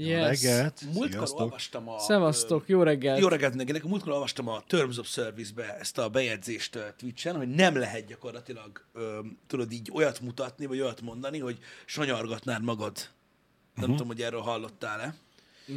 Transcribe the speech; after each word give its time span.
Yes. 0.00 0.42
Reggelt. 0.42 0.82
Múltkor 0.84 1.08
Sziasztok. 1.10 1.40
olvastam 1.40 1.88
a... 1.88 1.98
Szevasztok, 1.98 2.68
jó 2.68 2.82
reggelt. 2.82 3.20
Jó 3.20 3.28
reggelt 3.28 3.54
mindenkinek. 3.54 3.84
Múltkor 3.90 4.12
olvastam 4.12 4.48
a 4.48 4.62
Terms 4.66 4.98
of 4.98 5.08
Service-be 5.08 5.76
ezt 5.78 5.98
a 5.98 6.08
bejegyzést 6.08 6.78
Twitch-en, 6.98 7.36
hogy 7.36 7.48
nem 7.48 7.76
lehet 7.76 8.06
gyakorlatilag, 8.06 8.84
tudod 9.46 9.72
így 9.72 9.90
olyat 9.92 10.20
mutatni, 10.20 10.66
vagy 10.66 10.80
olyat 10.80 11.00
mondani, 11.00 11.38
hogy 11.38 11.58
sanyargatnád 11.86 12.62
magad. 12.62 12.96
Nem 13.74 13.84
Mhm. 13.84 13.90
tudom, 13.90 14.06
hogy 14.06 14.22
erről 14.22 14.40
hallottál-e. 14.40 15.14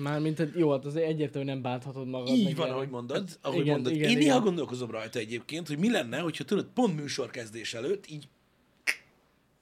Mármint, 0.02 0.38
hát 0.38 0.50
jó, 0.56 0.72
hát 0.72 0.86
azért 0.86 1.08
egyértelműen 1.08 1.54
nem 1.54 1.64
bánthatod 1.72 2.08
magad. 2.08 2.28
Így 2.36 2.56
van, 2.56 2.70
ahogy 2.70 2.90
mondod. 2.90 3.38
Ahogy 3.42 3.60
igen, 3.60 3.74
mondod. 3.74 3.94
igen, 3.94 4.10
Én 4.10 4.18
igen. 4.18 4.24
néha 4.24 4.40
gondolkozom 4.40 4.92
rajta 4.92 5.20
egyébként, 5.20 5.68
hogy 5.68 5.78
mi 5.78 5.92
lenne, 5.92 6.20
hogyha 6.20 6.44
tudod, 6.44 6.66
pont 6.74 6.96
műsorkezdés 6.96 7.74
előtt 7.74 8.10
így... 8.10 8.28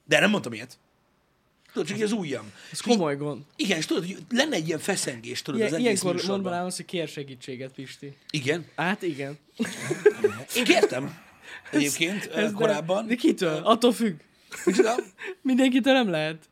De 0.05 0.19
nem 0.19 0.29
mondtam 0.29 0.53
ilyet. 0.53 0.77
Tudod, 1.73 1.87
csak 1.87 2.01
az 2.01 2.11
ujjam. 2.11 2.51
Ez 2.71 2.79
komoly 2.79 3.15
gond. 3.15 3.41
Igen, 3.55 3.77
és 3.77 3.85
tudod, 3.85 4.05
hogy 4.05 4.17
lenne 4.29 4.55
egy 4.55 4.67
ilyen 4.67 4.79
feszengés, 4.79 5.41
tudod, 5.41 5.59
Ilyen, 5.59 5.73
az 5.73 5.79
egész 5.79 6.01
ilyenkor 6.01 6.23
mondanám 6.27 6.65
azt, 6.65 6.75
hogy 6.75 6.85
kér 6.85 7.07
segítséget, 7.07 7.71
Pisti. 7.71 8.17
Igen. 8.29 8.65
Hát 8.75 9.01
igen. 9.01 9.37
Én 10.55 10.63
kértem 10.63 11.17
egyébként 11.71 12.25
Ez 12.25 12.35
ez 12.43 12.51
de- 12.51 12.57
korábban. 12.57 13.07
De 13.07 13.15
kitől? 13.15 13.61
Attól 13.63 13.93
függ. 13.93 14.19
Micsoda? 14.65 14.95
Mindenkitől 15.41 15.93
nem 15.93 16.09
lehet. 16.09 16.49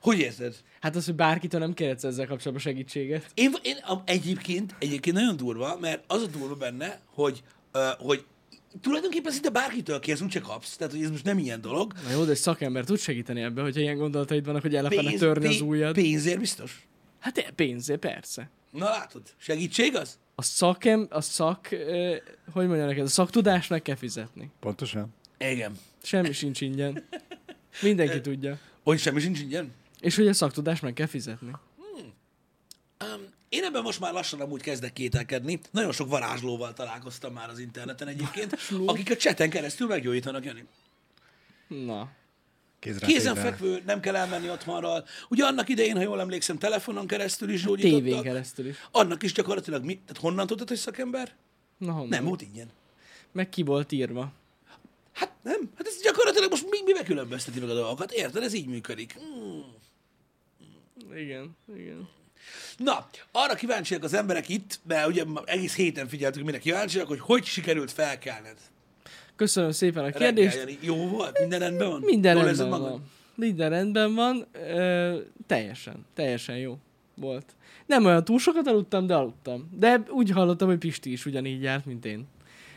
Hogy 0.00 0.18
érzed? 0.18 0.54
Hát 0.80 0.96
az, 0.96 1.04
hogy 1.04 1.14
bárkitől 1.14 1.60
nem 1.60 1.74
kérhetsz 1.74 2.04
ezzel 2.04 2.26
kapcsolatban 2.26 2.72
segítséget. 2.72 3.30
Én, 3.34 3.54
én 3.62 3.76
egyébként, 4.04 4.74
egyébként 4.78 5.16
nagyon 5.16 5.36
durva, 5.36 5.78
mert 5.80 6.04
az 6.06 6.22
a 6.22 6.26
durva 6.26 6.54
benne, 6.54 7.00
hogy, 7.14 7.42
uh, 7.74 7.82
hogy 7.98 8.24
tulajdonképpen 8.80 9.32
szinte 9.32 9.50
bárkitől 9.50 10.00
kérsz, 10.00 10.20
úgyse 10.20 10.40
kapsz. 10.40 10.76
Tehát, 10.76 10.92
hogy 10.92 11.02
ez 11.02 11.10
most 11.10 11.24
nem 11.24 11.38
ilyen 11.38 11.60
dolog. 11.60 11.92
Na 12.04 12.10
jó, 12.10 12.24
de 12.24 12.30
egy 12.30 12.36
szakember 12.36 12.84
tud 12.84 12.98
segíteni 12.98 13.40
ebbe, 13.40 13.62
hogyha 13.62 13.80
ilyen 13.80 13.96
gondolataid 13.96 14.44
vannak, 14.44 14.62
hogy 14.62 14.74
el 14.74 14.84
akarna 14.84 15.10
törni 15.18 15.46
az 15.46 15.60
ujjad. 15.60 15.94
pénzért 15.94 16.38
biztos. 16.38 16.86
Hát 17.18 17.38
e, 17.38 17.50
pénzé, 17.54 17.96
persze. 17.96 18.50
Na 18.70 18.84
látod, 18.84 19.22
segítség 19.36 19.96
az? 19.96 20.18
A 20.34 20.42
szakem, 20.42 21.06
a 21.10 21.20
szak, 21.20 21.70
ö, 21.70 22.16
hogy 22.52 22.66
mondja 22.66 22.86
neked, 22.86 23.04
a 23.04 23.08
szaktudásnak 23.08 23.82
kell 23.82 23.96
fizetni. 23.96 24.50
Pontosan. 24.60 25.14
Igen. 25.38 25.76
Semmi 26.02 26.32
sincs 26.32 26.60
ingyen. 26.60 27.04
Mindenki 27.82 28.20
tudja. 28.20 28.58
Hogy 28.82 28.98
semmi 28.98 29.20
sincs 29.20 29.40
ingyen? 29.40 29.72
És 30.00 30.16
hogy 30.16 30.28
a 30.28 30.32
szaktudás 30.32 30.80
meg 30.80 30.92
kell 30.92 31.06
fizetni. 31.06 31.50
Um, 33.04 33.22
én 33.48 33.64
ebben 33.64 33.82
most 33.82 34.00
már 34.00 34.12
lassan 34.12 34.40
amúgy 34.40 34.60
kezdek 34.62 34.92
kételkedni. 34.92 35.60
Nagyon 35.70 35.92
sok 35.92 36.08
varázslóval 36.08 36.72
találkoztam 36.72 37.32
már 37.32 37.50
az 37.50 37.58
interneten 37.58 38.08
egyébként, 38.08 38.56
akik 38.86 39.10
a 39.10 39.16
cseten 39.16 39.50
keresztül 39.50 39.86
meggyógyítanak, 39.86 40.44
Jani. 40.44 40.64
Na. 41.68 42.10
Kézre 42.78 43.06
Kézenfekvő, 43.06 43.82
nem 43.86 44.00
kell 44.00 44.16
elmenni 44.16 44.50
otthonról. 44.50 45.04
Ugye 45.28 45.44
annak 45.44 45.68
idején, 45.68 45.96
ha 45.96 46.02
jól 46.02 46.20
emlékszem, 46.20 46.58
telefonon 46.58 47.06
keresztül 47.06 47.50
is 47.50 47.62
Tévén 47.62 47.90
gyógyítottak. 47.90 48.22
keresztül 48.24 48.66
is. 48.66 48.76
Annak 48.90 49.22
is 49.22 49.32
gyakorlatilag 49.32 49.84
mi? 49.84 49.94
Tehát 49.94 50.22
honnan 50.22 50.46
tudod, 50.46 50.68
hogy 50.68 50.76
szakember? 50.76 51.34
Na 51.78 51.92
honnan? 51.92 52.08
Nem, 52.08 52.24
volt 52.24 52.42
ingyen. 52.42 52.70
Meg 53.32 53.48
ki 53.48 53.62
volt 53.62 53.92
írva. 53.92 54.32
Hát 55.12 55.32
nem. 55.42 55.70
Hát 55.76 55.86
ez 55.86 56.00
gyakorlatilag 56.02 56.50
most 56.50 56.70
mi, 56.70 56.82
mivel 56.84 57.04
különbözteti 57.04 57.60
meg 57.60 57.68
a 57.68 57.74
dolgokat? 57.74 58.12
Érted? 58.12 58.42
Ez 58.42 58.52
így 58.52 58.66
működik. 58.66 59.12
Hmm. 59.12 59.64
Igen, 61.16 61.56
igen. 61.76 62.08
Na, 62.76 63.08
arra 63.32 63.54
kíváncsiak 63.54 64.02
az 64.02 64.14
emberek 64.14 64.48
itt, 64.48 64.80
mert 64.86 65.06
ugye 65.06 65.24
egész 65.44 65.74
héten 65.74 66.08
figyeltük, 66.08 66.44
mire 66.44 66.58
kíváncsiak, 66.58 67.06
hogy 67.06 67.20
hogy 67.20 67.44
sikerült 67.44 67.92
felkelned. 67.92 68.56
Köszönöm 69.36 69.70
szépen 69.70 70.02
a 70.02 70.04
Reggel, 70.04 70.20
kérdést. 70.20 70.56
Jani. 70.56 70.78
Jó 70.80 71.08
volt? 71.08 71.38
Minden 71.38 71.58
rendben 71.58 71.88
van? 71.88 72.00
Minden 72.00 72.36
Jól 72.36 72.44
rendben 72.44 72.68
van. 72.68 73.04
Minden 73.34 73.70
rendben 73.70 74.14
van. 74.14 74.46
Ö, 74.52 75.16
teljesen, 75.46 76.06
teljesen 76.14 76.56
jó 76.56 76.78
volt. 77.14 77.54
Nem 77.86 78.04
olyan 78.04 78.24
túl 78.24 78.38
sokat 78.38 78.66
aludtam, 78.66 79.06
de 79.06 79.14
aludtam. 79.14 79.68
De 79.78 80.02
úgy 80.08 80.30
hallottam, 80.30 80.68
hogy 80.68 80.78
Pisti 80.78 81.12
is 81.12 81.26
ugyanígy 81.26 81.62
járt, 81.62 81.84
mint 81.86 82.04
én. 82.04 82.26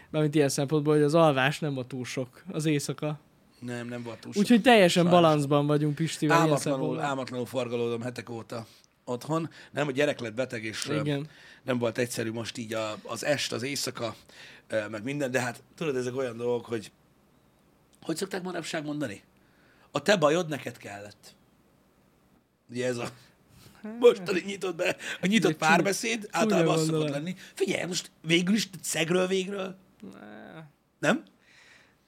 Mármint 0.09 0.35
ilyen 0.35 0.49
szempontból, 0.49 0.93
hogy 0.93 1.03
az 1.03 1.15
alvás 1.15 1.59
nem 1.59 1.73
volt 1.73 1.87
túl 1.87 2.05
sok, 2.05 2.43
az 2.51 2.65
éjszaka. 2.65 3.19
Nem, 3.59 3.87
nem 3.87 4.03
volt 4.03 4.19
túl 4.19 4.31
sok. 4.33 4.41
Úgyhogy 4.41 4.61
teljesen 4.61 5.03
Sajnos. 5.03 5.21
balanszban 5.21 5.67
vagyunk 5.67 5.95
Pistivel 5.95 6.37
Álmatlanul, 6.37 6.99
álmatlanul 6.99 7.45
forgalódom 7.45 8.01
hetek 8.01 8.29
óta 8.29 8.65
otthon. 9.05 9.49
Nem, 9.71 9.87
a 9.87 9.91
gyerek 9.91 10.19
lett 10.19 10.33
beteg, 10.33 10.63
és 10.63 10.85
Igen. 10.85 11.29
nem 11.63 11.77
volt 11.77 11.97
egyszerű 11.97 12.31
most 12.31 12.57
így 12.57 12.73
a, 12.73 12.97
az 13.03 13.25
est, 13.25 13.51
az 13.51 13.63
éjszaka, 13.63 14.15
meg 14.89 15.03
minden, 15.03 15.31
de 15.31 15.41
hát 15.41 15.63
tudod, 15.75 15.95
ezek 15.95 16.15
olyan 16.15 16.37
dolgok, 16.37 16.65
hogy 16.65 16.91
hogy 18.01 18.15
szokták 18.15 18.41
manapság 18.43 18.85
mondani? 18.85 19.23
A 19.91 20.01
te 20.01 20.15
bajod 20.15 20.49
neked 20.49 20.77
kellett. 20.77 21.35
Ugye 22.69 22.87
ez 22.87 22.97
a 22.97 23.09
mostani 23.99 24.43
nyitott 24.45 24.75
be, 24.75 24.95
a 25.21 25.27
nyitott 25.27 25.51
csúnya- 25.51 25.57
párbeszéd, 25.57 26.27
általában 26.31 26.73
az 26.73 26.85
szokott 26.85 27.09
lenni. 27.09 27.35
Figyelj, 27.53 27.85
most 27.85 28.11
végül 28.21 28.55
is 28.55 28.69
szegről 28.81 29.27
végről, 29.27 29.75
nem? 30.99 31.23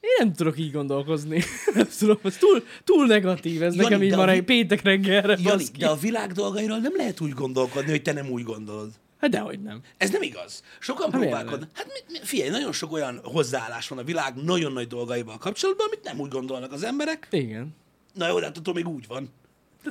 Én 0.03 0.09
nem 0.18 0.34
tudok 0.34 0.59
így 0.59 0.72
gondolkozni. 0.72 1.44
nem 1.75 1.88
tudom, 2.00 2.19
ez 2.24 2.38
túl, 2.38 2.64
túl 2.84 3.06
negatív, 3.06 3.64
ez 3.64 3.75
Jani, 3.75 3.88
nekem 3.88 4.03
így 4.03 4.16
ma 4.16 4.25
reggel, 4.25 4.44
péntek 4.44 4.81
reggelre. 4.81 5.38
Jani, 5.41 5.64
de 5.78 5.88
a 5.88 5.96
világ 5.96 6.31
dolgairól 6.31 6.78
nem 6.78 6.96
lehet 6.96 7.22
úgy 7.22 7.31
gondolkodni, 7.31 7.90
hogy 7.90 8.02
te 8.02 8.13
nem 8.13 8.30
úgy 8.30 8.44
gondolod. 8.44 8.90
Hát 9.19 9.30
dehogy 9.30 9.62
nem. 9.62 9.81
Ez 9.97 10.09
nem 10.09 10.22
igaz. 10.22 10.63
Sokan 10.80 11.12
Hát 11.12 11.19
miért 11.19 11.36
próbálkodnak. 11.36 11.69
Hát 11.74 11.86
mi, 11.86 12.13
mi, 12.13 12.19
figyelj, 12.24 12.50
nagyon 12.50 12.72
sok 12.72 12.92
olyan 12.92 13.19
hozzáállás 13.24 13.88
van 13.88 13.97
a 13.97 14.03
világ 14.03 14.36
nagyon 14.36 14.72
nagy 14.72 14.88
dolgaival 14.88 15.38
kapcsolatban, 15.38 15.88
amit 15.88 16.03
nem 16.03 16.19
úgy 16.19 16.30
gondolnak 16.30 16.72
az 16.72 16.84
emberek. 16.84 17.28
Igen. 17.31 17.75
Na 18.13 18.28
jó, 18.28 18.40
de 18.40 18.46
hát 18.46 18.58
attól 18.58 18.74
még 18.74 18.88
úgy 18.88 19.08
van. 19.08 19.30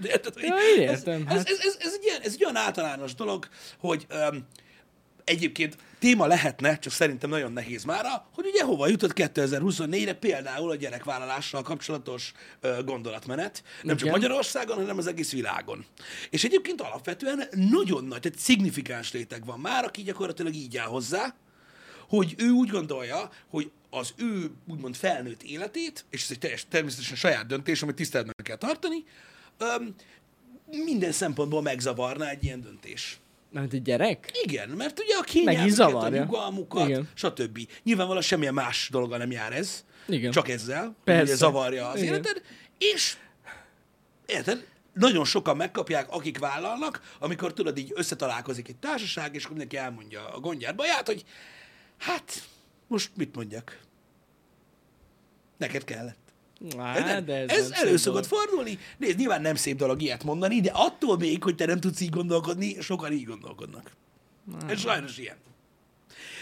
Érted, 0.05 0.35
Ja, 0.37 0.55
értem, 0.77 1.15
Ez, 1.15 1.27
hát. 1.27 1.37
ez, 1.37 1.45
ez, 1.47 1.59
ez, 1.65 1.77
ez, 1.81 1.93
egy 1.93 2.05
ilyen, 2.05 2.21
ez 2.23 2.33
egy 2.33 2.45
olyan 2.45 2.57
általános 2.57 3.15
dolog, 3.15 3.49
hogy 3.79 4.07
um, 4.31 4.47
egyébként 5.25 5.77
téma 5.99 6.27
lehetne, 6.27 6.79
csak 6.79 6.93
szerintem 6.93 7.31
nagyon 7.31 7.53
nehéz 7.53 7.85
mára, 7.85 8.29
hogy 8.35 8.47
ugye 8.47 8.65
hova 8.65 8.89
jutott 8.89 9.13
2024-re 9.15 10.15
például 10.15 10.71
a 10.71 10.77
gyerekvállalással 10.77 11.63
kapcsolatos 11.63 12.33
ö, 12.61 12.79
gondolatmenet, 12.85 13.63
nem 13.83 13.97
csak 13.97 14.09
Igen. 14.09 14.21
Magyarországon, 14.21 14.77
hanem 14.77 14.99
az 14.99 15.07
egész 15.07 15.33
világon. 15.33 15.85
És 16.31 16.45
egyébként 16.45 16.81
alapvetően 16.81 17.43
nagyon 17.53 18.05
nagy, 18.05 18.21
tehát 18.21 18.39
szignifikáns 18.39 19.13
réteg 19.13 19.45
van 19.45 19.61
már, 19.61 19.85
aki 19.85 20.03
gyakorlatilag 20.03 20.55
így 20.55 20.77
áll 20.77 20.87
hozzá, 20.87 21.35
hogy 22.09 22.35
ő 22.39 22.51
úgy 22.51 22.69
gondolja, 22.69 23.31
hogy 23.51 23.71
az 23.91 24.15
ő 24.17 24.51
úgymond 24.69 24.97
felnőtt 24.97 25.43
életét, 25.43 26.05
és 26.11 26.23
ez 26.23 26.31
egy 26.31 26.39
teljes, 26.39 26.67
természetesen 26.69 27.17
saját 27.17 27.47
döntés, 27.47 27.83
amit 27.83 27.95
tiszteletben 27.95 28.35
kell 28.45 28.57
tartani, 28.57 29.05
öm, 29.59 29.95
minden 30.85 31.13
szempontból 31.13 31.63
megzavarna 31.63 32.29
egy 32.29 32.45
ilyen 32.45 32.61
döntés. 32.61 33.21
Mert 33.53 33.73
egy 33.73 33.83
gyerek? 33.83 34.31
Igen, 34.43 34.69
mert 34.69 35.01
ugye 35.01 35.17
a 35.17 35.23
kényelmüket, 35.23 35.95
a 35.95 36.09
nyugalmukat, 36.09 36.89
Igen. 36.89 37.09
stb. 37.15 37.59
Nyilvánvalóan 37.83 38.23
semmilyen 38.23 38.55
más 38.55 38.89
dologgal 38.91 39.19
nem 39.19 39.31
jár 39.31 39.53
ez, 39.53 39.85
Igen. 40.09 40.31
csak 40.31 40.49
ezzel, 40.49 40.97
Persze. 41.05 41.23
ugye 41.23 41.35
zavarja 41.35 41.89
az 41.89 42.01
Igen. 42.01 42.15
életed, 42.15 42.43
és 42.79 43.17
érted, 44.27 44.67
nagyon 44.93 45.25
sokan 45.25 45.57
megkapják, 45.57 46.11
akik 46.11 46.39
vállalnak, 46.39 47.17
amikor 47.19 47.53
tudod, 47.53 47.79
így 47.79 47.93
összetalálkozik 47.95 48.69
egy 48.69 48.77
társaság, 48.77 49.35
és 49.35 49.45
akkor 49.45 49.57
mindenki 49.57 49.77
elmondja 49.77 50.29
a 50.29 50.41
gondját, 50.41 50.77
baját, 50.77 51.07
hogy 51.07 51.25
hát, 51.99 52.43
most 52.87 53.11
mit 53.15 53.35
mondjak? 53.35 53.79
Neked 55.59 55.85
kellett. 55.85 56.22
Á, 56.79 57.21
de 57.21 57.35
ez, 57.35 57.51
ez 57.51 57.69
nem 57.69 57.87
elő 57.87 57.97
szokott 57.97 58.29
dolog. 58.29 58.47
fordulni. 58.47 58.79
Nézd, 58.99 59.19
nyilván 59.19 59.43
nem 59.43 59.55
szép 59.55 59.77
dolog 59.77 60.03
ilyet 60.03 60.25
mondani, 60.25 60.61
de 60.61 60.71
attól 60.75 61.17
még, 61.19 61.43
hogy 61.43 61.55
te 61.55 61.67
nem 61.67 61.81
tudsz 61.81 62.01
így 62.01 62.11
gondolkodni, 62.11 62.81
sokan 62.81 63.13
így 63.13 63.25
gondolkodnak. 63.25 63.91
Ez 64.69 64.81
sajnos 64.81 65.19
ilyen. 65.19 65.37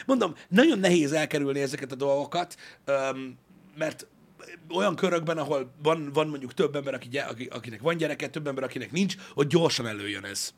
Mondom, 0.06 0.34
nagyon 0.48 0.78
nehéz 0.78 1.12
elkerülni 1.12 1.60
ezeket 1.60 1.92
a 1.92 1.94
dolgokat, 1.94 2.56
mert 3.76 4.06
olyan 4.70 4.97
körökben, 4.97 5.38
ahol 5.38 5.70
van, 5.82 6.10
van 6.12 6.28
mondjuk 6.28 6.54
több 6.54 6.76
ember, 6.76 6.94
aki, 6.94 7.19
aki, 7.19 7.48
akinek 7.50 7.80
van 7.80 7.97
gyereke, 7.97 8.28
több 8.28 8.47
ember, 8.47 8.64
akinek 8.64 8.92
nincs, 8.92 9.14
hogy 9.34 9.47
gyorsan 9.47 9.86
előjön 9.86 10.24
ez. 10.24 10.54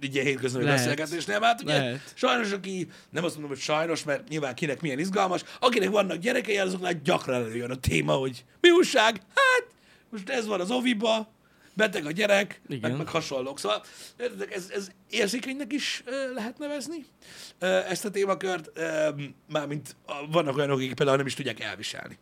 Így 0.00 0.14
ilyen 0.14 0.26
hétköznapi 0.26 0.64
Lehet. 0.64 0.78
beszélgetésnél. 0.80 1.40
Hát 1.40 1.62
ugye 1.62 1.78
Lehet. 1.78 2.00
sajnos, 2.14 2.52
aki, 2.52 2.88
nem 3.10 3.24
azt 3.24 3.32
mondom, 3.32 3.52
hogy 3.52 3.62
sajnos, 3.62 4.04
mert 4.04 4.28
nyilván 4.28 4.54
kinek 4.54 4.80
milyen 4.80 4.98
izgalmas, 4.98 5.42
akinek 5.60 5.90
vannak 5.90 6.16
gyerekei, 6.16 6.58
azoknál 6.58 7.00
gyakran 7.04 7.42
előjön 7.42 7.70
a 7.70 7.76
téma, 7.76 8.12
hogy 8.12 8.44
mi 8.60 8.70
újság? 8.70 9.20
Hát, 9.34 9.66
most 10.10 10.28
ez 10.28 10.46
van 10.46 10.60
az 10.60 10.70
oviba, 10.70 11.32
beteg 11.74 12.06
a 12.06 12.10
gyerek, 12.10 12.60
Igen. 12.68 12.90
meg, 12.90 12.98
meg 12.98 13.08
hasonlók. 13.08 13.58
Szóval 13.58 13.82
ez, 14.50 14.70
ez 14.74 14.90
érzékenynek 15.10 15.72
is 15.72 16.02
lehet 16.34 16.58
nevezni 16.58 17.04
ezt 17.88 18.04
a 18.04 18.10
témakört, 18.10 18.70
mármint 19.48 19.96
vannak 20.30 20.56
olyanok, 20.56 20.76
akik 20.76 20.94
például 20.94 21.16
nem 21.16 21.26
is 21.26 21.34
tudják 21.34 21.60
elviselni, 21.60 22.18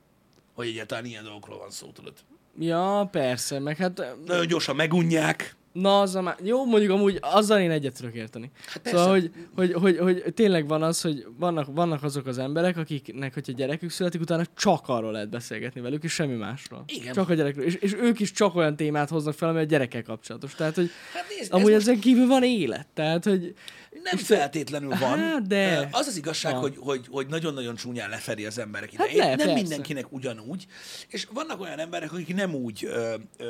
hogy 0.55 0.67
egyáltalán 0.67 1.05
ilyen 1.05 1.25
dolgokról 1.25 1.59
van 1.59 1.71
szó, 1.71 1.91
tudod. 1.91 2.13
Ja, 2.59 3.09
persze, 3.11 3.59
meg 3.59 3.77
hát 3.77 4.03
Nagyon 4.27 4.47
gyorsan 4.47 4.77
megunják, 4.77 5.57
Na, 5.81 6.01
az 6.01 6.15
a 6.15 6.21
má... 6.21 6.37
Jó, 6.43 6.65
mondjuk 6.65 6.93
amúgy 6.93 7.19
azzal 7.21 7.61
én 7.61 7.71
egyet 7.71 7.97
tudok 7.97 8.15
érteni. 8.15 8.51
Hát 8.67 8.77
persze. 8.79 8.99
Szóval, 8.99 9.13
hogy, 9.13 9.31
hogy, 9.55 9.73
hogy, 9.73 9.99
hogy, 9.99 10.35
tényleg 10.35 10.69
van 10.69 10.83
az, 10.83 11.01
hogy 11.01 11.27
vannak, 11.39 11.67
vannak 11.75 12.03
azok 12.03 12.27
az 12.27 12.39
emberek, 12.39 12.77
akiknek, 12.77 13.35
hogyha 13.35 13.53
gyerekük 13.53 13.91
születik, 13.91 14.21
utána 14.21 14.45
csak 14.57 14.89
arról 14.89 15.13
lehet 15.13 15.29
beszélgetni 15.31 15.81
velük, 15.81 16.05
és 16.05 16.13
semmi 16.13 16.35
másról. 16.35 16.85
Igen. 16.87 17.13
Csak 17.13 17.29
a 17.29 17.35
gyerekről. 17.35 17.65
És, 17.65 17.75
és 17.75 17.95
ők 17.95 18.21
is 18.21 18.33
csak 18.33 18.55
olyan 18.55 18.77
témát 18.77 19.09
hoznak 19.09 19.35
fel, 19.35 19.49
ami 19.49 19.59
a 19.59 19.63
gyerekkel 19.63 20.03
kapcsolatos. 20.03 20.55
Tehát, 20.55 20.75
hogy 20.75 20.91
Hát 21.15 21.25
nézd, 21.39 21.53
amúgy 21.53 21.71
ez 21.71 21.75
most 21.77 21.89
ezen 21.89 22.01
kívül 22.01 22.27
van 22.27 22.43
élet. 22.43 22.87
Tehát, 22.95 23.25
hogy 23.25 23.55
nem 24.03 24.17
feltétlenül 24.17 24.89
van. 25.01 25.19
Hát, 25.19 25.47
de- 25.47 25.89
Az 25.93 26.07
az 26.07 26.17
igazság, 26.17 26.53
Van. 26.53 26.61
hogy, 26.61 26.75
hogy, 26.79 27.07
hogy 27.11 27.27
nagyon-nagyon 27.27 27.75
csúnyán 27.75 28.11
lefedi 28.11 28.47
az 28.47 28.59
emberek 28.59 28.91
Hát 28.95 29.07
idejét. 29.07 29.19
le, 29.23 29.29
nem 29.29 29.37
persze. 29.37 29.55
mindenkinek 29.55 30.13
ugyanúgy. 30.13 30.67
És 31.09 31.27
vannak 31.33 31.61
olyan 31.61 31.79
emberek, 31.79 32.13
akik 32.13 32.35
nem 32.35 32.55
úgy, 32.55 32.85
ö, 32.85 33.15
ö, 33.39 33.47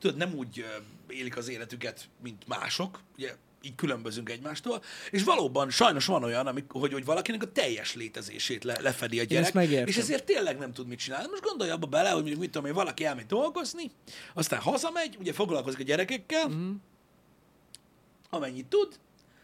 tudod, 0.00 0.16
nem 0.16 0.34
úgy 0.34 0.64
élik 1.08 1.36
az 1.36 1.48
életüket, 1.48 2.08
mint 2.22 2.46
mások. 2.46 3.00
Ugye 3.16 3.34
így 3.62 3.74
különbözünk 3.74 4.30
egymástól, 4.30 4.82
és 5.10 5.22
valóban 5.22 5.70
sajnos 5.70 6.06
van 6.06 6.24
olyan, 6.24 6.46
amik, 6.46 6.64
hogy, 6.68 6.92
hogy 6.92 7.04
valakinek 7.04 7.42
a 7.42 7.52
teljes 7.52 7.94
létezését 7.94 8.64
le, 8.64 8.80
lefedi 8.80 9.20
a 9.20 9.24
gyerek, 9.24 9.88
és 9.88 9.96
ezért 9.96 10.24
tényleg 10.24 10.58
nem 10.58 10.72
tud 10.72 10.86
mit 10.86 10.98
csinálni. 10.98 11.28
Most 11.30 11.42
gondolj 11.42 11.70
abba 11.70 11.86
bele, 11.86 12.08
hogy 12.08 12.18
mondjuk 12.18 12.40
mit 12.40 12.50
tudom 12.50 12.66
én, 12.68 12.74
valaki 12.74 13.04
elmegy 13.04 13.26
dolgozni, 13.26 13.90
aztán 14.34 14.60
hazamegy, 14.60 15.16
ugye 15.18 15.32
foglalkozik 15.32 15.80
a 15.80 15.82
gyerekekkel, 15.82 16.48
mm 16.48 16.72
amennyit 18.30 18.66
tud, 18.66 18.98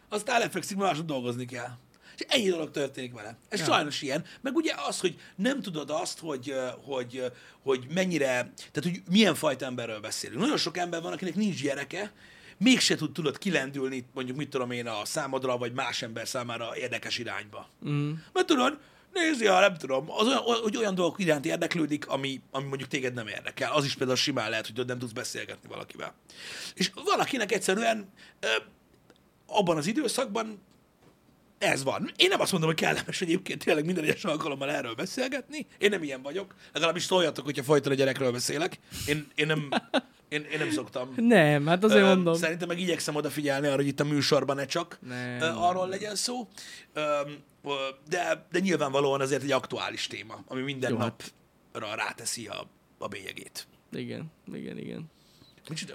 aztán 0.09 0.39
lefekszik, 0.39 0.77
másod 0.77 1.05
dolgozni 1.05 1.45
kell. 1.45 1.77
És 2.17 2.25
ennyi 2.27 2.49
dolog 2.49 2.71
történik 2.71 3.13
vele. 3.13 3.37
Ez 3.49 3.59
ja. 3.59 3.65
Sajnos 3.65 4.01
ilyen. 4.01 4.25
Meg 4.41 4.55
ugye 4.55 4.73
az, 4.87 4.99
hogy 4.99 5.19
nem 5.35 5.61
tudod 5.61 5.89
azt, 5.89 6.19
hogy, 6.19 6.53
hogy, 6.83 7.23
hogy 7.63 7.87
mennyire, 7.93 8.27
tehát 8.71 8.81
hogy 8.81 9.01
milyen 9.09 9.35
fajta 9.35 9.65
emberről 9.65 9.99
beszélünk. 9.99 10.39
Nagyon 10.39 10.57
sok 10.57 10.77
ember 10.77 11.01
van, 11.01 11.13
akinek 11.13 11.35
nincs 11.35 11.61
gyereke, 11.61 12.11
mégse 12.57 12.95
tud, 12.95 13.11
tudod 13.11 13.37
kilendülni, 13.37 14.05
mondjuk 14.13 14.37
mit 14.37 14.49
tudom 14.49 14.71
én, 14.71 14.87
a 14.87 15.05
számodra, 15.05 15.57
vagy 15.57 15.73
más 15.73 16.01
ember 16.01 16.27
számára 16.27 16.77
érdekes 16.77 17.17
irányba. 17.17 17.69
mm, 17.87 18.11
Mert 18.33 18.45
tudod, 18.47 18.79
nézi, 19.13 19.45
ha 19.45 19.59
nem 19.59 19.77
tudom, 19.77 20.11
az 20.11 20.27
olyan, 20.27 20.41
hogy 20.41 20.77
olyan 20.77 20.95
dolgok 20.95 21.19
iránt 21.19 21.45
érdeklődik, 21.45 22.07
ami, 22.07 22.41
ami 22.51 22.67
mondjuk 22.67 22.89
téged 22.89 23.13
nem 23.13 23.27
érdekel. 23.27 23.71
Az 23.71 23.85
is 23.85 23.95
például 23.95 24.17
simán 24.17 24.49
lehet, 24.49 24.71
hogy 24.75 24.85
nem 24.85 24.99
tudsz 24.99 25.11
beszélgetni 25.11 25.69
valakivel. 25.69 26.13
És 26.73 26.91
valakinek 27.05 27.51
egyszerűen 27.51 28.09
ö, 28.39 28.47
abban 29.47 29.77
az 29.77 29.85
időszakban 29.87 30.61
ez 31.57 31.83
van. 31.83 32.11
Én 32.15 32.27
nem 32.29 32.39
azt 32.39 32.51
mondom, 32.51 32.69
hogy 32.69 32.79
kellemes 32.79 33.21
egyébként 33.21 33.63
tényleg 33.63 33.85
minden 33.85 34.03
egyes 34.03 34.23
alkalommal 34.23 34.71
erről 34.71 34.93
beszélgetni. 34.95 35.67
Én 35.77 35.89
nem 35.89 36.03
ilyen 36.03 36.21
vagyok. 36.21 36.55
Legalábbis 36.73 37.03
szóljatok, 37.03 37.45
hogyha 37.45 37.63
folyton 37.63 37.91
a 37.91 37.95
gyerekről 37.95 38.31
beszélek. 38.31 38.79
Én, 39.07 39.27
én, 39.35 39.45
nem, 39.45 39.69
én, 40.29 40.41
én 40.51 40.59
nem 40.59 40.71
szoktam. 40.71 41.13
nem, 41.17 41.65
hát 41.65 41.83
azért 41.83 42.01
Ö, 42.01 42.05
mondom. 42.07 42.33
Szerintem 42.35 42.67
meg 42.67 42.79
igyekszem 42.79 43.15
odafigyelni 43.15 43.67
arra, 43.67 43.75
hogy 43.75 43.87
itt 43.87 43.99
a 43.99 44.03
műsorban 44.03 44.55
ne 44.55 44.65
csak 44.65 44.99
Nem. 45.07 45.41
ö, 45.41 45.45
arról 45.45 45.87
legyen 45.87 46.15
szó. 46.15 46.47
Ö, 46.93 47.01
ö, 47.63 47.69
De, 48.09 48.47
de 48.51 48.59
nyilvánvalóan 48.59 49.21
azért 49.21 49.43
egy 49.43 49.51
aktuális 49.51 50.07
téma, 50.07 50.43
ami 50.47 50.61
minden 50.61 50.91
Jó, 50.91 50.97
hát- 50.97 51.33
napra 51.73 51.95
ráteszi 51.95 52.47
a, 52.47 52.67
a 52.97 53.07
bélyegét. 53.07 53.67
Igen, 53.91 54.31
igen, 54.53 54.77
igen. 54.77 55.11
Micsoda? 55.69 55.93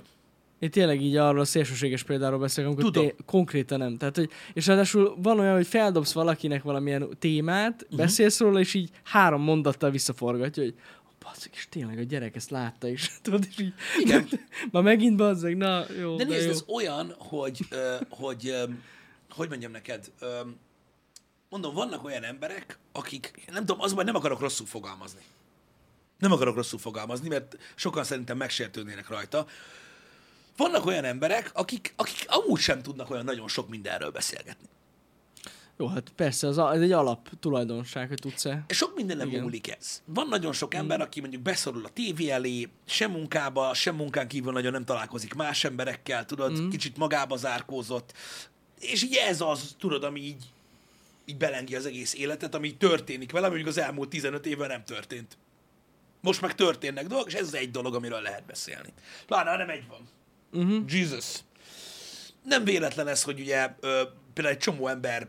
Én 0.63 0.71
tényleg 0.71 1.03
így 1.03 1.17
arról 1.17 1.41
a 1.41 1.45
szélsőséges 1.45 2.03
példáról 2.03 2.39
beszélek, 2.39 2.71
amikor 2.71 2.91
Tudom. 2.91 3.09
té- 3.09 3.17
konkrétan 3.27 3.79
nem. 3.79 3.97
Tehát, 3.97 4.17
hogy, 4.17 4.31
és 4.53 4.67
ráadásul 4.67 5.15
van 5.23 5.39
olyan, 5.39 5.55
hogy 5.55 5.67
feldobsz 5.67 6.13
valakinek 6.13 6.63
valamilyen 6.63 7.09
témát, 7.19 7.83
uh-huh. 7.83 7.99
beszélsz 7.99 8.41
róla, 8.41 8.59
és 8.59 8.75
így 8.75 8.91
három 9.05 9.43
mondattal 9.43 9.91
visszaforgatja, 9.91 10.63
hogy 10.63 10.75
basszik, 11.19 11.55
és 11.55 11.69
tényleg 11.69 11.99
a 11.99 12.03
gyerek 12.03 12.37
ezt 12.37 12.51
látta 12.51 12.89
is. 12.89 13.11
Tudod, 13.23 13.47
és 13.51 13.59
így, 13.59 13.75
Igen. 14.01 14.29
Ma 14.73 14.81
megint 14.81 15.17
bazzeg, 15.17 15.57
na 15.57 15.85
jó, 16.01 16.17
De 16.17 16.25
nézd, 16.25 16.45
jó. 16.45 16.51
ez 16.51 16.65
olyan, 16.67 17.15
hogy, 17.19 17.61
ö, 17.71 17.97
hogy, 18.11 18.49
ö, 18.49 18.65
hogy 19.31 19.49
mondjam 19.49 19.71
neked, 19.71 20.13
ö, 20.21 20.41
mondom, 21.49 21.75
vannak 21.75 22.05
olyan 22.05 22.23
emberek, 22.23 22.79
akik, 22.93 23.45
nem 23.53 23.65
tudom, 23.65 23.81
az 23.81 23.93
majd 23.93 24.07
nem 24.07 24.17
akarok 24.17 24.41
rosszul 24.41 24.67
fogalmazni. 24.67 25.21
Nem 26.19 26.33
akarok 26.33 26.55
rosszul 26.55 26.79
fogalmazni, 26.79 27.29
mert 27.29 27.57
sokan 27.75 28.05
szerintem 28.05 28.37
megsértődnének 28.37 29.09
rajta. 29.09 29.47
Vannak 30.57 30.87
olyan 30.87 31.05
emberek, 31.05 31.51
akik, 31.55 31.93
akik 31.97 32.25
amúgy 32.27 32.61
sem 32.61 32.83
tudnak 32.83 33.11
olyan 33.11 33.25
nagyon 33.25 33.49
sok 33.49 33.69
mindenről 33.69 34.11
beszélgetni. 34.11 34.69
Jó, 35.77 35.87
hát 35.87 36.13
persze, 36.17 36.47
az 36.47 36.59
a, 36.59 36.75
ez 36.75 36.81
egy 36.81 36.93
alap 36.93 37.29
tulajdonság, 37.41 38.09
hogy 38.09 38.19
tudsz-e. 38.19 38.65
Sok 38.69 38.95
minden 38.95 39.17
nem 39.17 39.29
Igen. 39.29 39.43
múlik 39.43 39.71
ez. 39.71 40.03
Van 40.05 40.29
nagyon 40.29 40.53
sok 40.53 40.75
ember, 40.75 41.01
aki 41.01 41.21
mondjuk 41.21 41.43
beszorul 41.43 41.85
a 41.85 41.89
tévé 41.89 42.29
elé, 42.29 42.69
sem 42.87 43.11
munkába, 43.11 43.75
sem 43.75 43.95
munkán 43.95 44.29
kívül 44.29 44.53
nagyon 44.53 44.73
nem 44.73 44.85
találkozik 44.85 45.35
más 45.35 45.65
emberekkel, 45.65 46.25
tudod, 46.25 46.61
mm. 46.61 46.69
kicsit 46.69 46.97
magába 46.97 47.37
zárkózott. 47.37 48.13
És 48.81 49.03
így 49.03 49.15
ez 49.15 49.41
az, 49.41 49.75
tudod, 49.79 50.05
ami 50.05 50.21
így, 50.21 50.45
így 51.25 51.37
belengi 51.37 51.77
az 51.77 51.87
egész 51.87 52.15
életet, 52.15 52.55
ami 52.55 52.67
így 52.67 52.79
történik 52.79 53.33
vele, 53.33 53.47
mondjuk 53.47 53.69
az 53.69 53.79
elmúlt 53.79 54.09
15 54.09 54.47
évben 54.47 54.69
nem 54.69 54.85
történt. 54.85 55.39
Most 56.21 56.41
meg 56.41 56.55
történnek 56.55 57.07
dolgok, 57.07 57.29
és 57.29 57.35
ez 57.35 57.47
az 57.47 57.55
egy 57.55 57.71
dolog, 57.71 57.95
amiről 57.95 58.21
lehet 58.21 58.45
beszélni. 58.45 58.93
Pláne, 59.27 59.57
nem 59.57 59.71
egy 59.71 59.87
van. 59.89 60.09
Uh-huh. 60.53 60.85
Jesus. 60.89 61.39
Nem 62.45 62.65
véletlen 62.65 63.09
ez, 63.09 63.23
hogy 63.23 63.41
ugye 63.41 63.75
ö, 63.81 64.03
például 64.33 64.55
egy 64.55 64.61
csomó 64.61 64.89
ember 64.89 65.29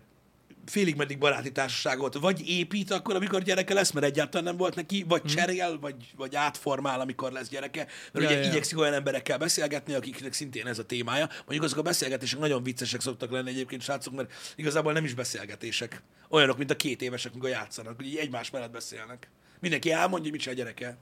félig 0.66 0.96
meddig 0.96 1.18
baráti 1.18 1.52
társaságot 1.52 2.14
vagy 2.14 2.50
épít 2.50 2.92
akkor, 2.92 3.16
amikor 3.16 3.42
gyereke 3.42 3.74
lesz, 3.74 3.92
mert 3.92 4.06
egyáltalán 4.06 4.44
nem 4.44 4.58
volt 4.58 4.76
neki, 4.76 5.06
vagy 5.08 5.24
cserél, 5.24 5.80
vagy, 5.80 5.96
vagy 6.18 6.36
átformál, 6.36 7.00
amikor 7.00 7.32
lesz 7.32 7.50
gyereke. 7.50 7.88
Mert 8.12 8.26
Ja, 8.26 8.32
ugye 8.32 8.44
ja. 8.44 8.50
igyekszik 8.50 8.78
olyan 8.78 8.94
emberekkel 8.94 9.38
beszélgetni, 9.38 9.94
akiknek 9.94 10.34
szintén 10.34 10.68
ez 10.68 10.80
a 10.80 10.86
témája. 10.86 11.30
Mondjuk 11.38 11.64
azok 11.64 11.78
a 11.78 11.82
beszélgetések 11.82 12.40
nagyon 12.40 12.64
viccesek 12.64 13.02
szoktak 13.02 13.32
lenni 13.32 13.50
egyébként, 13.50 13.82
srácok, 13.82 14.14
mert 14.14 14.34
igazából 14.56 14.94
nem 14.94 15.04
is 15.04 15.14
beszélgetések. 15.14 16.02
Olyanok, 16.30 16.58
mint 16.58 16.72
a 16.72 16.76
két 16.76 17.02
évesek, 17.02 17.32
amikor 17.32 17.50
játszanak, 17.50 17.96
hogy 17.96 18.16
egymás 18.16 18.50
mellett 18.50 18.72
beszélnek. 18.72 19.30
Mindenki 19.60 19.92
elmondja, 19.92 20.22
hogy 20.22 20.32
mit 20.32 20.42
csinál 20.42 20.56
a 20.56 20.60
gyereke. 20.60 20.98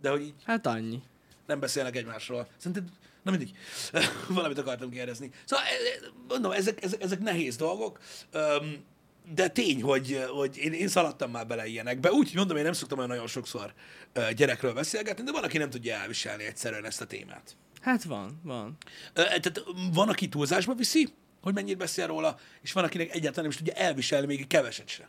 De 0.00 0.10
hogy 0.10 0.20
így 0.20 0.34
Hát 0.44 0.66
annyi. 0.66 1.02
Nem 1.46 1.60
beszélnek 1.60 1.96
egymásról. 1.96 2.48
Szerinted, 2.56 2.88
na 3.22 3.30
mindig, 3.30 3.50
valamit 4.28 4.58
akartam 4.58 4.90
kérdezni. 4.90 5.30
Szóval, 5.44 5.64
e- 5.64 6.04
e- 6.06 6.10
mondom, 6.28 6.52
ezek, 6.52 6.82
ezek, 6.82 7.02
ezek 7.02 7.18
nehéz 7.20 7.56
dolgok, 7.56 7.98
de 9.34 9.48
tény, 9.48 9.82
hogy, 9.82 10.24
hogy 10.28 10.56
én, 10.56 10.72
én 10.72 10.88
szaladtam 10.88 11.30
már 11.30 11.46
bele 11.46 11.66
ilyenekbe. 11.66 12.10
Úgy, 12.12 12.26
hogy 12.26 12.36
mondom, 12.36 12.56
én 12.56 12.62
nem 12.62 12.72
szoktam 12.72 12.98
olyan 12.98 13.10
nagyon 13.10 13.26
sokszor 13.26 13.72
gyerekről 14.36 14.72
beszélgetni, 14.72 15.24
de 15.24 15.32
van, 15.32 15.44
aki 15.44 15.58
nem 15.58 15.70
tudja 15.70 15.94
elviselni 15.94 16.44
egyszerűen 16.44 16.84
ezt 16.84 17.00
a 17.00 17.06
témát. 17.06 17.56
Hát 17.80 18.04
van, 18.04 18.40
van. 18.42 18.76
Ö, 19.12 19.22
Tehát 19.22 19.62
van, 19.92 20.08
aki 20.08 20.28
túlzásba 20.28 20.74
viszi, 20.74 21.08
hogy 21.42 21.54
mennyit 21.54 21.76
beszél 21.76 22.06
róla, 22.06 22.38
és 22.62 22.72
van, 22.72 22.84
akinek 22.84 23.10
egyáltalán 23.14 23.34
nem 23.34 23.50
is 23.50 23.56
tudja 23.56 23.72
elviselni 23.72 24.26
még 24.26 24.46
keveset 24.46 24.88
sem. 24.88 25.06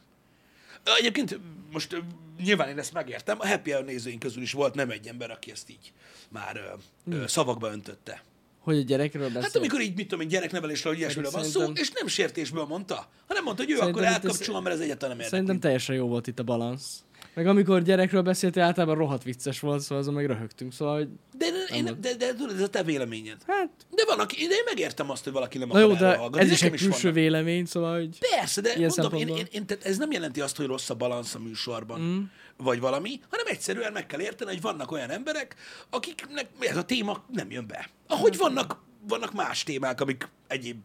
Egyébként 0.98 1.40
most 1.72 2.04
nyilván 2.44 2.70
én 2.70 2.78
ezt 2.78 2.94
megértem, 2.94 3.40
a 3.40 3.48
Happy 3.48 3.72
Hour 3.72 3.86
nézőink 3.86 4.20
közül 4.20 4.42
is 4.42 4.52
volt 4.52 4.76
nem 4.76 4.90
egy 4.90 5.08
ember, 5.08 5.32
aki 5.32 5.52
ezt 5.52 5.70
így 5.70 5.94
már 6.30 6.56
ö, 6.56 7.16
ö, 7.16 7.28
szavakba 7.28 7.72
öntötte. 7.72 8.24
Hogy 8.60 8.78
a 8.78 8.82
gyerekről 8.82 9.28
beszél. 9.28 9.42
Hát 9.42 9.56
amikor 9.56 9.82
így, 9.82 9.96
mit 9.96 10.08
tudom, 10.08 10.20
egy 10.26 10.32
gyereknevelésről, 10.32 10.94
hogy 10.94 11.02
ilyesmiről 11.02 11.32
van 11.32 11.44
szó, 11.44 11.72
és 11.74 11.92
nem 11.92 12.08
sértésből 12.08 12.66
mondta, 12.66 13.10
hanem 13.28 13.44
mondta, 13.44 13.64
hogy 13.64 13.72
ő 13.72 13.76
Szerintem 13.76 14.04
akkor 14.04 14.14
elkapcsolom, 14.14 14.64
mert 14.64 14.76
ez 14.76 14.82
egyáltalán 14.82 15.16
nem 15.16 15.26
érdekli. 15.26 15.30
Szerintem 15.30 15.60
teljesen 15.60 15.96
jó 15.96 16.08
volt 16.08 16.28
itt 16.28 16.40
a 16.40 16.44
balansz. 16.44 17.04
Meg 17.38 17.48
amikor 17.48 17.82
gyerekről 17.82 18.22
beszéltél, 18.22 18.64
általában 18.64 18.96
rohadt 18.96 19.24
vicces 19.24 19.60
volt, 19.60 19.82
szóval 19.82 19.98
azon 19.98 20.14
meg 20.14 20.26
röhögtünk, 20.26 20.74
szóval 20.74 20.98
hogy... 20.98 21.08
De, 21.38 21.46
én, 21.76 21.86
de, 21.86 21.94
de, 21.94 22.16
de, 22.16 22.34
ez 22.54 22.62
a 22.62 22.68
te 22.68 22.84
véleményed. 22.84 23.38
Hát, 23.48 23.70
De 23.92 24.04
van, 24.06 24.20
aki, 24.20 24.36
de 24.36 24.56
én 24.56 24.64
megértem 24.66 25.10
azt, 25.10 25.24
hogy 25.24 25.34
valaki 25.34 25.58
nem 25.58 25.70
akar 25.70 25.82
jó, 25.82 25.94
de 25.94 26.16
hallgatni. 26.16 26.40
ez 26.40 26.52
is 26.52 26.62
egy 26.62 26.76
külső 26.76 27.12
vélemény, 27.12 27.66
szóval 27.66 27.98
hogy... 27.98 28.18
Persze, 28.36 28.62
de 28.62 28.92
mondom, 28.96 29.20
én, 29.20 29.28
én, 29.28 29.48
én, 29.52 29.66
tehát 29.66 29.86
ez 29.86 29.98
nem 29.98 30.12
jelenti 30.12 30.42
azt, 30.42 30.58
hogy 30.58 30.66
rossz 30.66 30.90
a 30.90 30.96
balansz 30.96 31.36
a 31.36 31.40
műsorban, 31.40 32.02
mm. 32.02 32.22
vagy 32.58 32.80
valami, 32.80 33.20
hanem 33.30 33.46
egyszerűen 33.50 33.92
meg 33.92 34.06
kell 34.06 34.20
érteni, 34.20 34.52
hogy 34.52 34.62
vannak 34.62 34.92
olyan 34.92 35.10
emberek, 35.10 35.56
akiknek 35.90 36.48
ez 36.60 36.78
a 36.78 36.84
téma 36.84 37.24
nem 37.34 37.52
jön 37.52 37.68
be. 37.68 37.90
Ahogy 38.08 38.32
Hát, 38.32 38.42
vannak, 38.42 38.82
vannak 39.08 39.34
más 39.34 39.64
témák, 39.64 40.02
amik 40.02 40.30
egyéb 40.48 40.78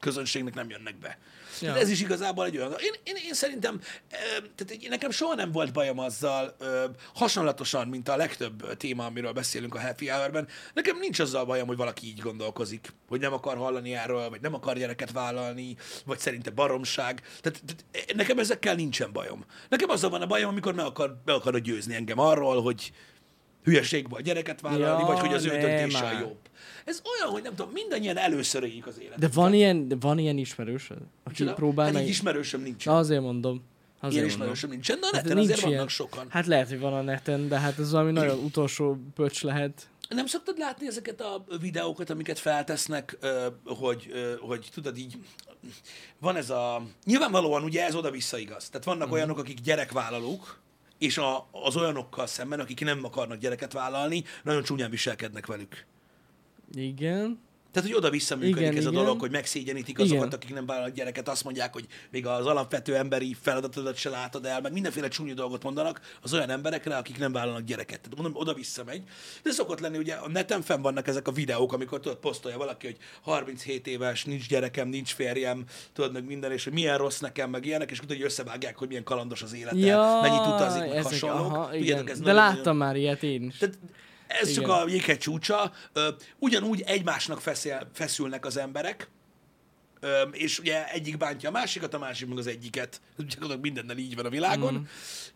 közönségnek 0.00 0.54
nem 0.54 0.70
jönnek 0.70 0.98
be. 0.98 1.18
Ja. 1.60 1.66
Tehát 1.66 1.82
ez 1.82 1.88
is 1.88 2.00
igazából 2.00 2.44
egy 2.44 2.56
olyan... 2.56 2.70
Én, 2.70 2.92
én, 3.02 3.14
én 3.26 3.34
szerintem, 3.34 3.80
tehát 4.54 4.88
nekem 4.88 5.10
soha 5.10 5.34
nem 5.34 5.52
volt 5.52 5.72
bajom 5.72 5.98
azzal, 5.98 6.56
hasonlatosan, 7.14 7.88
mint 7.88 8.08
a 8.08 8.16
legtöbb 8.16 8.76
téma, 8.76 9.04
amiről 9.04 9.32
beszélünk 9.32 9.74
a 9.74 9.80
Happy 9.80 10.08
Hour-ben, 10.08 10.48
nekem 10.74 10.98
nincs 10.98 11.18
azzal 11.18 11.44
bajom, 11.44 11.66
hogy 11.66 11.76
valaki 11.76 12.06
így 12.06 12.20
gondolkozik, 12.20 12.92
hogy 13.08 13.20
nem 13.20 13.32
akar 13.32 13.56
hallani 13.56 13.94
erről, 13.94 14.28
vagy 14.28 14.40
nem 14.40 14.54
akar 14.54 14.76
gyereket 14.76 15.12
vállalni, 15.12 15.76
vagy 16.04 16.18
szerinte 16.18 16.50
baromság. 16.50 17.22
Tehát, 17.40 17.62
tehát 17.64 18.14
nekem 18.14 18.38
ezekkel 18.38 18.74
nincsen 18.74 19.12
bajom. 19.12 19.44
Nekem 19.68 19.90
azzal 19.90 20.10
van 20.10 20.22
a 20.22 20.26
bajom, 20.26 20.48
amikor 20.48 20.74
meg 20.74 20.84
akar, 20.84 21.22
be 21.24 21.32
akarod 21.32 21.62
győzni 21.62 21.94
engem 21.94 22.18
arról, 22.18 22.62
hogy 22.62 22.92
hülyeség 23.68 24.08
volt 24.08 24.22
gyereket 24.22 24.60
vállalni, 24.60 25.00
Ja, 25.00 25.06
vagy 25.06 25.18
hogy 25.18 25.34
az 25.34 25.44
ő 25.44 25.48
döntése 25.48 26.06
a 26.06 26.18
jobb. 26.18 26.38
Ez 26.84 27.02
olyan, 27.16 27.32
hogy 27.32 27.42
nem 27.42 27.54
tudom, 27.54 27.72
mindannyian 27.72 28.16
először 28.16 28.62
éljük 28.62 28.86
az 28.86 29.00
életet. 29.00 29.18
De 29.18 29.28
van 29.28 29.54
ilyen, 29.54 29.88
de 29.88 29.96
van 30.00 30.18
ilyen 30.18 30.38
ismerős, 30.38 30.90
aki 31.24 31.34
Csoda? 31.34 31.54
próbál 31.54 31.84
hát 31.84 31.94
meg... 31.94 32.02
így 32.02 32.08
ismerősöm 32.08 32.62
nincsen. 32.62 32.92
Na, 32.92 32.98
azért 32.98 33.20
mondom. 33.20 33.62
Azért 34.00 34.14
Ilyen 34.14 34.26
ismerősöm 34.26 34.70
nincsen, 34.70 35.00
de 35.00 35.06
a 35.06 35.10
Hát 35.12 35.22
neten 35.22 35.36
nincs 35.36 35.48
azért 35.48 35.60
vannak 35.60 35.76
ilyen. 35.76 35.88
sokan. 35.88 36.26
Hát 36.28 36.46
lehet, 36.46 36.68
hogy 36.68 36.80
van 36.80 36.92
a 36.92 37.02
neten, 37.02 37.48
de 37.48 37.58
hát 37.58 37.78
ez 37.78 37.90
valami 37.90 38.12
nagyon 38.12 38.38
utolsó 38.38 38.98
pöcs 39.14 39.42
lehet. 39.42 39.88
nem 40.08 40.26
szoktad 40.26 40.58
látni 40.58 40.86
ezeket 40.86 41.20
a 41.20 41.44
videókat, 41.60 42.10
amiket 42.10 42.38
feltesznek, 42.38 43.18
hogy, 43.64 44.12
hogy 44.40 44.68
tudod 44.74 44.98
így, 44.98 45.18
van 46.18 46.36
ez 46.36 46.50
a... 46.50 46.82
Nyilvánvalóan 47.04 47.62
ugye 47.62 47.84
ez 47.84 47.94
oda-vissza 47.94 48.38
igaz. 48.38 48.68
Tehát 48.68 48.86
vannak 48.86 49.08
mm. 49.08 49.12
olyanok, 49.12 49.38
akik 49.38 49.60
gyerekvállalók, 49.60 50.58
és 50.98 51.18
a, 51.18 51.48
az 51.50 51.76
olyanokkal 51.76 52.26
szemben, 52.26 52.60
akik 52.60 52.80
nem 52.80 53.04
akarnak 53.04 53.38
gyereket 53.38 53.72
vállalni, 53.72 54.24
nagyon 54.42 54.62
csúnyán 54.62 54.90
viselkednek 54.90 55.46
velük. 55.46 55.86
Igen. 56.72 57.40
Tehát, 57.72 57.88
hogy 57.88 57.98
oda-vissza 57.98 58.36
működik 58.36 58.56
Igen, 58.60 58.76
ez 58.76 58.86
a 58.86 58.90
igen. 58.90 59.02
dolog, 59.02 59.20
hogy 59.20 59.30
megszégyenítik 59.30 59.98
azokat, 59.98 60.24
Igen. 60.26 60.34
akik 60.38 60.54
nem 60.54 60.66
vállalnak 60.66 60.94
gyereket, 60.94 61.28
azt 61.28 61.44
mondják, 61.44 61.72
hogy 61.72 61.86
még 62.10 62.26
az 62.26 62.46
alapvető 62.46 62.96
emberi 62.96 63.36
feladatodat 63.42 63.96
se 63.96 64.08
látod 64.08 64.44
el, 64.44 64.60
meg 64.60 64.72
mindenféle 64.72 65.08
csúnya 65.08 65.34
dolgot 65.34 65.62
mondanak 65.62 66.00
az 66.22 66.32
olyan 66.34 66.50
emberekre, 66.50 66.96
akik 66.96 67.18
nem 67.18 67.32
vállalnak 67.32 67.62
gyereket. 67.64 68.00
Tehát 68.00 68.16
mondom, 68.20 68.40
oda-vissza 68.40 68.84
megy. 68.84 69.02
De 69.42 69.50
szokott 69.50 69.80
lenni, 69.80 69.98
ugye 69.98 70.14
a 70.14 70.28
neten 70.28 70.62
fenn 70.62 70.82
vannak 70.82 71.06
ezek 71.08 71.28
a 71.28 71.32
videók, 71.32 71.72
amikor 71.72 72.00
tudod, 72.00 72.18
posztolja 72.18 72.58
valaki, 72.58 72.86
hogy 72.86 72.96
37 73.22 73.86
éves, 73.86 74.24
nincs 74.24 74.48
gyerekem, 74.48 74.88
nincs 74.88 75.12
férjem, 75.14 75.64
tudod 75.92 76.12
meg 76.12 76.24
minden, 76.24 76.52
és 76.52 76.64
hogy 76.64 76.72
milyen 76.72 76.98
rossz 76.98 77.18
nekem, 77.18 77.50
meg 77.50 77.64
ilyenek, 77.66 77.90
és 77.90 77.98
tudod, 77.98 78.16
hogy 78.16 78.24
összevágják, 78.24 78.76
hogy 78.76 78.88
milyen 78.88 79.04
kalandos 79.04 79.42
az 79.42 79.54
élete, 79.54 79.76
Ja, 79.78 80.18
mennyit 80.22 80.46
utazik, 80.46 80.80
meg 80.80 80.90
ezek, 80.90 81.02
hasonlók. 81.02 81.38
aha, 81.38 81.68
Tudjátok, 81.70 81.84
igen. 81.84 81.96
ez 81.98 82.18
De 82.18 82.24
nagyon-nagyon- 82.24 82.54
láttam 82.56 82.76
már 82.76 82.96
ilyet 82.96 83.22
én 83.22 83.42
is. 83.42 83.56
tehát 83.56 83.78
ez 84.28 84.52
csak 84.52 84.64
Igen. 84.64 84.76
a 84.76 84.88
jéghegy 84.88 85.18
csúcsa. 85.18 85.72
Ugyanúgy 86.38 86.80
egymásnak 86.80 87.40
feszél, 87.40 87.90
feszülnek 87.92 88.46
az 88.46 88.56
emberek, 88.56 89.08
és 90.32 90.58
ugye 90.58 90.90
egyik 90.90 91.16
bántja 91.16 91.48
a 91.48 91.52
másikat, 91.52 91.94
a 91.94 91.98
másik 91.98 92.28
meg 92.28 92.38
az 92.38 92.46
egyiket. 92.46 93.00
Gyakorlatilag 93.16 93.60
mindennel 93.60 93.96
így 93.96 94.14
van 94.14 94.24
a 94.24 94.28
világon. 94.28 94.74
Mm. 94.74 94.82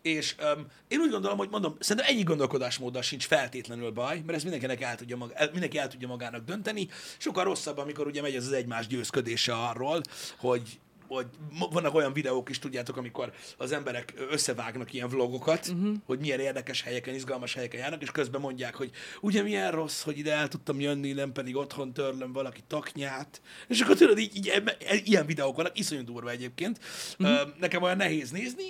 És 0.01 0.35
öm, 0.37 0.67
én 0.87 0.99
úgy 0.99 1.09
gondolom, 1.09 1.37
hogy 1.37 1.49
mondom, 1.49 1.75
szerintem 1.79 2.13
ennyi 2.13 2.23
gondolkodásmóddal 2.23 3.01
sincs 3.01 3.25
feltétlenül 3.25 3.91
baj, 3.91 4.21
mert 4.25 4.37
ez 4.37 4.43
mindenkinek 4.43 4.81
el 4.81 4.95
tudja 4.95 5.17
maga, 5.17 5.33
el, 5.33 5.49
mindenki 5.51 5.77
el 5.77 5.87
tudja 5.87 6.07
magának 6.07 6.45
dönteni. 6.45 6.87
Sokkal 7.17 7.43
rosszabb, 7.43 7.77
amikor 7.77 8.07
ugye 8.07 8.21
megy 8.21 8.35
ez 8.35 8.45
az 8.45 8.51
egymás 8.51 8.87
győzködése 8.87 9.53
arról, 9.53 10.01
hogy 10.37 10.79
hogy 11.07 11.27
vannak 11.71 11.93
olyan 11.93 12.13
videók 12.13 12.49
is, 12.49 12.59
tudjátok, 12.59 12.97
amikor 12.97 13.33
az 13.57 13.71
emberek 13.71 14.13
összevágnak 14.29 14.93
ilyen 14.93 15.09
vlogokat, 15.09 15.67
uh-huh. 15.67 15.95
hogy 16.05 16.19
milyen 16.19 16.39
érdekes 16.39 16.81
helyeken, 16.81 17.13
izgalmas 17.13 17.53
helyeken 17.53 17.79
járnak, 17.79 18.01
és 18.01 18.11
közben 18.11 18.41
mondják, 18.41 18.75
hogy 18.75 18.91
ugye 19.21 19.41
milyen 19.41 19.71
rossz, 19.71 20.01
hogy 20.01 20.17
ide 20.17 20.33
el 20.33 20.47
tudtam 20.47 20.79
jönni, 20.79 21.11
nem 21.11 21.31
pedig 21.31 21.55
otthon 21.55 21.93
törlöm 21.93 22.33
valaki 22.33 22.61
taknyát. 22.67 23.41
És 23.67 23.81
akkor 23.81 23.95
tudod, 23.95 24.19
így, 24.19 24.35
így 24.35 24.47
e- 24.47 24.95
ilyen 25.03 25.25
videók 25.25 25.55
vannak, 25.55 25.79
iszonyú 25.79 26.03
durva 26.03 26.29
egyébként. 26.29 26.79
Uh-huh. 27.19 27.49
Nekem 27.59 27.81
olyan 27.81 27.97
nehéz 27.97 28.31
nézni, 28.31 28.63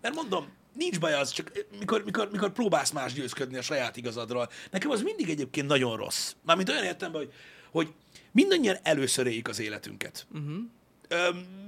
mert 0.00 0.14
mondom, 0.14 0.56
nincs 0.78 1.00
baj 1.00 1.14
az, 1.14 1.30
csak 1.30 1.52
mikor, 1.78 2.04
mikor, 2.04 2.28
mikor 2.32 2.52
próbálsz 2.52 2.90
más 2.90 3.12
győzködni 3.12 3.56
a 3.56 3.62
saját 3.62 3.96
igazadról. 3.96 4.48
Nekem 4.70 4.90
az 4.90 5.02
mindig 5.02 5.28
egyébként 5.28 5.66
nagyon 5.66 5.96
rossz. 5.96 6.34
Mármint 6.44 6.68
olyan 6.68 6.84
értelemben, 6.84 7.22
hogy, 7.22 7.32
hogy 7.70 7.94
mindannyian 8.32 8.76
először 8.82 9.26
éljük 9.26 9.48
az 9.48 9.58
életünket. 9.58 10.26
Uh-huh. 10.32 10.56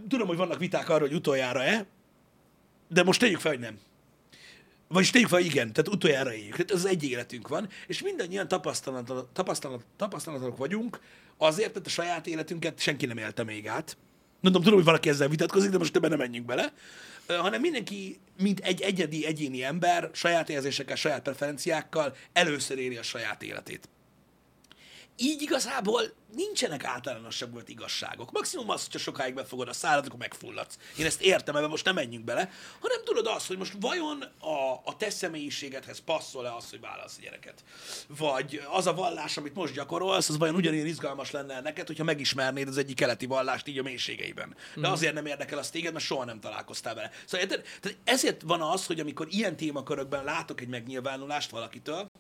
Tudom, 0.08 0.26
hogy 0.26 0.36
vannak 0.36 0.58
viták 0.58 0.88
arról, 0.88 1.08
hogy 1.08 1.16
utoljára-e, 1.16 1.86
de 2.88 3.02
most 3.02 3.20
tegyük 3.20 3.40
fel, 3.40 3.50
hogy 3.50 3.60
nem. 3.60 3.78
Vagyis 4.88 5.10
tegyük 5.10 5.28
fel, 5.28 5.40
igen, 5.40 5.72
tehát 5.72 5.88
utoljára 5.88 6.34
éljük. 6.34 6.52
Tehát 6.52 6.70
ez 6.70 6.84
egy 6.84 7.04
életünk 7.04 7.48
van, 7.48 7.68
és 7.86 8.02
mindannyian 8.02 8.48
tapasztalat, 8.48 9.12
tapasztalat, 9.32 9.84
tapasztalatok 9.96 10.56
vagyunk, 10.56 11.00
azért, 11.38 11.72
hogy 11.72 11.82
a 11.84 11.88
saját 11.88 12.26
életünket 12.26 12.80
senki 12.80 13.06
nem 13.06 13.16
élte 13.16 13.44
még 13.44 13.68
át. 13.68 13.96
Mondom, 14.40 14.62
tudom, 14.62 14.76
hogy 14.76 14.86
valaki 14.86 15.08
ezzel 15.08 15.28
vitatkozik, 15.28 15.70
de 15.70 15.78
most 15.78 15.96
ebben 15.96 16.10
nem 16.10 16.18
menjünk 16.18 16.46
bele. 16.46 16.72
Hanem 17.26 17.60
mindenki, 17.60 18.18
mint 18.38 18.60
egy 18.60 18.80
egyedi, 18.80 19.26
egyéni 19.26 19.64
ember, 19.64 20.10
saját 20.12 20.48
érzésekkel, 20.48 20.96
saját 20.96 21.22
preferenciákkal 21.22 22.16
először 22.32 22.78
éli 22.78 22.96
a 22.96 23.02
saját 23.02 23.42
életét 23.42 23.88
így 25.20 25.42
igazából 25.42 26.02
nincsenek 26.34 26.84
általánosabb 26.84 27.62
igazságok. 27.66 28.32
Maximum 28.32 28.70
az, 28.70 28.84
hogyha 28.84 28.98
sokáig 28.98 29.34
befogod 29.34 29.68
a 29.68 29.72
szállad, 29.72 30.06
akkor 30.06 30.18
megfulladsz. 30.18 30.78
Én 30.98 31.06
ezt 31.06 31.22
értem, 31.22 31.56
ebben 31.56 31.68
most 31.68 31.84
nem 31.84 31.94
menjünk 31.94 32.24
bele, 32.24 32.50
hanem 32.80 33.04
tudod 33.04 33.26
azt, 33.26 33.46
hogy 33.46 33.58
most 33.58 33.74
vajon 33.80 34.22
a, 34.38 34.72
a 34.84 34.96
te 34.96 35.10
személyiségedhez 35.10 35.98
passzol-e 35.98 36.54
az, 36.54 36.70
hogy 36.70 36.80
válasz 36.80 37.16
a 37.18 37.22
gyereket? 37.22 37.64
Vagy 38.18 38.62
az 38.70 38.86
a 38.86 38.94
vallás, 38.94 39.36
amit 39.36 39.54
most 39.54 39.74
gyakorolsz, 39.74 40.28
az 40.28 40.38
vajon 40.38 40.54
ugyanilyen 40.54 40.86
izgalmas 40.86 41.30
lenne 41.30 41.60
neked, 41.60 41.86
hogyha 41.86 42.04
megismernéd 42.04 42.68
az 42.68 42.78
egyik 42.78 42.96
keleti 42.96 43.26
vallást 43.26 43.66
így 43.66 43.78
a 43.78 43.82
mélységeiben. 43.82 44.56
De 44.74 44.88
azért 44.88 45.14
nem 45.14 45.26
érdekel 45.26 45.58
az 45.58 45.70
téged, 45.70 45.92
mert 45.92 46.04
soha 46.04 46.24
nem 46.24 46.40
találkoztál 46.40 46.94
vele. 46.94 47.10
Szóval? 47.26 47.46
Tehát 47.46 47.96
ezért 48.04 48.42
van 48.42 48.62
az, 48.62 48.86
hogy 48.86 49.00
amikor 49.00 49.26
ilyen 49.30 49.56
témakörökben 49.56 50.24
látok 50.24 50.60
egy 50.60 50.68
megnyilvánulást 50.68 51.50
valakitől, 51.50 52.10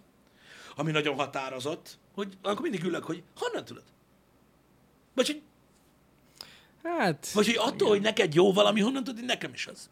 ami 0.76 0.90
nagyon 0.90 1.14
határozott, 1.14 1.98
hogy 2.24 2.36
akkor 2.42 2.62
mindig 2.62 2.84
ülök, 2.84 3.04
hogy 3.04 3.22
honnan 3.36 3.64
tudod? 3.64 3.84
Vagy 5.14 5.26
hogy, 5.26 5.42
Hát, 6.82 7.30
vagy 7.32 7.46
hogy 7.46 7.56
attól, 7.58 7.88
hogy 7.88 8.00
neked 8.00 8.34
jó 8.34 8.52
valami, 8.52 8.80
honnan 8.80 9.04
tudod, 9.04 9.18
hogy 9.18 9.28
nekem 9.28 9.52
is 9.52 9.66
az. 9.66 9.90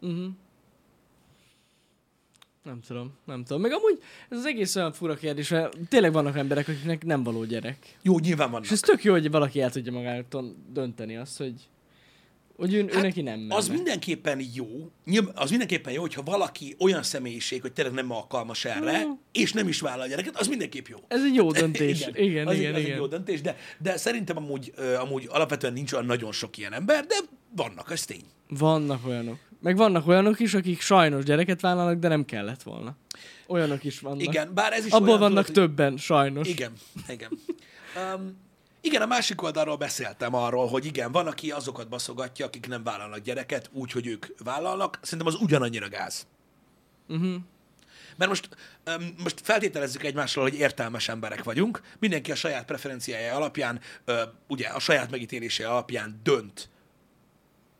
uh-huh. 0.00 0.28
nem 2.62 2.80
tudom, 2.80 3.12
nem 3.24 3.44
tudom. 3.44 3.62
Meg 3.62 3.72
amúgy 3.72 4.02
ez 4.28 4.38
az 4.38 4.44
egész 4.44 4.76
olyan 4.76 4.92
fura 4.92 5.14
kérdés, 5.14 5.48
mert 5.48 5.76
tényleg 5.88 6.12
vannak 6.12 6.36
emberek, 6.36 6.68
akiknek 6.68 7.04
nem 7.04 7.22
való 7.22 7.44
gyerek. 7.44 7.98
Jó, 8.02 8.18
nyilván 8.18 8.50
vannak. 8.50 8.64
És 8.64 8.70
ez 8.70 8.80
tök 8.80 9.04
jó, 9.04 9.12
hogy 9.12 9.30
valaki 9.30 9.60
el 9.60 9.70
tudja 9.70 9.92
magának 9.92 10.44
dönteni 10.72 11.16
azt, 11.16 11.38
hogy, 11.38 11.68
hogy 12.56 12.74
ő, 12.74 12.88
ő 12.92 13.00
neki 13.00 13.22
nem 13.22 13.38
menne. 13.38 13.48
Hát, 13.54 13.58
Az 13.62 13.68
mindenképpen 13.68 14.40
jó, 14.54 14.66
az 15.34 15.50
mindenképpen 15.50 15.92
jó, 15.92 16.00
hogyha 16.00 16.22
valaki 16.22 16.76
olyan 16.78 17.02
személyiség, 17.02 17.60
hogy 17.60 17.72
tényleg 17.72 17.94
nem 17.94 18.10
alkalmas 18.10 18.64
erre, 18.64 19.04
Mm. 19.04 19.10
és 19.32 19.52
nem 19.52 19.68
is 19.68 19.80
vállal 19.80 20.00
a 20.04 20.06
gyereket, 20.08 20.36
az 20.38 20.46
mindenképp 20.48 20.86
jó. 20.86 20.98
Ez 21.08 21.22
egy 21.24 21.34
jó 21.34 21.52
döntés. 21.60 22.00
igen, 22.00 22.14
igen, 22.24 22.46
az, 22.46 22.54
igen. 22.54 22.74
egy, 22.74 22.80
igen. 22.80 22.92
egy 22.92 22.98
jó 22.98 23.06
döntés, 23.06 23.40
de, 23.40 23.56
de 23.78 23.96
szerintem 23.96 24.36
amúgy, 24.36 24.72
amúgy 25.00 25.26
alapvetően 25.30 25.72
nincs 25.72 25.92
olyan 25.92 26.06
nagyon 26.06 26.32
sok 26.32 26.56
ilyen 26.58 26.72
ember, 26.72 27.04
de 27.06 27.14
vannak, 27.56 27.90
ez 27.90 28.04
tény. 28.04 28.24
Vannak 28.48 29.06
olyanok. 29.06 29.36
Meg 29.60 29.76
vannak 29.76 30.06
olyanok 30.06 30.40
is, 30.40 30.54
akik 30.54 30.80
sajnos 30.80 31.24
gyereket 31.24 31.60
vállalnak, 31.60 31.98
de 31.98 32.08
nem 32.08 32.24
kellett 32.24 32.62
volna. 32.62 32.96
Olyanok 33.46 33.84
is 33.84 34.00
vannak. 34.00 34.22
Igen, 34.22 34.54
bár 34.54 34.72
ez 34.72 34.86
is 34.86 34.92
Abból 34.92 35.08
olyan, 35.08 35.20
vannak 35.20 35.44
tudod, 35.46 35.68
többen, 35.68 35.96
sajnos. 35.96 36.48
Igen, 36.48 36.72
igen. 37.08 37.30
Um, 38.14 38.36
igen, 38.86 39.02
a 39.02 39.06
másik 39.06 39.42
oldalról 39.42 39.76
beszéltem 39.76 40.34
arról, 40.34 40.66
hogy 40.66 40.84
igen, 40.84 41.12
van, 41.12 41.26
aki 41.26 41.50
azokat 41.50 41.88
baszogatja, 41.88 42.46
akik 42.46 42.68
nem 42.68 42.82
vállalnak 42.82 43.18
gyereket, 43.18 43.70
úgy, 43.72 43.92
hogy 43.92 44.06
ők 44.06 44.26
vállalnak. 44.44 44.98
Szerintem 45.02 45.26
az 45.34 45.40
ugyanannyira 45.40 45.88
gáz. 45.88 46.26
Uh-huh. 47.08 47.34
Mert 48.16 48.30
most, 48.30 48.48
um, 48.86 49.14
most 49.22 49.40
feltételezzük 49.42 50.04
egymásról, 50.04 50.44
hogy 50.44 50.54
értelmes 50.54 51.08
emberek 51.08 51.42
vagyunk. 51.42 51.80
Mindenki 51.98 52.32
a 52.32 52.34
saját 52.34 52.64
preferenciája 52.64 53.34
alapján, 53.34 53.80
uh, 54.06 54.20
ugye 54.48 54.68
a 54.68 54.78
saját 54.78 55.10
megítélése 55.10 55.68
alapján 55.68 56.20
dönt 56.22 56.68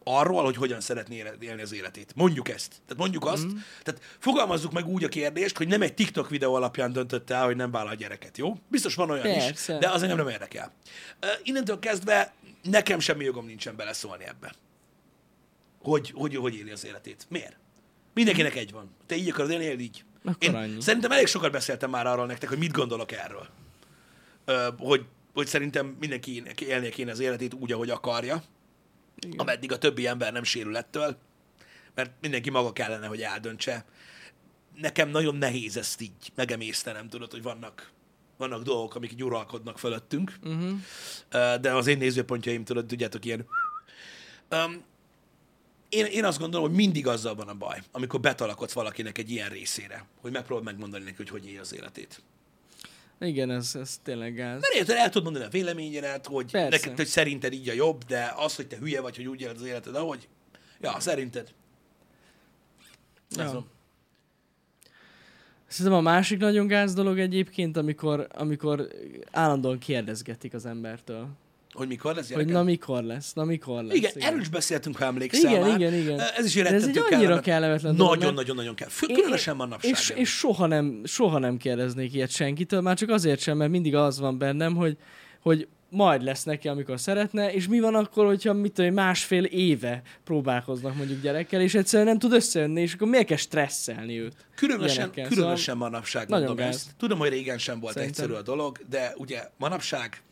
arról, 0.08 0.44
hogy 0.44 0.56
hogyan 0.56 0.80
szeretné 0.80 1.25
élni 1.40 1.62
az 1.62 1.72
életét. 1.72 2.12
Mondjuk 2.14 2.48
ezt. 2.48 2.68
Tehát 2.68 2.96
mondjuk 2.96 3.25
azt, 3.25 3.44
mm. 3.44 3.56
tehát 3.82 4.00
fogalmazzuk 4.18 4.72
meg 4.72 4.86
úgy 4.86 5.04
a 5.04 5.08
kérdést, 5.08 5.56
hogy 5.56 5.68
nem 5.68 5.82
egy 5.82 5.94
TikTok 5.94 6.28
videó 6.28 6.54
alapján 6.54 6.92
döntött 6.92 7.30
el, 7.30 7.44
hogy 7.44 7.56
nem 7.56 7.70
vállal 7.70 7.94
gyereket, 7.94 8.38
jó? 8.38 8.54
Biztos 8.68 8.94
van 8.94 9.10
olyan 9.10 9.26
is, 9.26 9.44
Persze. 9.44 9.78
de 9.78 9.88
az 9.88 10.02
engem 10.02 10.16
nem 10.16 10.28
érdekel. 10.28 10.72
Uh, 11.22 11.30
innentől 11.42 11.78
kezdve 11.78 12.34
nekem 12.62 12.98
semmi 12.98 13.25
jogom 13.25 13.46
nincsen 13.46 13.76
beleszólni 13.76 14.25
ebbe. 14.25 14.54
Hogy, 15.82 16.10
hogy, 16.14 16.36
hogy 16.36 16.54
éli 16.54 16.70
az 16.70 16.84
életét. 16.84 17.26
Miért? 17.28 17.56
Mindenkinek 18.14 18.54
egy 18.54 18.72
van. 18.72 18.90
Te 19.06 19.16
így 19.16 19.28
akarod 19.28 19.50
élni, 19.50 19.64
éld 19.64 19.80
így. 19.80 20.04
Akkor 20.25 20.48
Én 20.48 20.54
annyi. 20.54 20.80
szerintem 20.80 21.10
elég 21.10 21.26
sokat 21.26 21.52
beszéltem 21.52 21.90
már 21.90 22.06
arról 22.06 22.26
nektek, 22.26 22.48
hogy 22.48 22.58
mit 22.58 22.72
gondolok 22.72 23.12
erről. 23.12 23.46
Ö, 24.44 24.68
hogy, 24.78 25.04
hogy 25.34 25.46
szerintem 25.46 25.96
mindenki 26.00 26.42
élnie 26.58 26.90
kéne 26.90 27.10
az 27.10 27.20
életét 27.20 27.54
úgy, 27.54 27.72
ahogy 27.72 27.90
akarja, 27.90 28.42
Igen. 29.20 29.38
ameddig 29.38 29.73
a 29.73 29.78
többi 29.78 30.06
ember 30.06 30.32
nem 30.32 30.42
sérül 30.42 30.76
ettől, 30.76 31.16
mert 31.94 32.11
mindenki 32.20 32.50
maga 32.50 32.73
kellene, 32.73 33.06
hogy 33.06 33.23
eldöntse. 33.23 33.85
Nekem 34.75 35.08
nagyon 35.08 35.37
nehéz 35.37 35.76
ezt 35.76 36.00
így 36.00 36.32
megemésztenem, 36.35 37.08
tudod, 37.08 37.30
hogy 37.30 37.42
vannak, 37.42 37.90
vannak 38.37 38.62
dolgok, 38.62 38.94
amik 38.94 39.12
így 39.12 39.25
uralkodnak 39.25 39.78
fölöttünk, 39.78 40.38
Uh-huh. 40.42 40.80
De 41.61 41.75
az 41.75 41.87
én 41.87 41.99
nézőpontjaim, 41.99 42.64
tudod, 42.64 42.87
tudjátok, 42.87 43.25
ilyen... 43.25 43.46
Um, 44.50 44.85
én, 45.88 46.04
én 46.04 46.25
azt 46.25 46.38
gondolom, 46.38 46.66
hogy 46.66 46.76
mindig 46.76 47.06
azzal 47.06 47.35
van 47.35 47.49
a 47.49 47.54
baj, 47.54 47.82
amikor 47.92 48.20
betalakodsz 48.20 48.73
valakinek 48.73 49.18
egy 49.18 49.30
ilyen 49.30 49.49
részére, 49.49 50.06
hogy 50.20 50.32
megpróbál 50.32 50.64
megmondani 50.64 51.04
neki, 51.04 51.16
hogy 51.16 51.28
hogy 51.28 51.46
élje 51.46 51.61
az 51.61 51.75
életét. 51.75 52.23
Igen, 53.20 53.50
ez, 53.50 53.75
ez 53.75 53.99
tényleg 54.02 54.35
gáz. 54.35 54.61
Mert 54.61 54.75
érted, 54.75 54.96
el 54.96 55.08
tudod 55.08 55.23
mondani 55.23 55.44
a 55.44 55.49
véleményedet, 55.49 56.26
hogy, 56.26 56.50
Persze. 56.50 56.68
neked, 56.68 56.96
hogy 56.96 57.06
szerinted 57.06 57.52
így 57.52 57.68
a 57.68 57.73
jobb, 57.73 58.04
de 58.04 58.32
az, 58.37 58.56
hogy 58.56 58.66
te 58.66 58.76
hülye 58.76 59.00
vagy, 59.00 59.16
hogy 59.16 59.26
úgy 59.26 59.40
éled 59.40 59.56
az 59.56 59.66
életed, 59.66 59.94
ahogy, 59.94 60.28
ja, 60.80 61.00
szerinted. 61.00 61.52
Ez 63.37 63.52
Ja. 63.52 63.66
Szerintem 65.66 65.99
a 65.99 66.02
másik 66.02 66.38
nagyon 66.38 66.66
gáz 66.66 66.94
dolog 66.94 67.18
egyébként, 67.18 67.76
amikor, 67.76 68.26
amikor 68.35 68.88
állandóan 69.30 69.78
kérdezgetik 69.78 70.54
az 70.54 70.66
embertől. 70.66 71.28
Hogy 71.76 71.88
mikor 71.88 72.14
lesz 72.14 72.26
hogy 72.26 72.37
gyerekem? 72.37 72.54
na 72.54 72.62
mikor 72.62 73.02
lesz, 73.02 73.33
na 73.33 73.45
mikor 73.45 73.83
lesz. 73.83 73.97
igen, 73.97 74.11
erről 74.16 74.40
is 74.40 74.49
beszéltünk, 74.49 74.97
ha 74.97 75.04
emlékszel 75.04 75.50
Igen, 75.50 75.61
már. 75.68 75.80
igen, 75.80 75.95
igen. 75.95 76.21
Ez 76.37 76.45
is 76.45 76.54
De 76.54 76.64
ez 76.71 76.87
egy 76.88 76.99
annyira 76.99 77.09
kellemet- 77.09 77.42
kellemetlen 77.45 77.97
dolog, 77.97 78.16
Nagyon-nagyon-nagyon 78.16 78.75
kell. 78.75 78.88
Különösen 79.00 79.56
manapság. 79.56 79.90
És, 79.90 80.12
és 80.16 80.30
soha, 80.30 80.66
nem, 80.66 81.00
soha 81.04 81.38
nem 81.38 81.56
kérdeznék 81.56 82.14
ilyet 82.14 82.30
senkitől, 82.30 82.80
már 82.80 82.97
csak 82.97 83.09
azért 83.11 83.40
sem, 83.40 83.56
mert 83.56 83.71
mindig 83.71 83.95
az 83.95 84.21
van 84.21 84.38
bennem, 84.38 84.75
hogy, 84.76 84.97
hogy 85.40 85.68
majd 85.90 86.23
lesz 86.23 86.45
neki, 86.45 86.68
amikor 86.68 87.00
szeretne, 87.00 87.52
és 87.52 87.68
mi 87.68 87.80
van 87.80 87.95
akkor, 87.95 88.26
hogyha 88.26 88.52
mit 88.52 88.73
tudom, 88.73 88.95
másfél 88.95 89.45
éve 89.45 90.02
próbálkoznak 90.25 90.97
mondjuk 90.97 91.23
gyerekkel, 91.23 91.61
és 91.61 91.75
egyszerűen 91.75 92.09
nem 92.09 92.18
tud 92.18 92.33
összejönni, 92.33 92.80
és 92.80 92.95
akkor 92.95 93.09
miért 93.09 93.26
kell 93.26 93.37
stresszelni 93.37 94.21
őt? 94.21 94.35
Különösen, 94.54 94.95
ilyenekkel. 94.97 95.28
különösen 95.28 95.76
manapság 95.76 96.28
nagyon 96.28 96.47
mondom 96.47 96.64
gáz. 96.66 96.75
ezt. 96.75 96.90
Tudom, 96.99 97.18
hogy 97.18 97.28
régen 97.28 97.59
sem 97.59 97.80
volt 97.80 97.95
Szerintem. 97.95 98.23
egyszerű 98.25 98.38
a 98.40 98.42
dolog, 98.42 98.78
de 98.90 99.12
ugye 99.16 99.42
manapság 99.59 100.23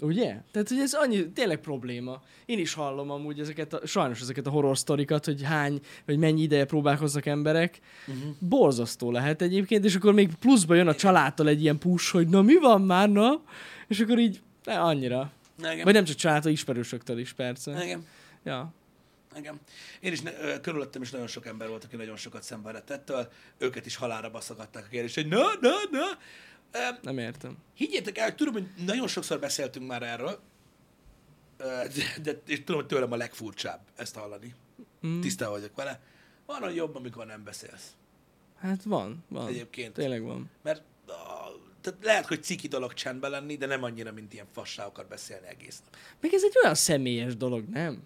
Ugye? 0.00 0.36
Tehát, 0.52 0.68
hogy 0.68 0.78
ez 0.78 0.92
annyi, 0.92 1.32
tényleg 1.32 1.60
probléma. 1.60 2.22
Én 2.44 2.58
is 2.58 2.74
hallom 2.74 3.10
amúgy 3.10 3.40
ezeket, 3.40 3.74
a, 3.74 3.86
sajnos 3.86 4.20
ezeket 4.20 4.46
a 4.46 4.50
horror 4.50 4.78
sztorikat, 4.78 5.24
hogy 5.24 5.42
hány, 5.42 5.80
vagy 6.06 6.18
mennyi 6.18 6.42
ideje 6.42 6.64
próbálkoznak 6.64 7.26
emberek. 7.26 7.80
Uh-huh. 8.06 8.34
Borzasztó 8.38 9.10
lehet 9.10 9.42
egyébként, 9.42 9.84
és 9.84 9.94
akkor 9.94 10.12
még 10.12 10.34
pluszba 10.34 10.74
jön 10.74 10.88
a 10.88 10.94
családtól 10.94 11.48
egy 11.48 11.62
ilyen 11.62 11.78
push, 11.78 12.12
hogy 12.12 12.28
na 12.28 12.42
mi 12.42 12.58
van 12.58 12.82
már, 12.82 13.08
na? 13.08 13.42
És 13.88 14.00
akkor 14.00 14.18
így, 14.18 14.42
ne, 14.64 14.80
annyira. 14.80 15.30
Igen. 15.58 15.84
Vagy 15.84 15.94
nem 15.94 16.04
csak 16.04 16.16
családtól, 16.16 16.52
ismerősöktől 16.52 17.18
is, 17.18 17.32
persze. 17.32 17.84
Igen. 17.84 18.06
Ja. 18.44 18.72
Igen. 19.36 19.60
Én 20.00 20.12
is, 20.12 20.20
ne- 20.20 20.40
ö, 20.40 20.60
körülöttem 20.60 21.02
is 21.02 21.10
nagyon 21.10 21.26
sok 21.26 21.46
ember 21.46 21.68
volt, 21.68 21.84
aki 21.84 21.96
nagyon 21.96 22.16
sokat 22.16 22.42
szenvedett 22.42 22.90
ettől. 22.90 23.28
Őket 23.58 23.86
is 23.86 23.96
halára 23.96 24.30
baszogatták 24.30 24.84
a 24.84 24.88
kérdés, 24.90 25.14
hogy 25.14 25.26
na, 25.26 25.42
na, 25.60 25.70
na. 25.90 26.18
Nem 27.02 27.18
értem. 27.18 27.56
Higgyétek 27.74 28.18
el, 28.18 28.34
tudom, 28.34 28.52
hogy 28.52 28.68
nagyon 28.84 29.08
sokszor 29.08 29.38
beszéltünk 29.38 29.86
már 29.86 30.02
erről, 30.02 30.40
de, 31.58 32.18
de 32.22 32.40
és 32.46 32.58
tudom, 32.58 32.80
hogy 32.80 32.86
tőlem 32.86 33.12
a 33.12 33.16
legfurcsább 33.16 33.80
ezt 33.96 34.16
hallani. 34.16 34.54
Mm. 35.06 35.20
Tisztában 35.20 35.54
vagyok 35.54 35.76
vele. 35.76 36.00
Van, 36.46 36.60
hogy 36.60 36.74
jobb, 36.74 36.94
amikor 36.94 37.26
nem 37.26 37.44
beszélsz. 37.44 37.90
Hát 38.58 38.82
van, 38.82 39.24
van. 39.28 39.48
Egyébként. 39.48 39.92
Tényleg 39.92 40.22
van. 40.22 40.50
Mert 40.62 40.82
a, 41.06 41.12
tehát 41.80 42.04
lehet, 42.04 42.26
hogy 42.26 42.42
ciki 42.42 42.68
dolog 42.68 42.94
csendben 42.94 43.30
lenni, 43.30 43.56
de 43.56 43.66
nem 43.66 43.82
annyira, 43.82 44.12
mint 44.12 44.32
ilyen 44.32 44.46
fasságokat 44.52 45.08
beszélni 45.08 45.46
egész 45.46 45.80
nap. 45.84 45.96
Meg 46.20 46.34
ez 46.34 46.42
egy 46.42 46.54
olyan 46.62 46.74
személyes 46.74 47.36
dolog, 47.36 47.68
nem? 47.68 48.02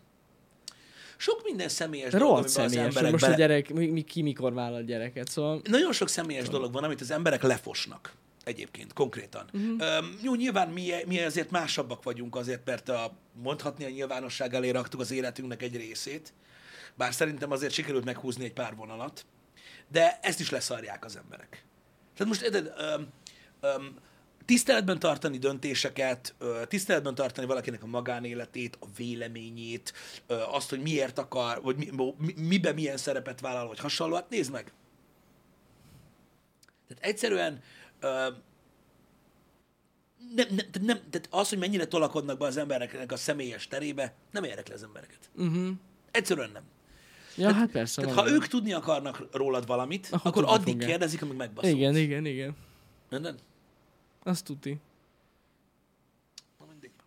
Sok 1.16 1.40
minden 1.44 1.68
személyes 1.68 2.10
De 2.10 2.18
dolog, 2.18 2.32
rohadt 2.32 2.56
amiben 2.56 2.64
az 2.64 2.72
személyes, 2.72 2.94
hogy 2.94 3.04
emberek 3.04 3.12
most 3.12 3.24
a 3.24 3.26
bele... 3.26 3.38
gyerek, 3.38 3.72
mi, 3.72 3.86
mi, 3.86 4.02
ki 4.02 4.22
mikor 4.22 4.52
vállal 4.52 4.82
gyereket, 4.82 5.28
szóval... 5.28 5.60
Nagyon 5.64 5.92
sok 5.92 6.08
személyes 6.08 6.48
dolog 6.48 6.72
van, 6.72 6.84
amit 6.84 7.00
az 7.00 7.10
emberek 7.10 7.42
lefosnak. 7.42 8.12
Egyébként, 8.44 8.92
konkrétan. 8.92 9.50
Uh-huh. 9.52 9.80
Öm, 9.80 10.18
jó, 10.22 10.34
nyilván 10.34 10.68
mi, 10.68 10.92
mi 11.06 11.20
azért 11.20 11.50
másabbak 11.50 12.02
vagyunk 12.02 12.36
azért, 12.36 12.66
mert 12.66 12.88
a, 12.88 13.16
mondhatni 13.42 13.84
a 13.84 13.88
nyilvánosság 13.88 14.54
elé 14.54 14.70
raktuk 14.70 15.00
az 15.00 15.10
életünknek 15.10 15.62
egy 15.62 15.76
részét, 15.76 16.32
bár 16.94 17.14
szerintem 17.14 17.50
azért 17.50 17.72
sikerült 17.72 18.04
meghúzni 18.04 18.44
egy 18.44 18.52
pár 18.52 18.74
vonalat, 18.74 19.26
de 19.88 20.18
ezt 20.22 20.40
is 20.40 20.50
leszarják 20.50 21.04
az 21.04 21.16
emberek. 21.16 21.64
Tehát 22.16 22.32
most 22.32 22.42
érted, 22.42 22.74
öm, 22.78 23.08
öm, 23.60 23.96
tiszteletben 24.44 24.98
tartani 24.98 25.38
döntéseket, 25.38 26.34
tiszteletben 26.68 27.14
tartani 27.14 27.46
valakinek 27.46 27.82
a 27.82 27.86
magánéletét, 27.86 28.76
a 28.80 28.86
véleményét, 28.96 29.92
azt, 30.26 30.70
hogy 30.70 30.80
miért 30.80 31.18
akar, 31.18 31.62
vagy 31.62 31.76
mi, 31.76 31.90
mi, 32.18 32.34
miben 32.36 32.74
milyen 32.74 32.96
szerepet 32.96 33.40
vállal, 33.40 33.66
vagy 33.66 33.78
hasonló, 33.78 34.14
hát 34.14 34.30
nézd 34.30 34.52
meg. 34.52 34.72
Tehát 36.88 37.04
egyszerűen 37.04 37.62
nem, 38.00 38.34
nem, 40.34 40.46
tehát 40.56 40.80
nem, 40.82 41.00
tehát 41.10 41.28
az, 41.30 41.48
hogy 41.48 41.58
mennyire 41.58 41.86
tolakodnak 41.86 42.38
be 42.38 42.44
az 42.44 42.56
embereknek 42.56 43.12
a 43.12 43.16
személyes 43.16 43.68
terébe, 43.68 44.14
nem 44.30 44.44
érdekli 44.44 44.74
az 44.74 44.82
embereket. 44.82 45.30
Uh-huh. 45.36 45.68
Egyszerűen 46.10 46.50
nem. 46.52 46.62
Ja, 47.36 47.52
hát 47.52 47.70
persze. 47.70 48.02
Tehát 48.02 48.16
ha 48.16 48.30
ők 48.30 48.46
tudni 48.46 48.72
akarnak 48.72 49.26
rólad 49.32 49.66
valamit, 49.66 50.08
Akkor 50.10 50.26
akkor, 50.26 50.44
addig 50.44 50.72
fogják. 50.72 50.90
kérdezik, 50.90 51.22
amíg 51.22 51.36
megbaszolsz. 51.36 51.74
Igen, 51.74 51.96
igen, 51.96 52.26
igen. 52.26 52.56
Minden? 53.10 53.38
Azt 54.22 54.44
tuti. 54.44 54.80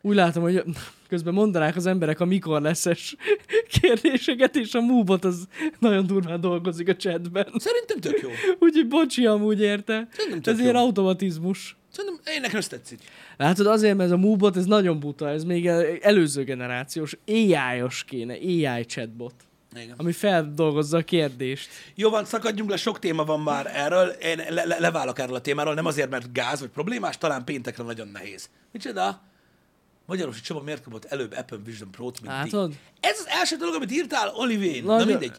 Úgy 0.05 0.15
látom, 0.15 0.43
hogy 0.43 0.63
közben 1.07 1.33
mondanák 1.33 1.75
az 1.75 1.85
emberek 1.85 2.19
a 2.19 2.25
mikor 2.25 2.61
leszes 2.61 3.15
kérdéseket, 3.81 4.55
és 4.55 4.73
a 4.73 4.81
múbot 4.81 5.25
az 5.25 5.47
nagyon 5.79 6.07
durván 6.07 6.41
dolgozik 6.41 6.87
a 6.89 6.95
chatben. 6.95 7.47
Szerintem 7.57 7.99
tök 7.99 8.19
jó. 8.21 8.29
Úgyhogy 8.59 8.87
bocsi 8.87 9.25
amúgy 9.25 9.61
érte. 9.61 10.07
Szerintem 10.11 10.41
tök 10.41 10.53
Ez 10.53 10.59
ilyen 10.59 10.73
jó. 10.73 10.79
automatizmus. 10.79 11.77
Szerintem 11.91 12.33
én 12.35 12.41
nekem 12.41 12.57
ez 12.57 12.67
tetszik. 12.67 12.99
Látod, 13.37 13.65
azért, 13.67 13.95
mert 13.97 14.09
ez 14.09 14.15
a 14.15 14.19
múbot, 14.19 14.57
ez 14.57 14.65
nagyon 14.65 14.99
buta, 14.99 15.29
ez 15.29 15.43
még 15.43 15.65
előző 16.01 16.43
generációs, 16.43 17.17
AI-os 17.27 18.03
kéne, 18.03 18.33
AI 18.33 18.85
chatbot, 18.85 19.33
Igen. 19.75 19.93
ami 19.97 20.11
feldolgozza 20.11 20.97
a 20.97 21.01
kérdést. 21.01 21.69
Jó 21.95 22.09
van, 22.09 22.25
szakadjunk 22.25 22.69
le, 22.69 22.77
sok 22.77 22.99
téma 22.99 23.23
van 23.23 23.39
már 23.39 23.71
erről. 23.75 24.07
Én 24.07 24.37
le- 24.49 24.63
le- 24.65 24.79
leválok 24.79 25.19
erről 25.19 25.35
a 25.35 25.41
témáról, 25.41 25.73
nem 25.73 25.85
azért, 25.85 26.09
mert 26.09 26.33
gáz 26.33 26.59
vagy 26.59 26.69
problémás, 26.69 27.17
talán 27.17 27.43
péntekre 27.45 27.83
nagyon 27.83 28.07
nehéz. 28.07 28.49
Micsoda? 28.71 29.21
Magyarosi 30.05 30.41
Csaba 30.41 30.61
miért 30.61 30.83
kapott 30.83 31.05
előbb 31.05 31.33
Apple 31.37 31.57
Vision 31.65 31.91
Pro-t, 31.91 32.21
mint 32.21 32.33
Látod? 32.33 32.69
ti? 32.69 32.77
Ez 32.99 33.19
az 33.19 33.25
első 33.27 33.55
dolog, 33.55 33.75
amit 33.75 33.91
írtál, 33.91 34.33
Olivén. 34.35 34.83
Na 34.83 34.91
Nagyon- 34.91 35.07
mindegy. 35.07 35.31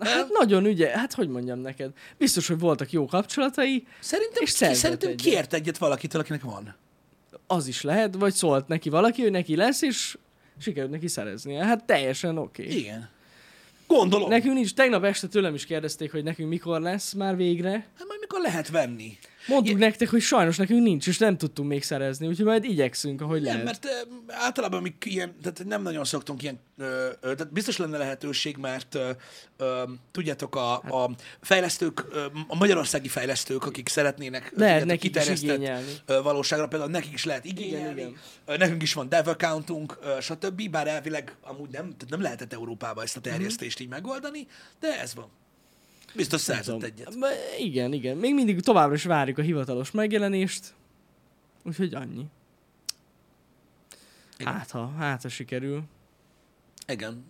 Hát 0.00 0.28
nagyon 0.28 0.66
ügye, 0.66 0.88
hát 0.98 1.14
hogy 1.14 1.28
mondjam 1.28 1.58
neked. 1.58 1.90
Biztos, 2.16 2.46
hogy 2.48 2.58
voltak 2.58 2.90
jó 2.92 3.06
kapcsolatai, 3.06 3.86
Szerintem, 4.00 4.42
És 4.42 4.52
ki, 4.52 4.74
szerintem 4.74 5.08
egyet. 5.10 5.20
kért 5.20 5.54
egyet 5.54 5.78
valakitől, 5.78 6.20
akinek 6.20 6.42
van. 6.42 6.74
az 7.46 7.66
is 7.66 7.82
lehet, 7.82 8.14
vagy 8.14 8.32
szólt 8.34 8.68
neki 8.68 8.88
valaki, 8.88 9.22
hogy 9.22 9.30
neki 9.30 9.56
lesz, 9.56 9.82
és 9.82 10.18
sikerült 10.58 10.92
neki 10.92 11.08
szereznie. 11.08 11.64
Hát 11.64 11.84
teljesen 11.84 12.38
oké. 12.38 12.62
Okay. 12.64 12.78
Igen. 12.78 13.08
Gondolom. 13.86 14.28
Nekünk 14.28 14.54
nincs, 14.54 14.74
tegnap 14.74 15.04
este 15.04 15.26
tőlem 15.26 15.54
is 15.54 15.64
kérdezték, 15.66 16.10
hogy 16.10 16.22
nekünk 16.24 16.48
mikor 16.48 16.80
lesz 16.80 17.12
már 17.12 17.36
végre. 17.36 17.70
Hát 17.70 18.06
majd 18.08 18.20
mikor 18.20 18.40
lehet 18.40 18.68
venni? 18.68 19.18
Mondtuk 19.48 19.78
nektek, 19.78 20.08
hogy 20.08 20.20
sajnos 20.20 20.56
nekünk 20.56 20.82
nincs, 20.82 21.06
és 21.06 21.18
nem 21.18 21.36
tudtunk 21.36 21.68
még 21.68 21.82
szerezni, 21.82 22.26
úgyhogy 22.26 22.44
majd 22.44 22.64
igyekszünk, 22.64 23.20
ahogy 23.20 23.42
Nem, 23.42 23.50
lehet. 23.50 23.64
mert 23.64 24.06
általában 24.26 24.82
mi 24.82 24.94
ilyen, 25.04 25.34
tehát 25.42 25.64
nem 25.64 25.82
nagyon 25.82 26.04
szoktunk 26.04 26.42
ilyen, 26.42 26.60
ö, 26.78 27.08
ö, 27.20 27.34
tehát 27.34 27.52
biztos 27.52 27.76
lenne 27.76 27.98
lehetőség, 27.98 28.56
mert 28.56 28.94
ö, 28.94 29.10
ö, 29.56 29.82
tudjátok, 30.10 30.56
a, 30.56 30.72
a 30.74 31.10
fejlesztők, 31.40 32.04
a 32.48 32.56
magyarországi 32.56 33.08
fejlesztők, 33.08 33.64
akik 33.64 33.88
szeretnének 33.88 34.52
Lehet 34.56 34.78
tudjátok, 34.78 35.02
kiterjesztett, 35.02 36.22
valóságra, 36.22 36.68
például 36.68 36.90
nekik 36.90 37.12
is 37.12 37.24
lehet 37.24 37.44
igényelni, 37.44 38.00
igen. 38.00 38.16
Ö, 38.46 38.56
nekünk 38.56 38.82
is 38.82 38.92
van 38.92 39.08
dev 39.08 39.28
accountunk, 39.28 39.98
stb., 40.20 40.70
bár 40.70 40.86
elvileg 40.88 41.36
amúgy 41.42 41.70
nem, 41.70 41.82
tehát 41.82 42.08
nem 42.08 42.20
lehetett 42.20 42.52
Európába 42.52 43.02
ezt 43.02 43.16
a 43.16 43.20
terjesztést 43.20 43.80
így 43.80 43.88
megoldani, 43.88 44.46
de 44.80 45.00
ez 45.00 45.14
van. 45.14 45.28
Biztos 46.14 46.40
szerzett 46.40 46.82
egyet. 46.82 47.16
Igen, 47.58 47.92
igen. 47.92 48.16
Még 48.16 48.34
mindig 48.34 48.60
továbbra 48.60 48.94
is 48.94 49.04
várjuk 49.04 49.38
a 49.38 49.42
hivatalos 49.42 49.90
megjelenést. 49.90 50.74
Úgyhogy 51.62 51.94
annyi. 51.94 52.24
Igen. 54.38 54.52
Hát 54.52 54.70
ha, 54.70 54.92
hát 54.98 55.22
ha 55.22 55.28
sikerül. 55.28 55.82
Igen. 56.86 57.24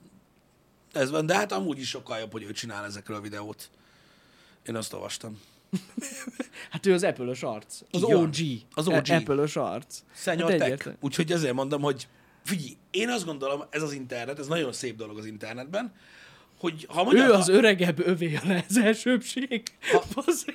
Ez 0.93 1.11
van, 1.11 1.27
de 1.27 1.35
hát 1.35 1.53
amúgy 1.53 1.79
is 1.79 1.89
sokkal 1.89 2.19
jobb, 2.19 2.33
hogy 2.33 2.43
ő 2.43 2.53
csinál 2.53 2.85
ezekről 2.85 3.17
a 3.17 3.21
videót. 3.21 3.71
Én 4.67 4.77
azt 4.77 4.93
olvastam. 4.93 5.41
Hát 6.71 6.87
ő 6.87 6.93
az 6.93 7.03
Apple-ös 7.03 7.43
arc. 7.43 7.81
Az 7.91 8.01
van. 8.01 8.15
OG. 8.15 8.35
Az 8.75 8.89
OG. 8.89 9.09
E- 9.09 9.17
Apple-ös 9.17 9.57
arc. 9.57 9.99
Szenyor 10.13 10.51
Hát 10.51 10.59
Tech. 10.59 10.89
Úgyhogy 11.01 11.33
ezért 11.33 11.55
mondom, 11.55 11.83
hogy 11.83 12.09
figyelj, 12.45 12.77
én 12.91 13.09
azt 13.09 13.25
gondolom, 13.25 13.65
ez 13.71 13.83
az 13.83 13.93
internet, 13.93 14.39
ez 14.39 14.47
nagyon 14.47 14.73
szép 14.73 14.97
dolog 14.97 15.19
az 15.19 15.27
internetben, 15.27 15.93
hogy 16.59 16.87
ha 16.89 17.05
magyar, 17.05 17.29
Ő 17.29 17.33
az 17.33 17.49
öregebb, 17.49 18.07
övé 18.07 18.35
a 18.35 18.65
elsőbség. 18.83 19.63
Ha- 19.93 20.05
Bazzeg. 20.15 20.55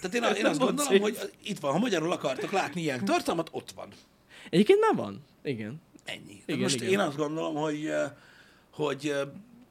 Tehát 0.00 0.14
én, 0.16 0.36
én 0.36 0.42
Nem 0.42 0.50
azt 0.50 0.60
gondolom, 0.60 0.90
szép. 0.90 1.00
hogy 1.00 1.18
itt 1.42 1.58
van, 1.58 1.72
ha 1.72 1.78
magyarul 1.78 2.12
akartok 2.12 2.50
látni 2.50 2.80
ilyen 2.80 3.04
tartalmat, 3.04 3.48
ott 3.52 3.70
van. 3.74 3.88
Egyébként 4.50 4.80
már 4.80 4.94
van. 5.04 5.24
Igen. 5.42 5.80
Ennyi. 6.04 6.42
Igen, 6.46 6.60
Most 6.60 6.74
igen. 6.74 6.88
én 6.88 6.98
azt 6.98 7.16
gondolom, 7.16 7.54
hogy, 7.54 7.90
hogy 8.70 9.14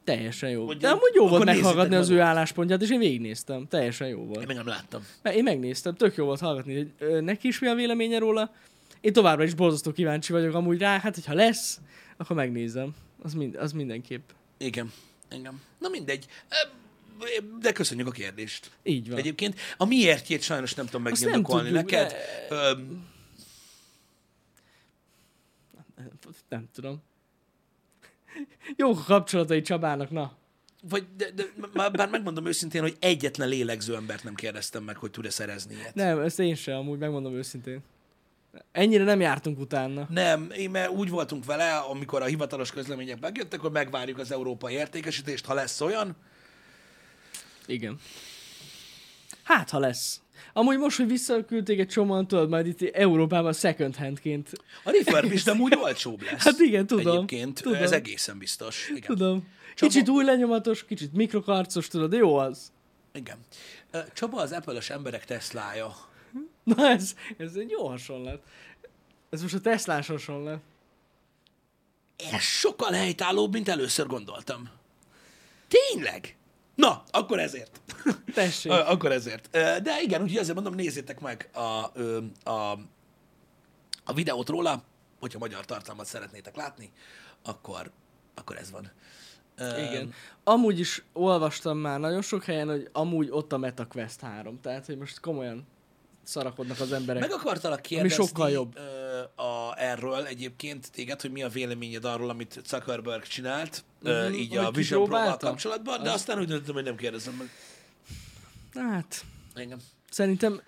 Teljesen 0.04 0.50
jó. 0.50 0.66
Hogy 0.66 0.76
De 0.76 0.88
amúgy 0.88 1.14
jó 1.14 1.28
volt 1.28 1.44
meghallgatni 1.44 1.94
az 1.94 2.08
meg 2.08 2.18
ő 2.18 2.20
álláspontját, 2.20 2.82
és 2.82 2.90
én 2.90 2.98
végignéztem. 2.98 3.66
Teljesen 3.68 4.08
jó 4.08 4.18
én 4.20 4.26
volt. 4.26 4.46
még 4.46 4.56
nem 4.56 4.66
láttam. 4.66 5.06
Mert 5.22 5.36
én 5.36 5.42
megnéztem, 5.42 5.94
tök 5.94 6.16
jó 6.16 6.24
volt 6.24 6.40
hallgatni, 6.40 6.74
hogy 6.74 7.22
neki 7.22 7.48
is 7.48 7.58
mi 7.58 7.66
a 7.66 7.74
véleménye 7.74 8.18
róla. 8.18 8.54
Én 9.00 9.12
továbbra 9.12 9.44
is 9.44 9.54
borzasztó 9.54 9.92
kíváncsi 9.92 10.32
vagyok 10.32 10.54
amúgy 10.54 10.78
rá, 10.78 10.98
hát 11.00 11.14
hogyha 11.14 11.34
lesz, 11.34 11.80
akkor 12.16 12.36
megnézem. 12.36 12.94
Az, 13.22 13.34
mind, 13.34 13.54
az 13.56 13.72
mindenképp. 13.72 14.28
Igen. 14.58 14.92
Igen. 15.30 15.60
Na 15.78 15.88
mindegy. 15.88 16.26
De 17.60 17.72
köszönjük 17.72 18.06
a 18.06 18.10
kérdést. 18.10 18.70
Így 18.82 19.08
van. 19.08 19.18
Egyébként 19.18 19.60
a 19.76 19.84
miértjét 19.84 20.42
sajnos 20.42 20.74
nem 20.74 20.86
tudom 20.86 21.02
megindokolni 21.02 21.70
neked. 21.70 22.10
de- 22.10 22.54
Öm, 22.54 23.08
Nem 26.48 26.68
tudom. 26.72 27.02
Jók 28.76 28.98
a 28.98 29.02
kapcsolatai 29.02 29.60
Csabának, 29.60 30.10
na. 30.10 30.36
Vagy, 30.82 31.06
de, 31.16 31.30
de, 31.30 31.44
bár 31.90 32.08
megmondom 32.08 32.46
őszintén, 32.46 32.80
hogy 32.80 32.96
egyetlen 33.00 33.48
lélegző 33.48 33.94
embert 33.94 34.24
nem 34.24 34.34
kérdeztem 34.34 34.82
meg, 34.82 34.96
hogy 34.96 35.10
tud-e 35.10 35.30
szerezni 35.30 35.74
ilyet. 35.74 35.94
Nem, 35.94 36.18
ezt 36.20 36.38
én 36.38 36.54
sem, 36.54 36.76
amúgy 36.76 36.98
megmondom 36.98 37.34
őszintén. 37.34 37.80
Ennyire 38.72 39.04
nem 39.04 39.20
jártunk 39.20 39.58
utána. 39.58 40.06
Nem, 40.10 40.50
én 40.50 40.70
mert 40.70 40.90
úgy 40.90 41.10
voltunk 41.10 41.44
vele, 41.44 41.76
amikor 41.76 42.22
a 42.22 42.24
hivatalos 42.24 42.70
közlemények 42.70 43.20
megjöttek, 43.20 43.60
hogy 43.60 43.70
megvárjuk 43.70 44.18
az 44.18 44.32
európai 44.32 44.74
értékesítést, 44.74 45.44
ha 45.46 45.54
lesz 45.54 45.80
olyan. 45.80 46.16
Igen. 47.66 47.98
Hát, 49.42 49.70
ha 49.70 49.78
lesz. 49.78 50.20
Amúgy 50.52 50.78
most, 50.78 50.96
hogy 50.96 51.06
visszaküldték 51.06 51.78
egy 51.78 51.88
csomóan, 51.88 52.26
tudod, 52.26 52.48
majd 52.48 52.66
itt 52.66 52.82
Európában 52.82 53.52
second 53.52 53.96
handként. 53.96 54.50
A 54.84 54.90
refurb 54.90 55.32
de 55.44 55.50
amúgy 55.50 55.74
olcsóbb 55.82 56.22
lesz. 56.22 56.44
Hát 56.44 56.58
igen, 56.58 56.86
tudom. 56.86 57.14
Egyébként 57.14 57.62
tudom. 57.62 57.82
ez 57.82 57.92
egészen 57.92 58.38
biztos. 58.38 58.88
Igen. 58.88 59.00
Tudom. 59.16 59.48
Csaba- 59.74 59.92
Kicsit 59.92 60.08
új 60.08 60.24
lenyomatos, 60.24 60.84
kicsit 60.84 61.12
mikrokarcos, 61.12 61.88
tudod, 61.88 62.12
jó 62.12 62.36
az. 62.36 62.72
Igen. 63.12 63.36
Csaba 64.12 64.40
az 64.40 64.52
Apple-ös 64.52 64.90
emberek 64.90 65.24
Teslája. 65.24 65.96
Na 66.76 66.88
ez, 66.88 67.14
ez 67.38 67.54
egy 67.54 67.70
jó 67.70 67.88
hasonlat. 67.88 68.42
Ez 69.30 69.42
most 69.42 69.54
a 69.54 69.60
Teslás 69.60 70.06
hasonlat. 70.06 70.60
Ez 72.32 72.40
sokkal 72.40 72.92
helytállóbb, 72.92 73.52
mint 73.52 73.68
először 73.68 74.06
gondoltam. 74.06 74.70
Tényleg? 75.68 76.36
Na, 76.74 77.02
akkor 77.10 77.38
ezért. 77.38 77.80
Tessék. 78.34 78.72
Akkor 78.92 79.12
ezért. 79.12 79.50
De 79.82 80.00
igen, 80.02 80.22
úgyhogy 80.22 80.38
azért 80.38 80.54
mondom, 80.54 80.74
nézzétek 80.74 81.20
meg 81.20 81.48
a, 81.52 81.92
a, 82.50 82.78
a 84.04 84.12
videót 84.14 84.48
róla, 84.48 84.82
hogyha 85.20 85.38
magyar 85.38 85.64
tartalmat 85.64 86.06
szeretnétek 86.06 86.56
látni, 86.56 86.92
akkor, 87.42 87.90
akkor 88.34 88.56
ez 88.56 88.70
van. 88.70 88.90
Igen. 89.58 90.12
Amúgy 90.44 90.78
is 90.78 91.02
olvastam 91.12 91.78
már 91.78 92.00
nagyon 92.00 92.22
sok 92.22 92.44
helyen, 92.44 92.68
hogy 92.68 92.88
amúgy 92.92 93.28
ott 93.30 93.52
a 93.52 93.58
MetaQuest 93.58 94.20
3. 94.20 94.60
Tehát, 94.60 94.86
hogy 94.86 94.98
most 94.98 95.20
komolyan 95.20 95.66
szarakodnak 96.30 96.80
az 96.80 96.92
emberek. 96.92 97.22
Meg 97.22 97.32
akartalak 97.32 97.82
kérdezni 97.82 98.24
sokkal 98.24 98.50
jobb. 98.50 98.76
Ö, 98.76 99.42
a, 99.42 99.74
erről 99.76 100.26
egyébként 100.26 100.90
téged, 100.92 101.20
hogy 101.20 101.30
mi 101.30 101.42
a 101.42 101.48
véleményed 101.48 102.04
arról, 102.04 102.30
amit 102.30 102.60
Zuckerberg 102.66 103.22
csinált, 103.22 103.84
ö, 104.02 104.24
Mhm, 104.28 104.34
így 104.38 104.56
a 104.56 104.70
Vision 104.70 105.02
kipróbálta? 105.02 105.46
kapcsolatban, 105.46 106.02
de 106.02 106.10
aztán 106.10 106.38
úgy 106.38 106.46
döntöttem, 106.46 106.74
hogy 106.74 106.84
nem 106.84 106.96
kérdezem 106.96 107.34
meg. 107.34 107.48
Hát, 108.74 109.24
Engem. 109.54 109.78
szerintem 110.10 110.60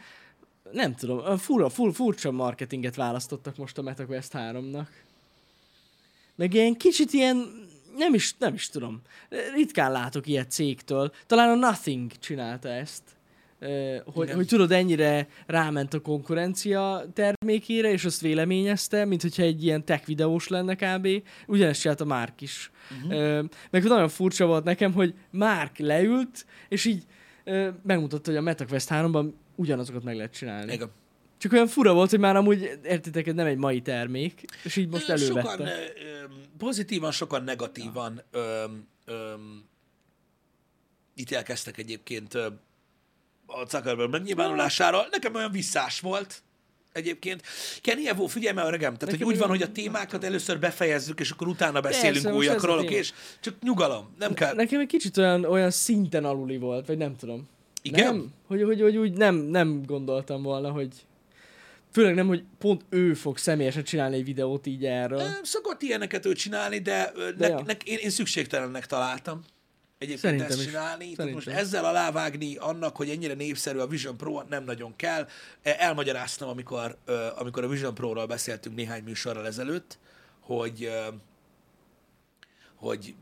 nem 0.73 0.95
tudom, 0.95 1.37
fura, 1.39 1.69
fur, 1.69 1.95
furcsa 1.95 2.31
marketinget 2.31 2.95
választottak 2.95 3.57
most 3.57 3.79
a 3.79 3.83
MetaQuest 3.83 4.31
3-nak. 4.35 4.87
Meg 6.35 6.55
ilyen 6.55 6.77
kicsit 6.77 7.13
ilyen, 7.13 7.67
nem 7.97 8.15
is, 8.15 8.35
nem 8.39 8.55
is 8.55 8.69
tudom. 8.69 9.01
Ritkán 9.55 9.93
látok 9.93 10.27
ilyet 10.27 10.51
cégtől. 10.51 11.13
Talán 11.27 11.49
a 11.51 11.55
Nothing 11.55 12.19
csinálta 12.19 12.69
ezt. 12.69 13.03
Ö, 13.63 13.97
Hogy, 14.05 14.25
Igen. 14.25 14.37
hogy 14.37 14.47
tudod, 14.47 14.73
ennyire 14.73 15.29
ráment 15.47 15.95
a 15.95 16.01
konkurencia 16.01 17.05
termékére, 17.13 17.91
és 17.91 18.05
azt 18.05 18.21
véleményezte, 18.21 19.05
mint 19.05 19.23
hogyha 19.23 19.43
egy 19.43 19.65
ilyen 19.65 19.85
tech 19.85 20.07
videós 20.07 20.49
lenne 20.49 20.75
kb. 20.75 21.09
Ugyanezt 21.47 21.81
csinálta 21.81 22.05
Márk 22.05 22.41
is. 22.41 22.71
Uh-huh. 23.05 23.45
Meg 23.71 23.83
nagyon 23.85 24.09
furcsa 24.09 24.47
volt 24.47 24.65
nekem, 24.65 24.93
hogy 24.93 25.15
Márk 25.31 25.79
leült, 25.79 26.47
és 26.69 26.85
így 26.85 27.03
ö, 27.45 27.69
megmutatta, 27.83 28.31
hogy 28.31 28.39
a 28.39 28.43
MetaQuest 28.43 28.89
3-ban 28.91 29.33
ugyanazokat 29.55 30.03
meg 30.03 30.17
lehet 30.17 30.33
csinálni. 30.33 30.73
Igen. 30.73 30.91
Csak 31.39 31.53
olyan 31.53 31.67
fura 31.67 31.93
volt, 31.95 32.11
hogy 32.11 32.19
már 32.19 32.37
amúgy, 32.37 32.79
értitek, 32.85 33.27
ez 33.27 33.35
nem 33.35 33.47
egy 33.47 33.57
mai 33.57 33.81
termék, 33.81 34.45
és 34.65 34.77
így 34.77 34.89
most 34.89 35.09
Ö, 35.09 35.13
elővette. 35.13 35.51
Sokan 35.51 35.67
ö, 35.67 35.71
ö, 35.71 36.25
pozitívan, 36.59 37.11
sokan 37.13 37.45
negatívan 37.45 38.23
öm, 38.31 38.87
öm, 39.05 39.65
ítélkeztek 41.15 41.79
egyébként 41.79 42.35
ö, 42.35 42.47
a 43.61 43.67
Zuckerberg 43.69 44.11
megnyilvánulására. 44.11 45.07
Nekem 45.11 45.35
olyan 45.35 45.51
visszás 45.51 46.01
volt 46.01 46.43
egyébként. 46.93 47.43
Kenny 47.81 48.07
Evo, 48.07 48.27
figyelj 48.27 48.55
már, 48.55 48.67
öregem, 48.67 48.97
tehát 48.97 49.15
hogy 49.17 49.25
úgy 49.25 49.39
van, 49.39 49.49
hogy 49.49 49.63
a 49.63 49.73
témákat 49.73 50.25
először 50.25 50.59
befejezzük, 50.59 51.21
és 51.21 51.31
akkor 51.31 51.49
utána 51.49 51.81
beszélünk 51.81 52.27
a 52.27 52.33
újakról, 52.33 52.83
és 52.83 53.13
csak 53.41 53.55
nyugalom, 53.63 54.15
nem 54.19 54.35
kell. 54.35 54.55
Nekem 54.55 54.81
egy 54.81 54.87
kicsit 54.87 55.17
olyan, 55.17 55.45
olyan 55.45 55.71
szinten 55.71 56.25
aluli 56.25 56.59
volt, 56.59 56.87
vagy 56.87 56.99
nem 56.99 57.17
tudom. 57.17 57.49
Igen? 57.83 58.05
Nem? 58.05 58.33
Hogy, 58.47 58.63
hogy, 58.63 58.81
hogy 58.81 58.97
úgy 58.97 59.13
nem, 59.13 59.35
nem 59.35 59.83
gondoltam 59.87 60.43
volna, 60.43 60.71
hogy 60.71 60.89
főleg 61.93 62.15
nem, 62.15 62.27
hogy 62.27 62.45
pont 62.59 62.85
ő 62.89 63.15
fog 63.15 63.39
személyesen 63.39 63.85
csinálni 63.85 64.17
egy 64.17 64.25
videót 64.25 64.67
így 64.67 64.85
erről. 64.85 65.23
Szokott 65.43 65.83
ilyeneket 65.83 66.27
ő 66.27 66.33
csinálni, 66.33 66.79
de, 66.79 67.13
De 67.15 67.33
nek, 67.39 67.49
ja. 67.49 67.63
nek, 67.67 67.83
én, 67.85 67.99
én 67.99 68.11
szükségtelennek 68.11 68.87
találtam 68.87 69.45
egyébként 70.03 70.21
Szerintem 70.21 70.47
ezt 70.51 70.59
is. 70.59 70.67
csinálni. 70.67 71.13
Tehát 71.13 71.33
most 71.33 71.45
Szerintem. 71.45 71.69
ezzel 71.69 71.85
alávágni 71.85 72.57
annak, 72.57 72.97
hogy 72.97 73.11
ennyire 73.11 73.35
népszerű 73.35 73.79
a 73.79 73.87
Vision 73.87 74.17
Pro, 74.17 74.43
nem 74.49 74.65
nagyon 74.65 74.97
kell. 74.97 75.29
E, 75.63 75.77
Elmagyaráztam, 75.79 76.49
amikor, 76.49 76.99
amikor 77.37 77.65
a 77.65 77.69
Vision 77.69 77.95
Pro-ról 77.95 78.27
beszéltünk 78.27 78.77
néhány 78.77 79.03
műsorral 79.03 79.47
ezelőtt, 79.47 79.99
hogy, 80.41 80.91
hogy 82.75 83.15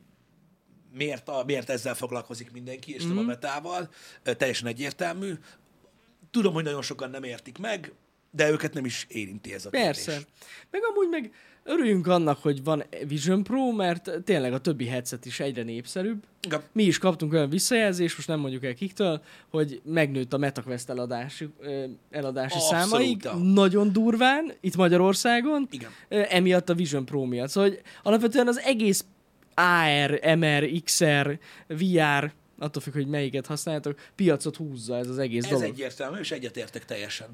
miért, 0.93 1.29
a, 1.29 1.43
miért 1.47 1.71
ezzel 1.71 1.95
foglalkozik 1.95 2.53
mindenki, 2.53 2.95
és 2.95 3.05
mm-hmm. 3.05 3.15
nem 3.15 3.25
a 3.25 3.27
metával. 3.27 3.91
Ö, 4.23 4.35
Teljesen 4.35 4.67
egyértelmű. 4.67 5.33
Tudom, 6.31 6.53
hogy 6.53 6.65
nagyon 6.65 6.83
sokan 6.83 7.11
nem 7.11 7.23
értik 7.23 7.59
meg, 7.59 7.93
de 8.31 8.51
őket 8.51 8.75
nem 8.75 8.85
is 8.85 9.07
érinti 9.09 9.55
ez 9.55 9.67
a 9.67 9.71
Persze. 9.71 10.11
kérdés. 10.11 10.27
Meg 10.71 10.83
amúgy 10.91 11.09
meg 11.09 11.33
örüljünk 11.65 12.07
annak, 12.07 12.43
hogy 12.43 12.65
van 12.65 12.85
Vision 13.07 13.43
Pro, 13.43 13.73
mert 13.73 14.11
tényleg 14.25 14.53
a 14.53 14.61
többi 14.61 14.87
headset 14.87 15.25
is 15.25 15.41
egyre 15.41 15.63
népszerűbb. 15.63 16.25
Igen. 16.47 16.63
Mi 16.73 16.83
is 16.83 16.99
kaptunk 16.99 17.33
olyan 17.33 17.49
visszajelzést, 17.51 18.17
most 18.17 18.29
nem 18.29 18.41
mondjuk 18.41 18.65
el 18.65 18.75
kiktől, 18.75 19.23
hogy 19.51 19.81
megnőtt 19.85 20.33
a 20.33 20.39
MetaQuest 20.39 20.89
eladási, 20.89 21.49
ö, 21.61 21.85
eladási 22.11 22.55
Abszolút. 22.55 22.91
számaik 22.91 23.29
nagyon 23.55 23.93
durván, 23.93 24.53
itt 24.61 24.77
Magyarországon, 24.77 25.69
Igen. 25.71 25.91
emiatt 26.09 26.69
a 26.69 26.75
Vision 26.75 27.05
Pro 27.05 27.25
miatt. 27.25 27.49
Szóval 27.49 27.69
hogy 27.71 27.81
alapvetően 28.03 28.49
az 28.49 28.59
egész 28.59 29.05
AR, 29.55 30.21
MR, 30.37 30.69
XR, 30.85 31.39
VR, 31.67 32.33
attól 32.61 32.83
függ, 32.83 32.93
hogy 32.93 33.07
melyiket 33.07 33.47
használjátok, 33.47 33.99
piacot 34.15 34.57
húzza 34.57 34.97
ez 34.97 35.09
az 35.09 35.19
egész 35.19 35.45
Ez 35.45 35.51
dolog. 35.51 35.65
egyértelmű, 35.65 36.19
és 36.19 36.31
egyetértek 36.31 36.85
teljesen. 36.85 37.29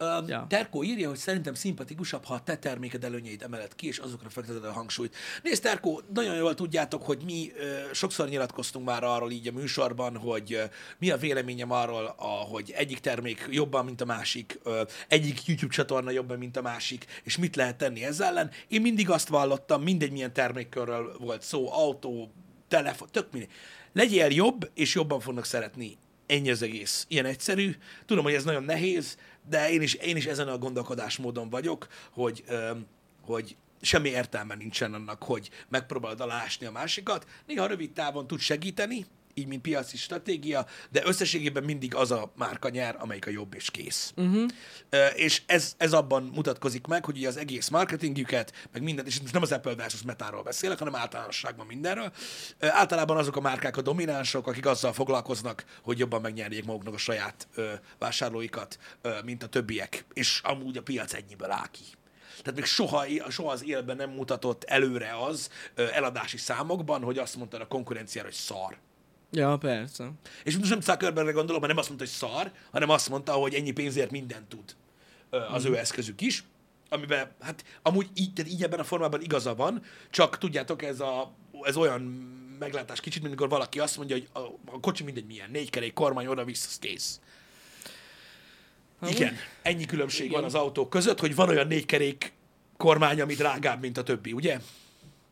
Um, 0.00 0.28
Ja. 0.28 0.46
Terkó 0.48 0.82
írja, 0.84 1.08
hogy 1.08 1.18
szerintem 1.18 1.54
szimpatikusabb, 1.54 2.24
ha 2.24 2.34
a 2.34 2.42
te 2.42 2.56
terméked 2.56 3.04
előnyeit 3.04 3.42
emeled 3.42 3.74
ki, 3.74 3.86
és 3.86 3.98
azokra 3.98 4.28
fekteted 4.30 4.64
a 4.64 4.72
hangsúlyt. 4.72 5.16
Nézd, 5.42 5.62
Terkó, 5.62 6.02
nagyon 6.14 6.36
jól 6.36 6.54
tudjátok, 6.54 7.02
hogy 7.02 7.22
mi 7.24 7.52
ö, 7.56 7.78
sokszor 7.92 8.28
nyilatkoztunk 8.28 8.86
már 8.86 9.04
arról 9.04 9.30
így 9.30 9.48
a 9.48 9.52
műsorban, 9.52 10.16
hogy 10.16 10.52
ö, 10.52 10.62
mi 10.98 11.10
a 11.10 11.16
véleményem 11.16 11.70
arról, 11.70 12.14
a, 12.16 12.26
hogy 12.26 12.72
egyik 12.76 12.98
termék 12.98 13.46
jobban, 13.50 13.84
mint 13.84 14.00
a 14.00 14.04
másik, 14.04 14.58
ö, 14.62 14.82
egyik 15.08 15.46
YouTube 15.46 15.74
csatorna 15.74 16.10
jobban, 16.10 16.38
mint 16.38 16.56
a 16.56 16.62
másik, 16.62 17.06
és 17.24 17.36
mit 17.38 17.56
lehet 17.56 17.76
tenni 17.76 18.04
ezzel 18.04 18.26
ellen. 18.26 18.50
Én 18.68 18.80
mindig 18.80 19.10
azt 19.10 19.28
vallottam, 19.28 19.82
mindegy 19.82 20.10
milyen 20.12 20.32
termékkörről 20.32 21.16
volt 21.18 21.42
szó, 21.42 21.72
autó, 21.72 22.32
telefon, 22.68 23.08
tök 23.10 23.32
mindegy. 23.32 23.50
Legyél 23.92 24.26
jobb, 24.26 24.70
és 24.74 24.94
jobban 24.94 25.20
fognak 25.20 25.44
szeretni 25.44 25.98
Ennyi 26.26 26.50
az 26.50 26.62
egész. 26.62 27.04
Ilyen 27.08 27.24
egyszerű. 27.24 27.76
Tudom, 28.06 28.24
hogy 28.24 28.34
ez 28.34 28.44
nagyon 28.44 28.64
nehéz, 28.64 29.16
de 29.48 29.70
én 29.70 29.82
is, 29.82 29.94
én 29.94 30.16
is 30.16 30.26
ezen 30.26 30.48
a 30.48 30.58
gondolkodásmódon 30.58 31.50
vagyok, 31.50 31.86
hogy, 32.10 32.44
öm, 32.48 32.86
hogy 33.24 33.56
semmi 33.80 34.08
értelme 34.08 34.54
nincsen 34.54 34.94
annak, 34.94 35.22
hogy 35.22 35.50
megpróbálod 35.68 36.20
alásni 36.20 36.66
a 36.66 36.70
másikat. 36.70 37.26
Néha 37.46 37.66
rövid 37.66 37.92
távon 37.92 38.26
tud 38.26 38.40
segíteni, 38.40 39.06
így 39.34 39.46
mint 39.46 39.62
piaci 39.62 39.96
stratégia, 39.96 40.66
de 40.90 41.02
összességében 41.04 41.64
mindig 41.64 41.94
az 41.94 42.10
a 42.10 42.32
márka 42.36 42.68
nyer, 42.68 42.96
amelyik 42.98 43.26
a 43.26 43.30
jobb 43.30 43.54
és 43.54 43.70
kész. 43.70 44.12
Uh-huh. 44.16 44.50
És 45.14 45.42
ez, 45.46 45.74
ez 45.76 45.92
abban 45.92 46.30
mutatkozik 46.34 46.86
meg, 46.86 47.04
hogy 47.04 47.24
az 47.24 47.36
egész 47.36 47.68
marketingjüket, 47.68 48.68
meg 48.72 48.82
mindent, 48.82 49.08
és 49.08 49.20
most 49.20 49.32
nem 49.32 49.42
az 49.42 49.52
Apple 49.52 49.74
versus 49.74 50.02
Metáról 50.02 50.42
beszélek, 50.42 50.78
hanem 50.78 50.94
általánosságban 50.94 51.66
mindenről. 51.66 52.12
Általában 52.60 53.16
azok 53.16 53.36
a 53.36 53.40
márkák 53.40 53.76
a 53.76 53.82
dominánsok, 53.82 54.46
akik 54.46 54.66
azzal 54.66 54.92
foglalkoznak, 54.92 55.64
hogy 55.82 55.98
jobban 55.98 56.20
megnyerjék 56.20 56.64
maguknak 56.64 56.94
a 56.94 56.98
saját 56.98 57.48
vásárlóikat, 57.98 58.78
mint 59.24 59.42
a 59.42 59.46
többiek. 59.46 60.04
És 60.12 60.40
amúgy 60.44 60.76
a 60.76 60.82
piac 60.82 61.14
ennyiből 61.14 61.50
áll 61.50 61.68
ki. 61.70 61.84
Tehát 62.38 62.54
még 62.54 62.64
soha, 62.64 63.04
soha 63.30 63.52
az 63.52 63.64
élben 63.64 63.96
nem 63.96 64.10
mutatott 64.10 64.64
előre 64.64 65.16
az 65.26 65.50
eladási 65.74 66.36
számokban, 66.36 67.02
hogy 67.02 67.18
azt 67.18 67.36
mondta 67.36 67.58
a 67.60 67.66
konkurenciára, 67.66 68.28
hogy 68.28 68.36
szar. 68.36 68.78
Ja, 69.32 69.56
persze. 69.56 70.10
És 70.44 70.56
most 70.56 70.70
nem 70.70 70.80
Zuckerbergre 70.80 71.32
gondolok, 71.32 71.60
mert 71.60 71.72
nem 71.72 71.82
azt 71.82 71.88
mondta, 71.88 72.06
hogy 72.06 72.14
szar, 72.14 72.52
hanem 72.70 72.90
azt 72.90 73.08
mondta, 73.08 73.32
hogy 73.32 73.54
ennyi 73.54 73.70
pénzért 73.70 74.10
mindent 74.10 74.48
tud 74.48 74.76
az 75.52 75.64
ő 75.64 75.78
eszközük 75.78 76.20
is, 76.20 76.44
amiben, 76.88 77.30
hát 77.40 77.64
amúgy 77.82 78.08
így, 78.14 78.32
tehát 78.32 78.50
így 78.52 78.62
ebben 78.62 78.78
a 78.78 78.84
formában 78.84 79.22
igaza 79.22 79.54
van, 79.54 79.82
csak 80.10 80.38
tudjátok, 80.38 80.82
ez, 80.82 81.00
a, 81.00 81.34
ez 81.62 81.76
olyan 81.76 82.02
meglátás 82.58 83.00
kicsit, 83.00 83.22
mint 83.22 83.34
amikor 83.34 83.48
valaki 83.48 83.78
azt 83.78 83.96
mondja, 83.96 84.16
hogy 84.16 84.28
a, 84.32 84.38
a 84.64 84.80
kocsi 84.80 85.04
mindegy 85.04 85.26
milyen, 85.26 85.50
négy 85.50 85.70
kerék, 85.70 85.92
kormány, 85.92 86.26
oda-vissza, 86.26 86.68
kész. 86.80 87.20
Igen, 89.08 89.36
ennyi 89.62 89.84
különbség 89.84 90.26
Igen. 90.26 90.40
van 90.40 90.44
az 90.44 90.54
autók 90.54 90.90
között, 90.90 91.20
hogy 91.20 91.34
van 91.34 91.48
olyan 91.48 91.66
négy 91.66 91.86
kerék 91.86 92.32
kormány, 92.76 93.20
ami 93.20 93.34
drágább, 93.34 93.80
mint 93.80 93.98
a 93.98 94.02
többi, 94.02 94.32
ugye? 94.32 94.58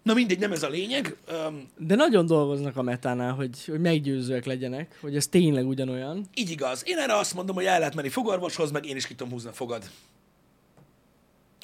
Na 0.02 0.14
mindegy, 0.14 0.38
nem 0.38 0.52
ez 0.52 0.62
a 0.62 0.68
lényeg. 0.68 1.16
Öm, 1.26 1.68
De 1.76 1.94
nagyon 1.94 2.26
dolgoznak 2.26 2.76
a 2.76 2.82
metánál, 2.82 3.32
hogy, 3.32 3.64
hogy 3.64 3.80
meggyőzőek 3.80 4.44
legyenek, 4.44 4.98
hogy 5.00 5.16
ez 5.16 5.26
tényleg 5.26 5.66
ugyanolyan. 5.66 6.28
így 6.34 6.50
igaz. 6.50 6.82
Én 6.86 6.98
erre 6.98 7.16
azt 7.16 7.34
mondom, 7.34 7.54
hogy 7.54 7.64
el 7.64 7.78
lehet 7.78 7.94
menni 7.94 8.08
fogorvoshoz, 8.08 8.70
meg 8.70 8.86
én 8.86 8.96
is 8.96 9.06
ki 9.06 9.14
tudom 9.14 9.32
húzni 9.32 9.48
a 9.48 9.52
fogad. 9.52 9.90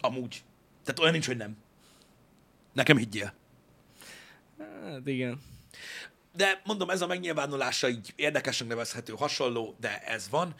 Amúgy. 0.01 0.43
Tehát 0.85 1.01
olyan 1.01 1.13
nincs, 1.13 1.27
hogy 1.27 1.37
nem. 1.37 1.57
Nekem 2.73 2.97
higgyél. 2.97 3.33
Hát 4.85 5.07
igen. 5.07 5.41
De 6.37 6.63
mondom, 6.65 6.91
ez 6.91 7.01
a 7.01 7.07
megnyilvánulása 7.07 7.89
így 7.89 8.13
érdekesnek 8.17 8.69
nevezhető, 8.69 9.15
hasonló, 9.19 9.77
de 9.81 9.99
ez 9.99 10.29
van. 10.31 10.55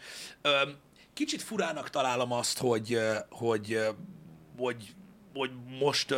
Kicsit 1.13 1.41
furának 1.41 1.89
találom 1.89 2.31
azt, 2.31 2.57
hogy, 2.57 2.99
hogy, 3.29 3.79
hogy, 4.57 4.93
hogy 5.33 5.51
most, 5.79 6.15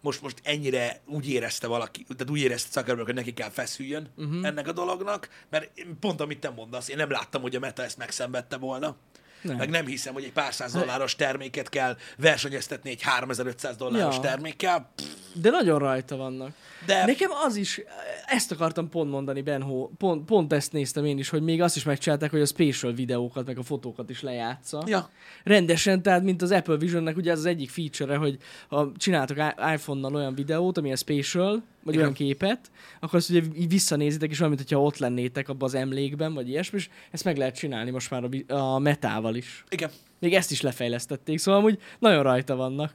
most, 0.00 0.22
most 0.22 0.40
ennyire 0.42 1.00
úgy 1.06 1.28
érezte 1.28 1.66
valaki, 1.66 2.04
tehát 2.04 2.30
úgy 2.30 2.40
érezte 2.40 2.68
Zuckerberg, 2.70 3.06
hogy 3.06 3.14
neki 3.14 3.34
kell 3.34 3.50
feszüljön 3.50 4.12
uh-huh. 4.16 4.46
ennek 4.46 4.68
a 4.68 4.72
dolognak, 4.72 5.28
mert 5.50 5.72
pont 6.00 6.20
amit 6.20 6.40
te 6.40 6.50
mondasz, 6.50 6.88
én 6.88 6.96
nem 6.96 7.10
láttam, 7.10 7.42
hogy 7.42 7.56
a 7.56 7.58
Meta 7.58 7.82
ezt 7.82 7.98
megszenvedte 7.98 8.56
volna. 8.56 8.96
Nem. 9.42 9.56
Meg 9.56 9.70
nem 9.70 9.86
hiszem, 9.86 10.12
hogy 10.12 10.24
egy 10.24 10.32
pár 10.32 10.54
száz 10.54 10.72
dolláros 10.72 11.16
terméket 11.16 11.68
kell 11.68 11.96
versenyeztetni 12.16 12.90
egy 12.90 13.02
3500 13.02 13.76
dolláros 13.76 14.14
Ja. 14.14 14.20
termékkel. 14.20 14.90
Pff, 14.96 15.04
De 15.34 15.50
nagyon 15.50 15.78
rajta 15.78 16.16
vannak. 16.16 16.50
De 16.86 17.06
Nekem 17.06 17.30
az 17.44 17.56
is, 17.56 17.80
ezt 18.26 18.52
akartam 18.52 18.88
pont 18.88 19.10
mondani, 19.10 19.42
Benho, 19.42 19.88
pont, 19.98 20.24
pont 20.24 20.52
ezt 20.52 20.72
néztem 20.72 21.04
én 21.04 21.18
is, 21.18 21.28
hogy 21.28 21.42
még 21.42 21.62
azt 21.62 21.76
is 21.76 21.84
megcsinálták, 21.84 22.30
hogy 22.30 22.40
a 22.40 22.46
spatial 22.46 22.92
videókat, 22.92 23.46
meg 23.46 23.58
a 23.58 23.62
fotókat 23.62 24.10
is 24.10 24.22
lejátsza. 24.22 24.82
Ja. 24.86 25.10
Rendesen, 25.44 26.02
tehát 26.02 26.22
mint 26.22 26.42
az 26.42 26.50
Apple 26.50 26.76
Visionnek 26.76 27.16
ugye 27.16 27.30
ez 27.30 27.38
az 27.38 27.46
egyik 27.46 27.70
feature 27.70 28.16
hogy 28.16 28.36
ha 28.68 28.92
csináltok 28.96 29.36
iPhone-nal 29.74 30.14
olyan 30.14 30.34
videót, 30.34 30.78
ami 30.78 30.92
a 30.92 30.96
spatial, 30.96 31.62
vagy 31.82 31.94
Igen. 31.94 32.04
olyan 32.04 32.16
képet, 32.16 32.70
akkor 33.00 33.18
azt 33.18 33.30
ugye 33.30 33.42
így 33.56 33.68
visszanézitek, 33.68 34.30
és 34.30 34.40
olyan, 34.40 34.52
mintha 34.52 34.82
ott 34.82 34.98
lennétek 34.98 35.48
abban 35.48 35.68
az 35.68 35.74
emlékben, 35.74 36.34
vagy 36.34 36.48
ilyesmi, 36.48 36.78
és 36.78 36.88
ezt 37.10 37.24
meg 37.24 37.36
lehet 37.36 37.54
csinálni 37.54 37.90
most 37.90 38.10
már 38.10 38.24
a, 38.48 38.54
a 38.54 38.78
metával 38.78 39.34
is. 39.34 39.64
igen. 39.68 39.90
Még 40.18 40.34
ezt 40.34 40.50
is 40.50 40.60
lefejlesztették, 40.60 41.38
szóval 41.38 41.60
amúgy 41.60 41.78
nagyon 41.98 42.22
rajta 42.22 42.56
vannak. 42.56 42.94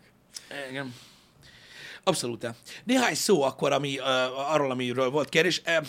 Igen. 0.70 0.94
Abszolút. 2.04 2.48
Néhány 2.84 3.16
szó 3.16 3.42
akkor, 3.42 3.72
ami, 3.72 3.98
uh, 3.98 4.54
arról, 4.54 4.72
amiről 4.72 5.10
volt 5.10 5.30
kérdés. 5.30 5.62
Uh, 5.66 5.88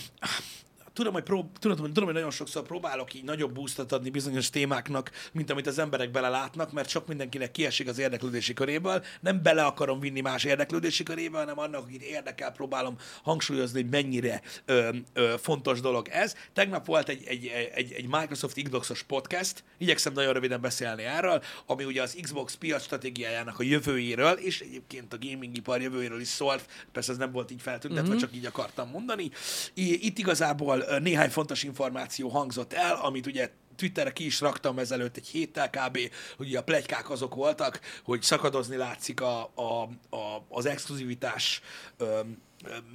tudom, 0.97 1.13
hogy, 1.13 1.23
prób- 1.23 1.59
tudom, 1.59 1.77
tudom, 1.77 2.05
hogy 2.05 2.15
nagyon 2.15 2.31
sokszor 2.31 2.63
próbálok 2.63 3.15
így 3.15 3.25
nagyobb 3.25 3.53
boostot 3.53 3.93
adni 3.93 4.11
bizonyos 4.11 4.51
témáknak, 4.51 5.11
mint 5.33 5.51
amit 5.51 5.67
az 5.67 5.79
emberek 5.79 6.11
belelátnak, 6.11 6.73
mert 6.73 6.89
sok 6.89 7.07
mindenkinek 7.07 7.51
kiesik 7.51 7.89
az 7.89 7.99
érdeklődési 7.99 8.55
köréből. 8.55 9.05
Nem 9.21 9.43
bele 9.43 9.65
akarom 9.65 10.01
vinni 10.01 10.21
más 10.21 10.45
érdeklődési 10.45 11.03
körébe, 11.03 11.39
hanem 11.39 11.59
annak, 11.59 11.83
akit 11.83 12.03
érdekel, 12.03 12.53
próbálom 12.53 12.97
hangsúlyozni, 13.23 13.81
hogy 13.81 13.91
mennyire 13.91 14.43
ö, 14.65 14.89
ö, 15.13 15.35
fontos 15.39 15.81
dolog 15.81 16.09
ez. 16.09 16.35
Tegnap 16.53 16.87
volt 16.87 17.09
egy, 17.09 17.25
egy, 17.27 17.47
egy, 17.75 17.93
egy 17.93 18.07
Microsoft 18.07 18.63
Xbox-os 18.63 19.03
podcast, 19.03 19.65
igyekszem 19.79 20.13
nagyon 20.13 20.33
röviden 20.33 20.61
beszélni 20.61 21.03
erről, 21.03 21.43
ami 21.67 21.85
ugye 21.85 22.03
az 22.03 22.17
Xbox 22.21 22.55
piac 22.55 22.83
stratégiájának 22.83 23.59
a 23.59 23.63
jövőjéről, 23.63 24.33
és 24.33 24.61
egyébként 24.61 25.13
a 25.13 25.19
gaming 25.21 25.57
ipar 25.57 25.81
jövőjéről 25.81 26.21
is 26.21 26.29
szólt, 26.29 26.67
persze 26.93 27.13
ez 27.13 27.19
nem 27.19 27.33
volt 27.33 27.51
így 27.51 27.63
feltüntetve, 27.63 28.09
mm-hmm. 28.09 28.19
csak 28.19 28.35
így 28.35 28.47
akartam 28.47 28.89
mondani. 28.91 29.31
Itt 29.75 30.19
igazából 30.19 30.85
néhány 31.01 31.31
fontos 31.31 31.63
információ 31.63 32.29
hangzott 32.29 32.73
el, 32.73 32.95
amit 32.95 33.27
ugye 33.27 33.51
Twitterre 33.77 34.13
ki 34.13 34.25
is 34.25 34.41
raktam 34.41 34.79
ezelőtt 34.79 35.17
egy 35.17 35.27
héttel 35.27 35.71
kb., 35.71 35.99
hogy 36.37 36.55
a 36.55 36.63
plegykák 36.63 37.11
azok 37.11 37.35
voltak, 37.35 37.81
hogy 38.05 38.23
szakadozni 38.23 38.77
látszik 38.77 39.21
a, 39.21 39.51
a, 39.55 39.83
a, 40.17 40.45
az 40.49 40.67
exkluzivitás 40.67 41.61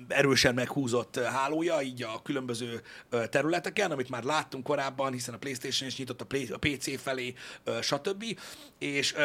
erősen 0.07 0.53
meghúzott 0.53 1.19
hálója, 1.19 1.81
így 1.81 2.03
a 2.03 2.21
különböző 2.21 2.81
területeken, 3.29 3.91
amit 3.91 4.09
már 4.09 4.23
láttunk 4.23 4.63
korábban, 4.63 5.11
hiszen 5.11 5.33
a 5.33 5.37
PlayStation 5.37 5.89
is 5.89 5.97
nyitott 5.97 6.21
a, 6.21 6.57
PC 6.59 7.01
felé, 7.01 7.33
stb. 7.81 8.39
És 8.79 9.15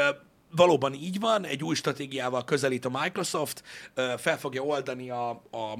valóban 0.51 0.95
így 0.95 1.21
van, 1.21 1.45
egy 1.45 1.63
új 1.63 1.75
stratégiával 1.75 2.45
közelít 2.45 2.85
a 2.85 3.01
Microsoft, 3.03 3.63
fel 4.17 4.39
fogja 4.39 4.63
oldani 4.63 5.11
a, 5.11 5.31
a 5.31 5.79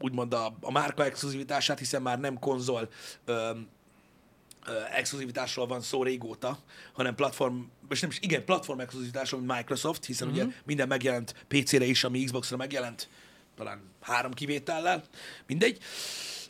úgymond 0.00 0.34
a, 0.34 0.56
a 0.60 0.70
márka 0.70 1.04
exkluzivitását, 1.04 1.78
hiszen 1.78 2.02
már 2.02 2.20
nem 2.20 2.38
konzol 2.38 2.88
ö, 3.24 3.50
exkluzivitásról 4.92 5.66
van 5.66 5.80
szó 5.80 6.02
régóta, 6.02 6.58
hanem 6.92 7.14
platform, 7.14 7.60
és 7.88 8.00
nem 8.00 8.10
is, 8.10 8.18
igen, 8.20 8.44
platform 8.44 8.80
exkluzivitásról, 8.80 9.40
mint 9.40 9.52
Microsoft, 9.52 10.04
hiszen 10.04 10.28
uh-huh. 10.28 10.44
ugye 10.44 10.54
minden 10.64 10.88
megjelent 10.88 11.34
PC-re 11.48 11.84
is, 11.84 12.04
ami 12.04 12.24
Xbox-ra 12.24 12.56
megjelent, 12.56 13.08
talán 13.56 13.82
három 14.00 14.32
kivétellel, 14.32 15.04
mindegy. 15.46 15.78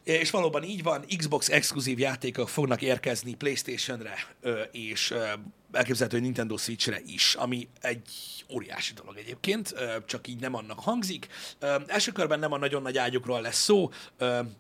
És 0.06 0.30
valóban 0.30 0.62
így 0.62 0.82
van, 0.82 1.04
Xbox 1.16 1.48
exkluzív 1.48 1.98
játékok 1.98 2.48
fognak 2.48 2.82
érkezni 2.82 3.34
PlayStation-re, 3.34 4.14
és 4.70 5.14
elképzelhető, 5.72 6.16
hogy 6.16 6.26
Nintendo 6.26 6.56
Switch-re 6.56 7.00
is, 7.06 7.34
ami 7.34 7.68
egy 7.80 8.08
óriási 8.54 8.92
dolog 8.92 9.16
egyébként, 9.16 9.74
csak 10.04 10.28
így 10.28 10.40
nem 10.40 10.54
annak 10.54 10.80
hangzik. 10.80 11.26
Első 11.86 12.12
körben 12.12 12.38
nem 12.38 12.52
a 12.52 12.58
nagyon 12.58 12.82
nagy 12.82 12.98
ágyukról 12.98 13.40
lesz 13.40 13.62
szó, 13.62 13.90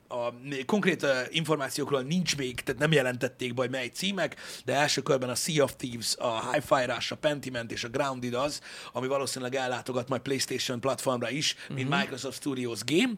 a 0.08 0.32
konkrét 0.66 1.06
információkról 1.30 2.02
nincs 2.02 2.36
még, 2.36 2.60
tehát 2.60 2.80
nem 2.80 2.92
jelentették 2.92 3.54
be, 3.54 3.60
hogy 3.60 3.70
mely 3.70 3.88
címek, 3.88 4.36
de 4.64 4.74
első 4.74 5.02
körben 5.02 5.28
a 5.28 5.34
Sea 5.34 5.64
of 5.64 5.74
Thieves, 5.76 6.16
a 6.16 6.52
Hi-Fi 6.52 6.84
Rush, 6.84 7.12
a 7.12 7.16
Pentiment 7.16 7.72
és 7.72 7.84
a 7.84 7.88
Grounded 7.88 8.34
az, 8.34 8.60
ami 8.92 9.06
valószínűleg 9.06 9.54
ellátogat 9.54 10.08
majd 10.08 10.22
PlayStation 10.22 10.80
platformra 10.80 11.30
is, 11.30 11.56
mint 11.68 11.88
Microsoft 11.88 12.36
Studios 12.36 12.80
Game. 12.84 13.12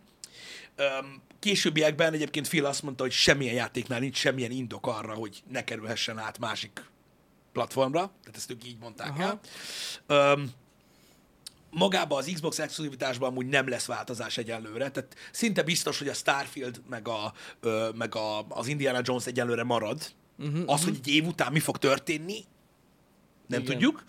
Későbbiekben 1.39 2.13
egyébként 2.13 2.49
Phil 2.49 2.65
azt 2.65 2.83
mondta, 2.83 3.03
hogy 3.03 3.13
semmilyen 3.13 3.55
játéknál 3.55 4.01
nincs 4.01 4.17
semmilyen 4.17 4.51
indok 4.51 4.87
arra, 4.87 5.15
hogy 5.15 5.43
ne 5.51 5.65
kerülhessen 5.65 6.19
át 6.19 6.39
másik 6.39 6.85
platformra, 7.53 8.01
tehát 8.01 8.37
ezt 8.37 8.51
ők 8.51 8.67
így 8.67 8.79
mondták 8.81 9.09
Aha. 9.09 9.23
el. 9.23 9.41
Öm, 10.07 10.51
magában 11.71 12.19
az 12.19 12.31
Xbox 12.35 12.59
exkluzivitásban 12.59 13.29
amúgy 13.29 13.47
nem 13.47 13.69
lesz 13.69 13.87
változás 13.87 14.37
egyelőre, 14.37 14.91
tehát 14.91 15.17
szinte 15.33 15.63
biztos, 15.63 15.99
hogy 15.99 16.09
a 16.09 16.15
Starfield 16.15 16.81
meg, 16.89 17.09
a, 17.09 17.33
ö, 17.61 17.89
meg 17.95 18.15
a, 18.15 18.47
az 18.49 18.67
Indiana 18.67 19.01
Jones 19.03 19.27
egyelőre 19.27 19.63
marad. 19.63 20.13
Uh-huh, 20.39 20.63
az, 20.67 20.85
hogy 20.85 20.95
egy 20.95 21.09
év 21.09 21.27
után 21.27 21.53
mi 21.53 21.61
fog 21.61 21.79
történni, 21.79 22.45
nem 23.47 23.61
Igen. 23.61 23.73
tudjuk. 23.73 24.05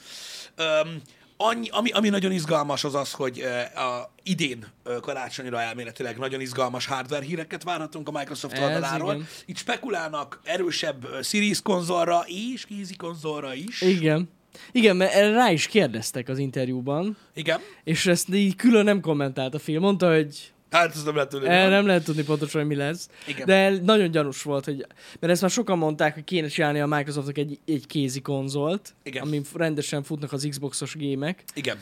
Öm, 0.55 1.01
annyi, 1.41 1.69
ami, 1.69 1.89
ami 1.91 2.09
nagyon 2.09 2.31
izgalmas 2.31 2.83
az 2.83 2.95
az, 2.95 3.11
hogy 3.11 3.39
ö, 3.39 3.79
a 3.79 4.11
idén 4.23 4.65
ö, 4.83 4.99
karácsonyra 4.99 5.61
elméletileg 5.61 6.17
nagyon 6.17 6.41
izgalmas 6.41 6.85
hardware 6.85 7.25
híreket 7.25 7.63
várhatunk 7.63 8.07
a 8.07 8.11
Microsoft 8.11 8.53
Ez 8.53 8.61
oldaláról. 8.63 9.13
igen. 9.13 9.27
Itt 9.45 9.57
spekulálnak 9.57 10.39
erősebb 10.43 11.05
ö, 11.11 11.21
Series 11.21 11.61
konzolra 11.61 12.23
és 12.53 12.65
kézi 12.65 12.95
konzolra 12.95 13.53
is. 13.53 13.81
Igen. 13.81 14.29
Igen, 14.71 14.95
mert 14.95 15.13
rá 15.13 15.51
is 15.51 15.67
kérdeztek 15.67 16.29
az 16.29 16.37
interjúban, 16.37 17.17
Igen. 17.33 17.59
és 17.83 18.05
ezt 18.05 18.33
így 18.33 18.55
külön 18.55 18.83
nem 18.83 19.01
kommentált 19.01 19.53
a 19.53 19.59
film. 19.59 19.81
Mondta, 19.81 20.13
hogy 20.15 20.51
Hát 20.69 20.95
ez 20.95 21.03
nem 21.03 21.13
lehet 21.13 21.29
tudni. 21.29 21.47
erre 21.47 21.69
nem 21.69 21.85
lehet 21.85 22.03
tudni 22.03 22.23
pontosan, 22.23 22.61
hogy 22.61 22.69
mi 22.69 22.75
lesz. 22.75 23.09
Igen. 23.27 23.45
De 23.45 23.69
nagyon 23.69 24.11
gyanús 24.11 24.41
volt, 24.41 24.65
hogy... 24.65 24.85
Mert 25.19 25.33
ezt 25.33 25.41
már 25.41 25.51
sokan 25.51 25.77
mondták, 25.77 26.13
hogy 26.13 26.23
kéne 26.23 26.47
csinálni 26.47 26.79
a 26.79 26.85
Microsoftnak 26.87 27.37
egy, 27.37 27.59
egy 27.65 27.85
kézi 27.87 28.21
konzolt, 28.21 28.95
Igen. 29.03 29.23
amin 29.23 29.43
rendesen 29.53 30.03
futnak 30.03 30.31
az 30.31 30.47
Xboxos 30.49 30.95
gémek. 30.95 31.43
Igen. 31.53 31.77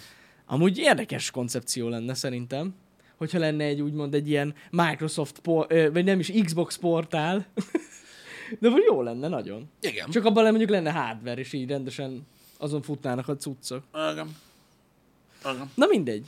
Amúgy 0.45 0.77
érdekes 0.77 1.31
koncepció 1.31 1.89
lenne 1.89 2.13
szerintem, 2.13 2.75
hogyha 3.17 3.39
lenne 3.39 3.63
egy 3.63 3.81
úgymond 3.81 4.13
egy 4.13 4.29
ilyen 4.29 4.53
Microsoft, 4.71 5.39
por- 5.39 5.73
vagy 5.91 6.03
nem 6.05 6.19
is 6.19 6.31
Xbox 6.43 6.77
portál. 6.77 7.45
De 8.59 8.69
vagy 8.69 8.83
jó 8.89 9.01
lenne 9.01 9.27
nagyon. 9.27 9.69
Igen. 9.81 10.09
Csak 10.09 10.25
abban 10.25 10.43
mondjuk 10.43 10.69
lenne 10.69 10.91
hardware, 10.91 11.39
és 11.39 11.53
így 11.53 11.69
rendesen 11.69 12.27
azon 12.57 12.81
futnának 12.81 13.27
a 13.27 13.35
cuccok. 13.35 13.83
Igen. 14.11 14.35
Igen. 15.45 15.71
Na 15.75 15.85
mindegy. 15.85 16.27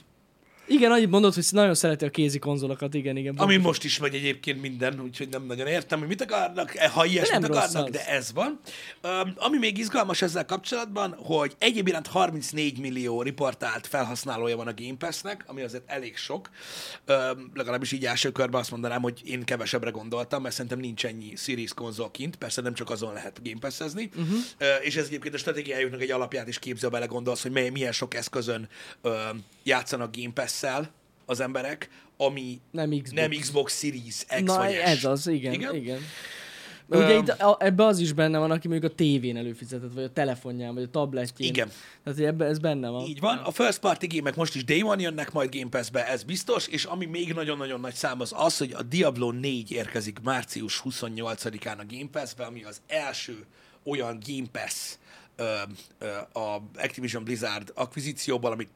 Igen, 0.69 0.91
annyit 0.91 1.09
mondod, 1.09 1.33
hogy 1.33 1.45
nagyon 1.51 1.75
szereti 1.75 2.05
a 2.05 2.09
kézi 2.09 2.39
konzolokat, 2.39 2.93
igen, 2.93 3.17
igen. 3.17 3.35
Ami 3.37 3.57
most 3.57 3.83
is 3.83 3.99
megy 3.99 4.15
egyébként 4.15 4.61
minden, 4.61 4.99
úgyhogy 5.01 5.29
nem 5.29 5.45
nagyon 5.45 5.67
értem, 5.67 5.99
hogy 5.99 6.07
mit 6.07 6.21
akarnak, 6.21 6.75
eh, 6.75 6.91
ha 6.91 7.05
ilyesmit 7.05 7.39
nem 7.39 7.51
akarnak, 7.51 7.85
az. 7.85 7.91
de 7.91 8.07
ez 8.07 8.33
van. 8.33 8.59
Um, 9.03 9.33
ami 9.35 9.57
még 9.57 9.77
izgalmas 9.77 10.21
ezzel 10.21 10.45
kapcsolatban, 10.45 11.15
hogy 11.17 11.55
egyéb 11.57 11.87
iránt 11.87 12.07
34 12.07 12.79
millió 12.79 13.21
riportált 13.21 13.87
felhasználója 13.87 14.55
van 14.55 14.67
a 14.67 14.73
Game 14.75 14.97
Pass-nek, 14.97 15.43
ami 15.47 15.61
azért 15.61 15.83
elég 15.85 16.17
sok. 16.17 16.49
Um, 17.07 17.51
legalábbis 17.53 17.91
így 17.91 18.05
első 18.05 18.31
körben 18.31 18.59
azt 18.59 18.71
mondanám, 18.71 19.01
hogy 19.01 19.21
én 19.25 19.43
kevesebbre 19.43 19.89
gondoltam, 19.89 20.41
mert 20.41 20.55
szerintem 20.55 20.79
nincs 20.79 21.05
ennyi 21.05 21.35
Series 21.35 21.73
konzol 21.73 22.11
kint, 22.11 22.35
persze 22.35 22.61
nem 22.61 22.73
csak 22.73 22.89
azon 22.89 23.13
lehet 23.13 23.39
Game 23.43 23.59
Pass-ezni, 23.59 24.09
uh-huh. 24.15 24.37
uh, 24.59 24.67
és 24.81 24.95
ez 24.95 25.05
egyébként 25.05 25.33
a 25.33 25.37
stratégiájuknak 25.37 26.01
egy 26.01 26.11
alapját 26.11 26.47
is 26.47 26.59
képzel 26.59 26.89
bele 26.89 27.05
gondolsz, 27.05 27.41
hogy 27.41 27.71
milyen 27.71 27.91
sok 27.91 28.13
eszközön 28.13 28.69
uh, 29.03 29.11
játszanak 29.63 30.15
Game 30.15 30.33
Pass-szel 30.59 30.91
az 31.25 31.39
emberek, 31.39 31.89
ami 32.17 32.59
Nem 32.71 32.89
Xbox. 32.89 33.11
nem 33.11 33.29
Xbox 33.29 33.79
Series 33.79 34.25
X 34.25 34.41
Na, 34.41 34.57
vagy 34.57 34.73
S. 34.73 34.77
ez 34.77 35.05
az, 35.05 35.27
igen, 35.27 35.53
Igen? 35.53 35.75
igen. 35.75 35.99
Ugye 36.91 37.17
itt, 37.17 37.29
a, 37.29 37.57
ebbe 37.59 37.85
az 37.85 37.99
is 37.99 38.13
benne 38.13 38.37
van, 38.37 38.51
aki 38.51 38.67
mondjuk 38.67 38.91
a 38.91 38.95
tévén 38.95 39.37
előfizetett, 39.37 39.93
vagy 39.93 40.03
a 40.03 40.11
telefonján, 40.11 40.73
vagy 40.73 40.83
a 40.83 40.89
tabletjén. 40.89 41.49
Igen. 41.49 41.71
Tehát 42.03 42.19
ebbe, 42.19 42.45
ez 42.45 42.59
benne 42.59 42.89
van. 42.89 43.05
Így 43.05 43.19
van. 43.19 43.37
A 43.37 43.51
first 43.51 43.79
party 43.79 44.05
gémek 44.05 44.35
most 44.35 44.55
is 44.55 44.63
Day 44.63 44.83
One 44.83 45.01
jönnek 45.01 45.31
majd 45.31 45.55
Game 45.55 45.69
Pass-be, 45.69 46.07
ez 46.07 46.23
biztos, 46.23 46.67
és 46.67 46.83
ami 46.85 47.05
még 47.05 47.33
nagyon-nagyon 47.33 47.79
nagy 47.79 47.93
szám 47.93 48.21
az 48.21 48.33
az, 48.35 48.57
hogy 48.57 48.71
a 48.73 48.83
Diablo 48.83 49.31
4 49.31 49.71
érkezik 49.71 50.19
március 50.23 50.81
28-án 50.85 51.77
a 51.77 51.85
Game 51.89 52.09
Pass-be, 52.11 52.43
ami 52.45 52.63
az 52.63 52.81
első 52.87 53.45
olyan 53.83 54.19
Game 54.27 54.47
Pass 54.51 54.97
a 56.33 56.57
Activision 56.77 57.23
Blizzard 57.23 57.71
akvizícióban, 57.75 58.51
amit 58.51 58.69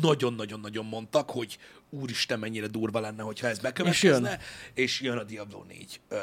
nagyon-nagyon-nagyon 0.00 0.84
mondtak, 0.84 1.30
hogy 1.30 1.58
úristen, 1.90 2.38
mennyire 2.38 2.66
durva 2.66 3.00
lenne, 3.00 3.22
hogyha 3.22 3.46
ez 3.46 3.58
bekövetkezne, 3.58 4.30
és 4.30 4.36
jön, 4.36 4.38
és 4.74 5.00
jön 5.00 5.18
a 5.18 5.24
Diablo 5.24 5.62
4 5.62 6.00
ö, 6.08 6.16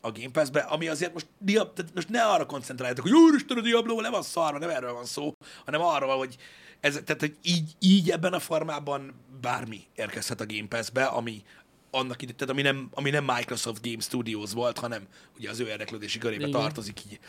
a 0.00 0.12
Game 0.12 0.30
Pass-be, 0.32 0.60
ami 0.60 0.88
azért 0.88 1.12
most, 1.12 1.26
Diab, 1.38 1.72
tehát 1.72 1.94
most 1.94 2.08
ne 2.08 2.22
arra 2.22 2.46
koncentráljatok, 2.46 3.04
hogy 3.04 3.12
úristen, 3.12 3.56
a 3.58 3.60
Diablo 3.60 4.00
le 4.00 4.10
van 4.10 4.22
szarva, 4.22 4.58
nem 4.58 4.70
erről 4.70 4.92
van 4.92 5.04
szó, 5.04 5.32
hanem 5.64 5.80
arról, 5.80 6.18
hogy 6.18 6.36
ez, 6.80 7.00
tehát, 7.04 7.20
hogy 7.20 7.36
így, 7.42 7.72
így 7.78 8.10
ebben 8.10 8.32
a 8.32 8.38
formában 8.38 9.14
bármi 9.40 9.80
érkezhet 9.94 10.40
a 10.40 10.46
Game 10.46 10.68
Pass-be, 10.68 11.04
ami, 11.04 11.42
annak 11.90 12.22
ide, 12.22 12.32
tehát 12.32 12.52
ami 12.52 12.62
nem, 12.62 12.88
ami 12.92 13.10
nem 13.10 13.24
Microsoft 13.24 13.82
Game 13.82 14.00
Studios 14.00 14.52
volt, 14.52 14.78
hanem 14.78 15.06
ugye 15.36 15.50
az 15.50 15.60
ő 15.60 15.66
érdeklődési 15.66 16.18
körébe 16.18 16.46
Igen. 16.46 16.60
tartozik 16.60 17.04
így 17.04 17.20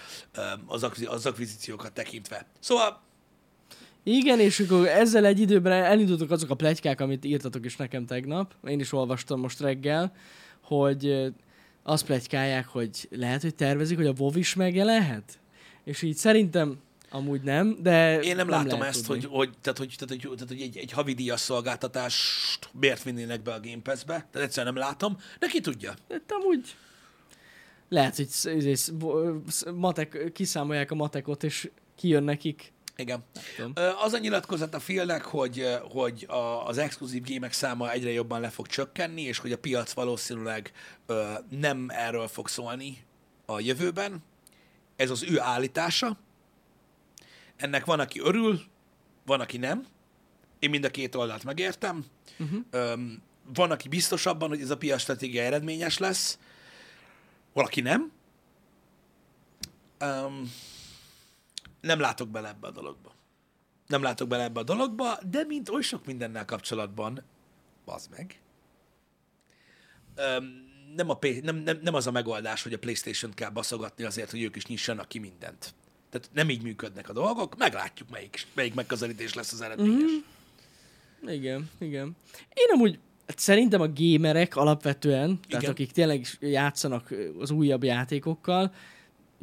az, 0.65 0.87
az 1.05 1.25
akvizíciókat 1.25 1.93
tekintve. 1.93 2.45
Szóval 2.59 3.01
igen, 4.03 4.39
és 4.39 4.59
akkor 4.59 4.87
ezzel 4.87 5.25
egy 5.25 5.39
időben 5.39 5.83
elindultak 5.83 6.31
azok 6.31 6.49
a 6.49 6.55
plegykák, 6.55 7.01
amit 7.01 7.25
írtatok 7.25 7.65
is 7.65 7.75
nekem 7.75 8.05
tegnap, 8.05 8.53
én 8.67 8.79
is 8.79 8.93
olvastam 8.93 9.39
most 9.39 9.59
reggel, 9.59 10.13
hogy 10.61 11.31
azt 11.83 12.05
plegykálják, 12.05 12.67
hogy 12.67 13.07
lehet, 13.11 13.41
hogy 13.41 13.55
tervezik, 13.55 13.97
hogy 13.97 14.05
a 14.05 14.13
WoW 14.17 14.37
is 14.37 14.55
megjelenhet? 14.55 15.39
És 15.83 16.01
így 16.01 16.15
szerintem 16.15 16.79
Amúgy 17.13 17.41
nem, 17.41 17.77
de 17.81 18.19
Én 18.19 18.35
nem, 18.35 18.47
nem 18.47 18.63
látom 18.63 18.81
ezt, 18.81 19.05
hogy, 19.05 19.25
hogy, 19.25 19.49
tehát, 19.61 19.77
hogy, 19.77 19.95
tehát, 19.97 20.09
hogy, 20.09 20.35
tehát, 20.35 20.47
hogy 20.47 20.61
egy, 20.61 20.77
egy 20.77 20.91
havidíjas 20.91 21.39
szolgáltatást 21.39 22.69
miért 22.79 23.03
vinnének 23.03 23.41
be 23.41 23.53
a 23.53 23.59
Game 23.59 23.81
Pass-be. 23.83 24.27
Tehát 24.31 24.47
egyszerűen 24.47 24.73
nem 24.73 24.83
látom, 24.83 25.17
de 25.39 25.47
ki 25.47 25.59
tudja. 25.59 25.93
De 26.07 26.21
amúgy 26.27 26.75
lehet, 27.89 28.15
hogy 28.15 28.27
matek, 29.75 30.31
kiszámolják 30.33 30.91
a 30.91 30.95
matekot, 30.95 31.43
és 31.43 31.69
kijön 31.95 32.23
nekik. 32.23 32.73
Igen. 33.01 33.23
Az 34.03 34.13
a 34.13 34.17
nyilatkozat 34.17 34.73
a 34.73 34.77
Philnek, 34.77 35.23
hogy, 35.23 35.77
hogy 35.89 36.25
a, 36.29 36.67
az 36.67 36.77
exkluzív 36.77 37.23
gémek 37.23 37.53
száma 37.53 37.91
egyre 37.91 38.11
jobban 38.11 38.41
le 38.41 38.49
fog 38.49 38.67
csökkenni, 38.67 39.21
és 39.21 39.37
hogy 39.37 39.51
a 39.51 39.57
piac 39.57 39.91
valószínűleg 39.93 40.71
nem 41.49 41.85
erről 41.89 42.27
fog 42.27 42.47
szólni 42.47 42.97
a 43.45 43.59
jövőben. 43.59 44.23
Ez 44.95 45.09
az 45.09 45.23
ő 45.23 45.39
állítása 45.39 46.17
ennek 47.55 47.85
van, 47.85 47.99
aki 47.99 48.19
örül, 48.19 48.61
van, 49.25 49.39
aki 49.39 49.57
nem. 49.57 49.85
Én 50.59 50.69
mind 50.69 50.83
a 50.83 50.89
két 50.89 51.15
oldalt 51.15 51.43
megértem. 51.43 52.05
Uh-huh. 52.39 52.99
Van, 53.53 53.71
aki 53.71 53.87
biztos 53.87 54.25
abban, 54.25 54.49
hogy 54.49 54.61
ez 54.61 54.69
a 54.69 54.77
piac 54.77 55.01
stratégia 55.01 55.43
eredményes 55.43 55.97
lesz, 55.97 56.39
valaki 57.53 57.81
nem. 57.81 58.11
Öm, 59.97 60.51
nem 61.81 61.99
látok 61.99 62.29
bele 62.29 62.47
ebbe 62.47 62.67
a 62.67 62.71
dologba. 62.71 63.11
Nem 63.87 64.01
látok 64.01 64.27
bele 64.27 64.43
ebbe 64.43 64.59
a 64.59 64.63
dologba, 64.63 65.19
de 65.29 65.43
mint 65.43 65.69
oly 65.69 65.81
sok 65.81 66.05
mindennel 66.05 66.45
kapcsolatban, 66.45 67.23
az 67.85 68.07
meg. 68.07 68.41
Öm, 70.15 70.69
nem, 70.95 71.09
a, 71.09 71.17
nem, 71.41 71.55
nem, 71.55 71.79
nem 71.81 71.93
az 71.93 72.07
a 72.07 72.11
megoldás, 72.11 72.63
hogy 72.63 72.73
a 72.73 72.77
Playstation-t 72.77 73.33
kell 73.33 73.49
baszogatni 73.49 74.03
azért, 74.03 74.31
hogy 74.31 74.41
ők 74.41 74.55
is 74.55 74.65
nyissanak 74.65 75.07
ki 75.07 75.19
mindent. 75.19 75.73
Tehát 76.09 76.29
nem 76.33 76.49
így 76.49 76.61
működnek 76.61 77.09
a 77.09 77.13
dolgok, 77.13 77.57
meglátjuk, 77.57 78.09
melyik, 78.09 78.47
melyik 78.53 78.73
megközelítés 78.73 79.33
lesz 79.33 79.51
az 79.51 79.61
eredményes. 79.61 80.01
Mm-hmm. 80.01 81.29
Igen, 81.33 81.69
igen. 81.79 82.15
Én 82.53 82.67
amúgy 82.73 82.99
hát 83.27 83.39
szerintem 83.39 83.81
a 83.81 83.87
gémerek 83.87 84.55
alapvetően, 84.55 85.29
igen. 85.29 85.39
tehát 85.47 85.67
akik 85.67 85.91
tényleg 85.91 86.27
játszanak 86.39 87.13
az 87.39 87.51
újabb 87.51 87.83
játékokkal, 87.83 88.73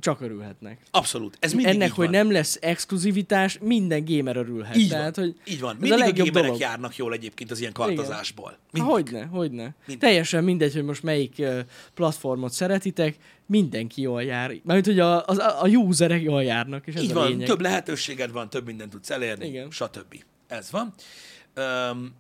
csak 0.01 0.21
örülhetnek. 0.21 0.81
Abszolút. 0.91 1.37
Ez 1.41 1.53
mindig 1.53 1.75
Ennek, 1.75 1.93
hogy 1.93 2.05
van. 2.05 2.15
nem 2.15 2.31
lesz 2.33 2.59
exkluzivitás, 2.61 3.59
minden 3.61 4.05
gamer 4.05 4.37
örülhet. 4.37 4.77
Így 4.77 4.89
Tehát, 4.89 5.17
van. 5.17 5.25
Hogy 5.25 5.53
így 5.53 5.61
van. 5.61 5.77
Mindig 5.81 6.01
a, 6.01 6.07
a 6.07 6.13
gamerek 6.13 6.33
dolog. 6.33 6.61
járnak 6.61 6.97
jól 6.97 7.13
egyébként 7.13 7.51
az 7.51 7.61
ilyen 7.61 7.73
kartozásból. 7.73 8.59
Hogyne, 8.73 9.25
hogyne. 9.25 9.75
Mindig. 9.87 9.99
Teljesen 9.99 10.45
mindegy, 10.45 10.73
hogy 10.73 10.85
most 10.85 11.03
melyik 11.03 11.35
uh, 11.39 11.59
platformot 11.95 12.53
szeretitek, 12.53 13.17
mindenki 13.47 14.01
jól 14.01 14.23
jár. 14.23 14.55
Mert 14.65 14.87
hogy 14.87 14.99
a, 15.01 15.27
a, 15.27 15.63
a 15.63 15.69
userek 15.69 16.23
jól 16.23 16.43
járnak, 16.43 16.87
és 16.87 16.95
ez 16.95 17.03
így 17.03 17.11
a 17.11 17.15
van. 17.15 17.29
Lényeg. 17.29 17.47
Több 17.47 17.61
lehetőséged 17.61 18.33
van, 18.33 18.51
több 18.51 18.67
mindent 18.67 18.91
tudsz 18.91 19.11
elérni, 19.11 19.47
Igen. 19.47 19.71
stb. 19.71 20.23
Ez 20.47 20.71
van. 20.71 20.95
Um, 21.91 22.15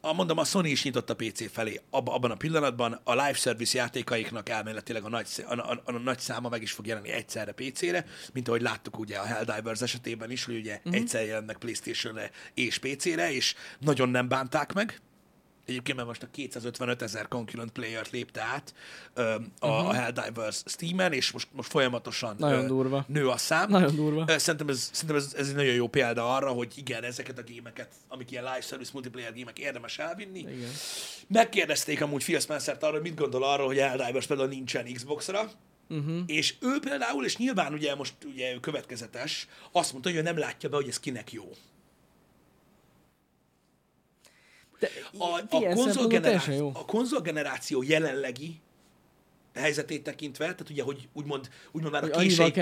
a, 0.00 0.12
mondom, 0.12 0.38
a 0.38 0.44
Sony 0.44 0.66
is 0.66 0.82
nyitott 0.82 1.10
a 1.10 1.14
PC 1.16 1.52
felé 1.52 1.80
ab, 1.90 2.08
abban 2.08 2.30
a 2.30 2.36
pillanatban. 2.36 3.00
A 3.04 3.12
live 3.12 3.32
service 3.32 3.78
játékaiknak 3.78 4.48
elméletileg 4.48 5.04
a 5.04 5.08
nagy, 5.08 5.26
a, 5.48 5.54
a, 5.54 5.82
a 5.84 5.92
nagy 5.92 6.18
száma 6.18 6.48
meg 6.48 6.62
is 6.62 6.72
fog 6.72 6.86
jelenni 6.86 7.10
egyszerre 7.10 7.52
PC-re, 7.52 8.04
mint 8.32 8.48
ahogy 8.48 8.62
láttuk 8.62 8.98
ugye 8.98 9.16
a 9.16 9.24
Helldivers 9.24 9.80
esetében 9.80 10.30
is, 10.30 10.44
hogy 10.44 10.56
ugye 10.56 10.76
uh-huh. 10.76 10.94
egyszer 10.94 11.26
jelennek 11.26 11.56
PlayStation-re 11.56 12.30
és 12.54 12.78
PC-re, 12.78 13.32
és 13.32 13.54
nagyon 13.78 14.08
nem 14.08 14.28
bánták 14.28 14.72
meg. 14.72 15.00
Egyébként 15.68 15.96
mert 15.96 16.08
most 16.08 16.22
a 16.22 16.26
255 16.30 17.02
ezer 17.02 17.28
concurrent 17.28 17.70
player-t 17.70 18.10
lépte 18.10 18.40
át 18.40 18.74
ö, 19.14 19.22
a, 19.58 19.68
uh-huh. 19.68 19.88
a 19.88 19.92
Helldivers 19.92 20.62
Steam-en, 20.66 21.12
és 21.12 21.30
most, 21.30 21.48
most 21.52 21.70
folyamatosan 21.70 22.36
nagyon 22.38 22.64
ö, 22.64 22.66
durva. 22.66 23.04
nő 23.08 23.28
a 23.28 23.36
szám. 23.36 23.70
Nagyon 23.70 23.94
durva. 23.94 24.24
Szerintem, 24.38 24.68
ez, 24.68 24.90
szerintem 24.92 25.16
ez, 25.16 25.34
ez 25.36 25.48
egy 25.48 25.54
nagyon 25.54 25.74
jó 25.74 25.88
példa 25.88 26.34
arra, 26.34 26.50
hogy 26.50 26.72
igen, 26.76 27.04
ezeket 27.04 27.38
a 27.38 27.42
gémeket, 27.42 27.88
amik 28.08 28.30
ilyen 28.30 28.44
live 28.44 28.60
service 28.60 28.90
multiplayer 28.92 29.32
gémek 29.32 29.58
érdemes 29.58 29.98
elvinni. 29.98 30.38
Igen. 30.38 30.70
Megkérdezték 31.26 32.00
amúgy 32.00 32.22
Phil 32.22 32.40
Spencer-t 32.40 32.82
arra, 32.82 33.00
mit 33.00 33.14
gondol 33.14 33.44
arról, 33.44 33.66
hogy 33.66 33.78
Helldivers 33.78 34.26
például 34.26 34.48
nincsen 34.48 34.92
Xbox-ra, 34.92 35.50
Uh-huh. 35.90 36.20
És 36.26 36.54
ő 36.60 36.78
például, 36.80 37.24
és 37.24 37.36
nyilván 37.36 37.72
ugye 37.72 37.94
most 37.94 38.14
ugye 38.24 38.54
ő 38.54 38.60
következetes, 38.60 39.48
azt 39.72 39.92
mondta, 39.92 40.10
hogy 40.10 40.18
ő 40.18 40.22
nem 40.22 40.38
látja 40.38 40.68
be, 40.68 40.76
hogy 40.76 40.88
ez 40.88 41.00
kinek 41.00 41.32
jó. 41.32 41.52
De 44.78 44.88
a, 45.18 45.42
a, 45.42 45.74
konzolgeneráció, 45.74 46.70
a 46.74 46.84
konzolgeneráció 46.86 47.82
jelenlegi 47.82 48.52
helyzetét 49.58 50.02
tekintve, 50.02 50.44
tehát 50.44 50.70
ugye, 50.70 50.82
hogy 50.82 51.08
úgymond, 51.12 51.48
úgymond 51.72 51.92
már, 51.92 52.04
a 52.04 52.08
kései, 52.08 52.52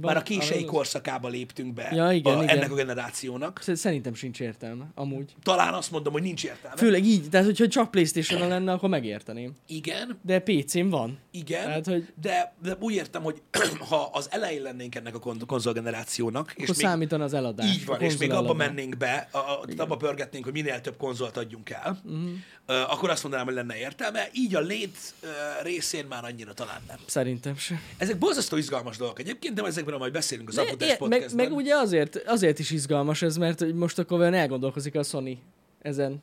már 0.00 0.16
a 0.16 0.22
kései 0.22 0.64
korszakába 0.64 1.28
léptünk 1.28 1.74
be 1.74 1.90
ja, 1.92 2.12
igen, 2.12 2.38
a, 2.38 2.42
igen. 2.42 2.56
ennek 2.56 2.72
a 2.72 2.74
generációnak. 2.74 3.60
Szerintem 3.72 4.14
sincs 4.14 4.40
értelme, 4.40 4.84
amúgy. 4.94 5.34
Talán 5.42 5.74
azt 5.74 5.90
mondom, 5.90 6.12
hogy 6.12 6.22
nincs 6.22 6.44
értelme. 6.44 6.76
Főleg 6.76 7.04
így, 7.04 7.28
tehát 7.30 7.46
hogyha 7.46 7.68
csak 7.68 7.90
playstation 7.90 8.48
lenne, 8.48 8.72
akkor 8.72 8.88
megérteném. 8.88 9.52
Igen. 9.66 10.18
De 10.22 10.38
PC-n 10.38 10.88
van. 10.88 11.18
Igen, 11.30 11.64
tehát, 11.64 11.86
hogy... 11.86 12.12
de, 12.20 12.54
de 12.62 12.76
úgy 12.80 12.94
értem, 12.94 13.22
hogy 13.22 13.42
ha 13.90 14.10
az 14.12 14.28
elején 14.30 14.62
lennénk 14.62 14.94
ennek 14.94 15.14
a 15.14 15.36
konzolgenerációnak, 15.46 16.50
akkor 16.50 16.68
és 16.68 16.76
számítan 16.76 17.20
az 17.20 17.34
eladás. 17.34 17.74
Így 17.74 17.84
van, 17.84 18.00
és 18.00 18.16
még 18.16 18.30
abba 18.30 18.54
mennénk 18.54 18.96
be, 18.96 19.28
a, 19.30 19.38
a, 19.38 19.64
abba 19.76 19.96
pörgetnénk, 19.96 20.44
hogy 20.44 20.52
minél 20.52 20.80
több 20.80 20.96
konzolt 20.96 21.36
adjunk 21.36 21.70
el, 21.70 22.00
uh-huh. 22.04 22.22
uh, 22.68 22.92
akkor 22.92 23.10
azt 23.10 23.22
mondanám, 23.22 23.46
hogy 23.46 23.54
lenne 23.54 23.76
értelme. 23.76 24.28
Így 24.32 24.54
a 24.54 24.60
lét 24.60 24.96
uh, 25.22 25.28
részén 25.62 26.06
már 26.06 26.24
annyi 26.24 26.43
annyira 26.44 26.64
talán 26.64 26.82
nem. 26.86 26.96
Szerintem 27.06 27.56
sem. 27.56 27.80
Ezek 27.96 28.18
borzasztó 28.18 28.56
izgalmas 28.56 28.96
dolgok 28.96 29.18
egyébként, 29.18 29.54
de 29.54 29.62
ezekben 29.62 29.98
majd 29.98 30.12
beszélünk 30.12 30.48
az 30.48 30.58
Apodás 30.58 30.96
podcastben. 30.96 31.36
Meg, 31.36 31.48
meg, 31.48 31.58
ugye 31.58 31.74
azért, 31.74 32.16
azért 32.16 32.58
is 32.58 32.70
izgalmas 32.70 33.22
ez, 33.22 33.36
mert 33.36 33.72
most 33.72 33.98
akkor 33.98 34.20
olyan 34.20 34.34
elgondolkozik 34.34 34.94
a 34.94 35.02
Sony 35.02 35.38
ezen. 35.82 36.22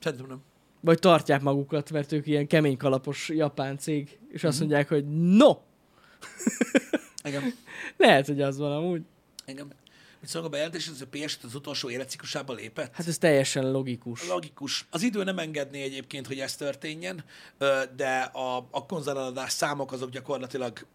Szerintem 0.00 0.28
nem. 0.28 0.42
Vagy 0.80 0.98
tartják 0.98 1.42
magukat, 1.42 1.90
mert 1.90 2.12
ők 2.12 2.26
ilyen 2.26 2.46
kemény 2.46 2.76
kalapos 2.76 3.28
japán 3.28 3.78
cég, 3.78 4.18
és 4.28 4.44
azt 4.44 4.56
mm-hmm. 4.56 4.66
mondják, 4.66 4.88
hogy 4.88 5.04
no! 5.36 5.56
Igen. 7.24 7.42
Lehet, 7.96 8.26
hogy 8.26 8.40
az 8.40 8.58
van 8.58 8.72
amúgy. 8.72 9.02
Igen. 9.46 9.72
Szólok 10.24 10.46
a 10.46 10.50
bejelentés, 10.50 10.88
hogy 10.88 11.08
a 11.12 11.26
ps 11.26 11.38
az 11.42 11.54
utolsó 11.54 11.90
életciklusába 11.90 12.52
lépett? 12.52 12.94
Hát 12.94 13.06
ez 13.06 13.18
teljesen 13.18 13.70
logikus. 13.70 14.28
Logikus. 14.28 14.86
Az 14.90 15.02
idő 15.02 15.24
nem 15.24 15.38
engedné 15.38 15.82
egyébként, 15.82 16.26
hogy 16.26 16.40
ez 16.40 16.56
történjen, 16.56 17.24
de 17.96 18.20
a, 18.32 18.56
a 18.70 18.86
konzoladás 18.86 19.52
számok 19.52 19.92
azok 19.92 20.10
gyakorlatilag 20.10 20.86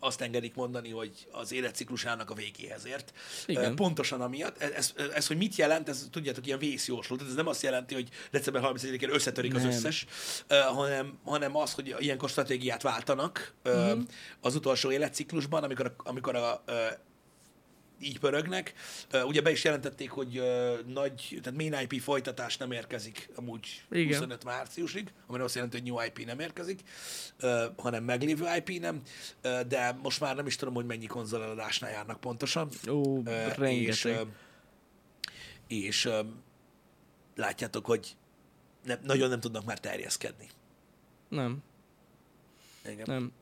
azt 0.00 0.20
engedik 0.20 0.54
mondani, 0.54 0.90
hogy 0.90 1.26
az 1.30 1.52
életciklusának 1.52 2.30
a 2.30 2.34
végéhez 2.34 2.86
ért. 2.86 3.12
Igen. 3.46 3.74
Pontosan 3.74 4.20
amiatt. 4.20 4.62
Ez, 4.62 4.70
ez, 4.70 4.94
ez, 5.14 5.26
hogy 5.26 5.36
mit 5.36 5.56
jelent, 5.56 5.88
ez 5.88 6.08
tudjátok, 6.10 6.46
ilyen 6.46 6.58
vészjóslat. 6.58 7.22
Ez 7.22 7.34
nem 7.34 7.46
azt 7.46 7.62
jelenti, 7.62 7.94
hogy 7.94 8.08
december 8.30 8.62
31-én 8.64 9.12
összetörik 9.12 9.52
nem. 9.52 9.66
az 9.66 9.74
összes, 9.74 10.06
hanem, 10.48 11.18
hanem 11.24 11.56
az, 11.56 11.72
hogy 11.72 11.94
ilyenkor 11.98 12.28
stratégiát 12.28 12.82
váltanak 12.82 13.54
uh-huh. 13.64 14.02
az 14.40 14.54
utolsó 14.54 14.90
életciklusban, 14.90 15.62
amikor 15.62 15.86
a, 15.86 16.08
amikor 16.08 16.36
a 16.36 16.64
így 18.00 18.18
pörögnek. 18.18 18.74
Ugye 19.24 19.40
be 19.40 19.50
is 19.50 19.64
jelentették, 19.64 20.10
hogy 20.10 20.42
nagy, 20.86 21.38
tehát 21.42 21.58
main 21.58 21.88
IP 21.88 22.00
folytatás 22.00 22.56
nem 22.56 22.72
érkezik 22.72 23.30
amúgy 23.34 23.84
Igen. 23.90 24.06
25 24.06 24.44
márciusig, 24.44 25.12
ami 25.26 25.40
azt 25.40 25.54
jelenti, 25.54 25.78
hogy 25.78 25.86
new 25.86 26.04
IP 26.04 26.24
nem 26.26 26.40
érkezik, 26.40 26.80
hanem 27.76 28.04
meglévő 28.04 28.46
IP 28.56 28.80
nem, 28.80 29.02
de 29.68 29.98
most 30.02 30.20
már 30.20 30.36
nem 30.36 30.46
is 30.46 30.56
tudom, 30.56 30.74
hogy 30.74 30.86
mennyi 30.86 31.06
konzoleladásnál 31.06 31.90
járnak 31.90 32.20
pontosan. 32.20 32.68
Ó, 32.88 33.22
és, 33.60 34.04
uh, 34.04 34.20
és 35.66 36.04
uh, 36.04 36.26
látjátok, 37.34 37.86
hogy 37.86 38.16
ne, 38.84 38.98
nagyon 39.02 39.28
nem 39.28 39.40
tudnak 39.40 39.64
már 39.64 39.80
terjeszkedni. 39.80 40.48
Nem. 41.28 41.62
Igen. 42.84 43.04
Nem. 43.06 43.32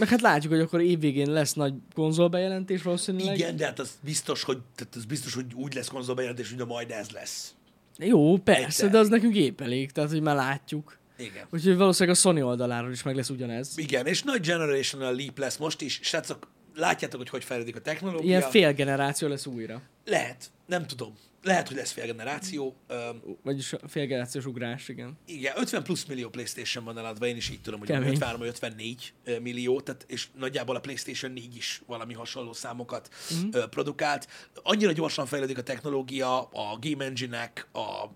Meg 0.00 0.08
hát 0.08 0.20
látjuk, 0.20 0.52
hogy 0.52 0.62
akkor 0.62 0.80
évvégén 0.80 1.30
lesz 1.30 1.52
nagy 1.52 1.74
konzolbejelentés 1.94 2.82
valószínűleg. 2.82 3.38
Igen, 3.38 3.56
de 3.56 3.64
hát 3.64 3.78
az 3.78 3.90
biztos, 4.00 4.42
hogy, 4.42 4.58
tehát 4.74 4.94
az 4.94 5.04
biztos, 5.04 5.34
hogy 5.34 5.46
úgy 5.54 5.74
lesz 5.74 5.88
konzolbejelentés, 5.88 6.54
hogy 6.56 6.66
majd 6.66 6.90
ez 6.90 7.10
lesz. 7.10 7.54
Jó, 7.98 8.36
persze, 8.36 8.64
Egyszer. 8.64 8.90
de 8.90 8.98
az 8.98 9.08
nekünk 9.08 9.34
épp 9.34 9.60
elég, 9.60 9.92
tehát 9.92 10.10
hogy 10.10 10.20
már 10.20 10.34
látjuk. 10.36 10.98
Igen. 11.18 11.46
Úgyhogy 11.50 11.76
valószínűleg 11.76 12.16
a 12.16 12.20
Sony 12.20 12.40
oldaláról 12.40 12.92
is 12.92 13.02
meg 13.02 13.16
lesz 13.16 13.28
ugyanez. 13.30 13.72
Igen, 13.76 14.06
és 14.06 14.22
nagy 14.22 14.40
generational 14.40 15.14
leap 15.14 15.38
lesz 15.38 15.56
most 15.56 15.80
is. 15.80 16.00
Srácok, 16.02 16.48
látjátok, 16.74 17.20
hogy 17.20 17.28
hogy 17.28 17.44
fejlődik 17.44 17.76
a 17.76 17.80
technológia. 17.80 18.28
Ilyen 18.28 18.50
fél 18.50 18.72
generáció 18.72 19.28
lesz 19.28 19.46
újra. 19.46 19.82
Lehet, 20.04 20.50
nem 20.66 20.86
tudom. 20.86 21.14
Lehet, 21.42 21.68
hogy 21.68 21.76
lesz 21.76 21.90
fél 21.90 22.06
generáció. 22.06 22.76
Öm, 22.86 23.22
Vagyis 23.42 23.72
a 23.72 23.88
fél 23.88 24.06
generációs 24.06 24.46
ugrás, 24.46 24.88
igen. 24.88 25.18
igen, 25.26 25.54
50 25.56 25.82
plusz 25.82 26.04
millió 26.04 26.28
PlayStation 26.28 26.84
van 26.84 26.98
eladva, 26.98 27.26
én 27.26 27.36
is 27.36 27.50
így 27.50 27.60
tudom, 27.60 27.78
hogy 27.78 27.88
Kemény. 27.88 28.08
53 28.08 28.38
vagy 28.38 28.48
54 28.48 29.12
ö, 29.24 29.38
millió, 29.38 29.80
tehát, 29.80 30.04
és 30.08 30.26
nagyjából 30.38 30.76
a 30.76 30.80
PlayStation 30.80 31.32
4 31.32 31.56
is 31.56 31.82
valami 31.86 32.14
hasonló 32.14 32.52
számokat 32.52 33.08
mm. 33.34 33.48
produkált. 33.70 34.28
Annyira 34.62 34.92
gyorsan 34.92 35.26
fejlődik 35.26 35.58
a 35.58 35.62
technológia, 35.62 36.40
a 36.42 36.78
game 36.80 37.04
engine-ek, 37.04 37.68
a 37.72 38.06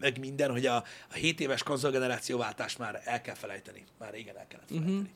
meg 0.00 0.18
minden, 0.18 0.50
hogy 0.50 0.66
a, 0.66 0.76
a 1.10 1.14
7 1.14 1.40
éves 1.40 1.62
konzolgenerációváltást 1.62 2.78
már 2.78 3.02
el 3.04 3.20
kell 3.20 3.34
felejteni. 3.34 3.84
Már 3.98 4.12
régen 4.12 4.36
el 4.36 4.46
kellett 4.48 4.70
Mhm. 4.70 4.78
felejteni. 4.82 5.10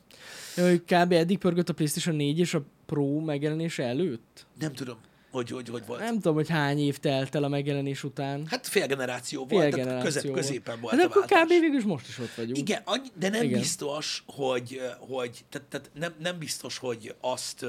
Hogy 0.55 0.81
kb. 0.83 1.11
eddig 1.11 1.37
pörgött 1.37 1.69
a 1.69 1.73
PlayStation 1.73 2.15
4 2.15 2.39
és 2.39 2.53
a 2.53 2.63
Pro 2.85 3.19
megjelenése 3.19 3.83
előtt. 3.83 4.45
Nem 4.59 4.73
tudom, 4.73 4.97
hogy 5.31 5.49
hogy, 5.49 5.69
hogy 5.69 5.85
volt. 5.85 5.99
Nem 5.99 6.13
tudom, 6.13 6.33
hogy 6.33 6.49
hány 6.49 6.79
év 6.79 6.97
telt 6.97 7.35
el 7.35 7.43
a 7.43 7.47
megjelenés 7.47 8.03
után. 8.03 8.45
Hát 8.47 8.67
fél 8.67 8.87
generáció 8.87 9.45
Fél 9.45 9.57
volt, 9.57 9.69
tehát 9.71 9.85
generáció 9.85 10.05
közep, 10.11 10.23
volt. 10.23 10.35
középen 10.35 10.81
volt 10.81 10.99
a 11.01 11.03
akkor 11.05 11.25
kb. 11.25 11.47
végül 11.47 11.81
most 11.85 12.07
is 12.07 12.19
ott 12.19 12.33
vagyunk. 12.33 12.57
Igen, 12.57 12.83
de 13.15 13.29
nem 13.29 13.43
Igen. 13.43 13.59
Biztos, 13.59 14.23
hogy, 14.25 14.81
hogy 14.99 15.45
tehát, 15.49 15.67
tehát 15.67 15.91
nem, 15.93 16.13
nem 16.19 16.37
biztos, 16.37 16.77
hogy 16.77 17.15
azt, 17.21 17.65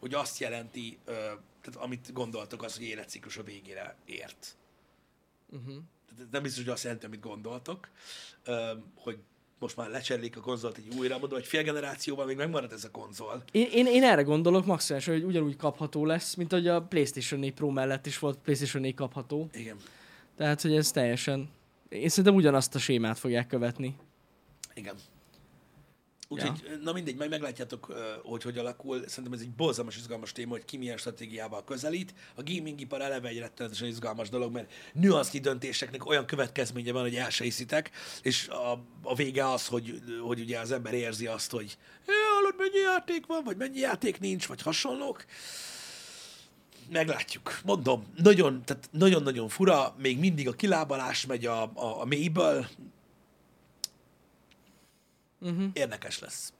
hogy 0.00 0.14
azt 0.14 0.38
jelenti, 0.40 0.98
tehát 1.04 1.74
amit 1.74 2.12
gondoltok, 2.12 2.62
az, 2.62 2.76
hogy 2.76 2.86
életciklus 2.86 3.36
a 3.36 3.42
végére 3.42 3.96
ért. 4.06 4.56
Uh-huh. 5.50 5.74
Nem 6.30 6.42
biztos, 6.42 6.64
hogy 6.64 6.72
azt 6.72 6.82
jelenti, 6.82 7.06
amit 7.06 7.20
gondoltok, 7.20 7.88
hogy 8.94 9.18
most 9.58 9.76
már 9.76 9.90
lecserlik 9.90 10.36
a 10.36 10.40
konzolt 10.40 10.76
egy 10.76 10.94
újra, 10.98 11.18
mondom, 11.18 11.38
hogy 11.38 11.46
fél 11.46 11.62
generációval 11.62 12.26
még 12.26 12.36
megmarad 12.36 12.72
ez 12.72 12.84
a 12.84 12.90
konzol. 12.90 13.42
Én, 13.52 13.68
én, 13.72 13.86
én 13.86 14.02
erre 14.02 14.22
gondolok 14.22 14.66
maximálisan, 14.66 15.14
hogy 15.14 15.24
ugyanúgy 15.24 15.56
kapható 15.56 16.04
lesz, 16.04 16.34
mint 16.34 16.52
hogy 16.52 16.68
a 16.68 16.82
PlayStation 16.82 17.40
4 17.40 17.52
Pro 17.52 17.70
mellett 17.70 18.06
is 18.06 18.18
volt 18.18 18.38
PlayStation 18.38 18.82
4 18.82 18.94
kapható. 18.94 19.48
Igen. 19.52 19.76
Tehát, 20.36 20.60
hogy 20.62 20.76
ez 20.76 20.90
teljesen... 20.90 21.48
Én 21.88 22.08
szerintem 22.08 22.34
ugyanazt 22.34 22.74
a 22.74 22.78
sémát 22.78 23.18
fogják 23.18 23.46
követni. 23.46 23.96
Igen. 24.74 24.94
Úgyhogy, 26.34 26.62
ja. 26.64 26.76
na 26.82 26.92
mindegy, 26.92 27.16
majd 27.16 27.30
meglátjátok, 27.30 27.92
hogy 28.22 28.42
hogy 28.42 28.58
alakul. 28.58 29.08
Szerintem 29.08 29.32
ez 29.32 29.40
egy 29.40 29.50
borzalmas 29.50 29.96
izgalmas 29.96 30.32
téma, 30.32 30.50
hogy 30.50 30.64
ki 30.64 30.76
milyen 30.76 30.96
stratégiával 30.96 31.64
közelít. 31.64 32.14
A 32.34 32.42
gamingipar 32.42 33.00
eleve 33.00 33.28
egy 33.28 33.38
rettenetesen 33.38 33.88
izgalmas 33.88 34.28
dolog, 34.28 34.52
mert 34.52 34.72
nüansznyi 34.92 35.40
döntéseknek 35.40 36.06
olyan 36.06 36.26
következménye 36.26 36.92
van, 36.92 37.02
hogy 37.02 37.14
el 37.14 37.30
se 37.30 37.44
hiszitek, 37.44 37.90
és 38.22 38.48
a, 38.48 38.72
a 39.02 39.14
vége 39.14 39.50
az, 39.50 39.66
hogy, 39.66 40.02
hogy 40.22 40.40
ugye 40.40 40.58
az 40.58 40.72
ember 40.72 40.94
érzi 40.94 41.26
azt, 41.26 41.50
hogy 41.50 41.76
"Ja, 42.06 42.12
hallod, 42.34 42.54
mennyi 42.58 42.82
játék 42.82 43.26
van, 43.26 43.44
vagy 43.44 43.56
mennyi 43.56 43.78
játék 43.78 44.20
nincs, 44.20 44.46
vagy 44.46 44.62
hasonlók. 44.62 45.24
Meglátjuk. 46.90 47.60
Mondom, 47.64 48.04
nagyon, 48.16 48.62
tehát 48.64 48.88
nagyon-nagyon 48.90 49.48
fura, 49.48 49.94
még 49.98 50.18
mindig 50.18 50.48
a 50.48 50.52
kilábalás 50.52 51.26
megy 51.26 51.46
a, 51.46 51.62
a, 51.62 52.00
a 52.00 52.04
mélyből, 52.04 52.66
Uh-huh. 55.44 55.70
Érdekes 55.72 56.18
lesz. 56.18 56.52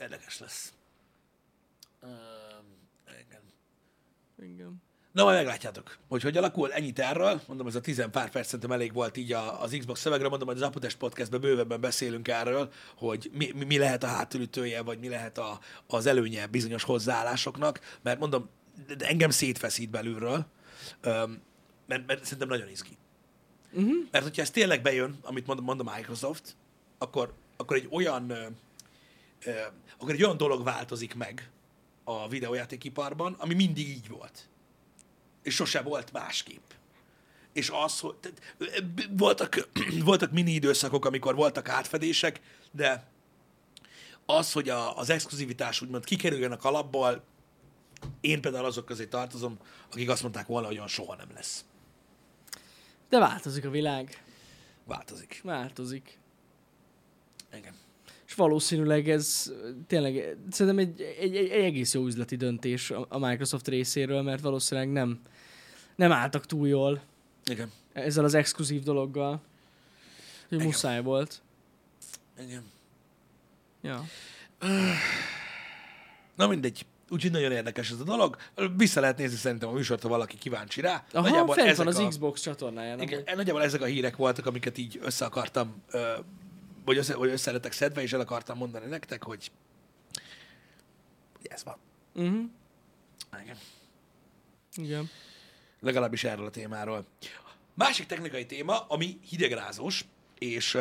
Érdekes 0.00 0.38
lesz. 0.38 0.72
Um, 2.02 2.10
igen. 3.06 3.42
Igen. 4.52 4.82
Na, 5.12 5.24
majd 5.24 5.36
meglátjátok, 5.36 5.98
hogy 6.08 6.22
hogy 6.22 6.36
alakul. 6.36 6.72
Ennyit 6.72 6.98
erről. 6.98 7.40
Mondom, 7.46 7.66
ez 7.66 7.74
a 7.74 7.80
tizen 7.80 8.10
pár 8.10 8.30
perc 8.30 8.44
szerintem 8.44 8.72
elég 8.72 8.92
volt 8.92 9.16
így 9.16 9.32
a, 9.32 9.62
az 9.62 9.76
Xbox 9.78 10.00
szövegre. 10.00 10.28
Mondom, 10.28 10.48
hogy 10.48 10.56
az 10.56 10.62
Apotest 10.62 10.96
Podcastben 10.96 11.40
bővebben 11.40 11.80
beszélünk 11.80 12.28
erről, 12.28 12.72
hogy 12.96 13.30
mi, 13.32 13.52
mi- 13.54 13.64
mi 13.64 13.78
lehet 13.78 14.02
a 14.02 14.06
hátulütője, 14.06 14.82
vagy 14.82 14.98
mi 14.98 15.08
lehet 15.08 15.38
a, 15.38 15.60
az 15.86 16.06
előnye 16.06 16.46
bizonyos 16.46 16.82
hozzáállásoknak. 16.82 17.98
Mert 18.02 18.18
mondom, 18.18 18.48
de 18.96 19.06
engem 19.06 19.30
szétfeszít 19.30 19.90
belülről, 19.90 20.46
mert, 21.86 22.06
mert 22.06 22.24
szerintem 22.24 22.48
nagyon 22.48 22.68
izgi. 22.68 22.96
Uh-huh. 23.72 24.08
Mert 24.10 24.24
hogyha 24.24 24.42
ez 24.42 24.50
tényleg 24.50 24.82
bejön, 24.82 25.18
amit 25.22 25.46
mond, 25.46 25.62
mond 25.62 25.80
a 25.80 25.94
Microsoft, 25.94 26.56
akkor, 26.98 27.34
akkor 27.60 27.76
egy 27.76 27.88
olyan 27.90 28.32
akkor 29.98 30.14
egy 30.14 30.22
olyan 30.22 30.36
dolog 30.36 30.64
változik 30.64 31.14
meg 31.14 31.50
a 32.04 32.28
videójátékiparban, 32.28 33.36
ami 33.38 33.54
mindig 33.54 33.88
így 33.88 34.08
volt. 34.08 34.48
És 35.42 35.54
sose 35.54 35.82
volt 35.82 36.12
másképp. 36.12 36.70
És 37.52 37.70
az, 37.72 38.00
hogy 38.00 38.14
tehát, 38.14 38.40
voltak, 39.10 39.68
voltak 40.04 40.30
mini 40.30 40.50
időszakok, 40.50 41.04
amikor 41.04 41.34
voltak 41.34 41.68
átfedések, 41.68 42.40
de 42.70 43.08
az, 44.26 44.52
hogy 44.52 44.68
a, 44.68 44.96
az 44.98 45.10
exkluzivitás 45.10 45.80
úgymond 45.80 46.04
kikerüljön 46.04 46.52
a 46.52 46.56
kalapból, 46.56 47.24
én 48.20 48.40
például 48.40 48.64
azok 48.64 48.84
közé 48.84 49.06
tartozom, 49.06 49.58
akik 49.92 50.08
azt 50.08 50.22
mondták 50.22 50.46
volna, 50.46 50.66
hogy 50.66 50.76
olyan 50.76 50.88
soha 50.88 51.16
nem 51.16 51.28
lesz. 51.34 51.64
De 53.08 53.18
változik 53.18 53.64
a 53.64 53.70
világ. 53.70 54.24
Változik. 54.84 55.40
Változik. 55.44 56.19
Igen. 57.54 57.72
És 58.26 58.34
valószínűleg 58.34 59.08
ez 59.08 59.52
tényleg 59.86 60.36
szerintem 60.50 60.78
egy, 60.86 61.00
egy, 61.00 61.36
egy, 61.36 61.50
egy 61.50 61.64
egész 61.64 61.94
jó 61.94 62.06
üzleti 62.06 62.36
döntés 62.36 62.90
a 62.90 63.06
a 63.08 63.18
Microsoft 63.18 63.68
részéről, 63.68 64.22
mert 64.22 64.42
valószínűleg 64.42 64.90
nem, 64.90 65.20
nem 65.96 66.12
álltak 66.12 66.46
túl 66.46 66.68
jól 66.68 67.02
Igen. 67.44 67.70
ezzel 67.92 68.24
az 68.24 68.34
exkluzív 68.34 68.82
dologgal. 68.82 69.40
Hogy 70.48 70.58
Igen. 70.58 70.66
muszáj 70.66 71.02
volt. 71.02 71.42
Igen. 72.42 72.64
Ja. 73.82 74.04
Na 76.36 76.46
mindegy. 76.46 76.86
Úgyhogy 77.10 77.30
nagyon 77.30 77.52
érdekes 77.52 77.90
ez 77.90 78.00
a 78.00 78.04
dolog. 78.04 78.36
Vissza 78.76 79.00
lehet 79.00 79.18
nézni 79.18 79.36
szerintem 79.36 79.68
a 79.68 79.72
műsort, 79.72 80.02
ha 80.02 80.08
valaki 80.08 80.38
kíváncsi 80.38 80.80
rá. 80.80 81.04
Aha, 81.12 81.28
Nagyjából 81.28 81.54
fent 81.54 81.68
ezek 81.68 81.84
van 81.84 81.94
az 81.94 81.98
a, 81.98 82.08
Xbox 82.08 82.40
csatornáján. 82.40 83.00
Igen, 83.00 83.20
amúgy. 83.20 83.36
nagyjából 83.36 83.62
ezek 83.62 83.80
a 83.80 83.84
hírek 83.84 84.16
voltak, 84.16 84.46
amiket 84.46 84.78
így 84.78 84.98
össze 85.02 85.24
akartam, 85.24 85.82
ö, 85.90 86.12
vagy 86.84 86.96
össze, 86.96 87.16
vagy 87.16 87.30
össze 87.30 87.52
lettek 87.52 87.72
szedve, 87.72 88.02
és 88.02 88.12
el 88.12 88.20
akartam 88.20 88.56
mondani 88.56 88.86
nektek, 88.86 89.22
hogy 89.22 89.50
ez 91.42 91.64
van. 91.64 91.76
Uh-huh. 92.14 92.44
Igen. 93.42 93.56
Igen. 94.74 95.10
Legalábbis 95.80 96.24
erről 96.24 96.46
a 96.46 96.50
témáról. 96.50 97.06
Másik 97.74 98.06
technikai 98.06 98.46
téma, 98.46 98.78
ami 98.78 99.20
hidegrázós, 99.28 100.04
és 100.38 100.78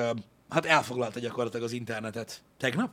hát 0.49 0.65
elfoglalta 0.65 1.19
gyakorlatilag 1.19 1.65
az 1.65 1.71
internetet. 1.71 2.41
Tegnap? 2.57 2.91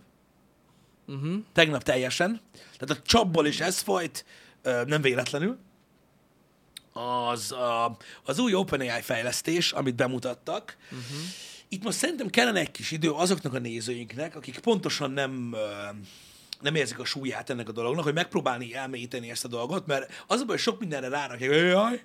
Uh-huh. 1.07 1.45
tegnap 1.53 1.83
teljesen. 1.83 2.41
Tehát 2.53 3.03
a 3.03 3.03
csapból 3.07 3.47
is 3.47 3.61
ez 3.61 3.79
folyt, 3.79 4.25
nem 4.63 5.01
véletlenül. 5.01 5.59
Az, 6.93 7.55
az 8.25 8.39
új 8.39 8.55
OpenAI 8.55 9.03
fejlesztés, 9.03 9.73
amit 9.73 9.95
bemutattak. 9.95 10.77
Uh-huh. 10.85 11.19
Itt 11.69 11.83
most 11.83 11.99
szerintem 11.99 12.29
kellene 12.29 12.61
egy 12.61 12.71
kis 12.71 12.91
idő 12.91 13.11
azoknak 13.11 13.55
a 13.55 13.59
nézőinknek, 13.59 14.37
akik 14.37 14.59
pontosan 14.59 15.11
nem, 15.11 15.55
nem 16.61 16.75
érzik 16.75 16.99
a 16.99 17.05
súlyát 17.05 17.51
ennek 17.51 17.69
a 17.69 17.73
dolognak, 17.73 18.05
hogy 18.05 18.15
megpróbálni 18.15 18.75
elmélyíteni 18.75 19.31
ezt 19.31 19.45
a 19.45 19.49
dolgot, 19.49 19.87
mert 19.87 20.25
az 20.27 20.41
a 20.41 20.45
baj, 20.45 20.55
hogy 20.55 20.65
sok 20.65 20.81
mindenre 20.81 21.09
rárakják, 21.09 21.51
AI, 21.51 22.01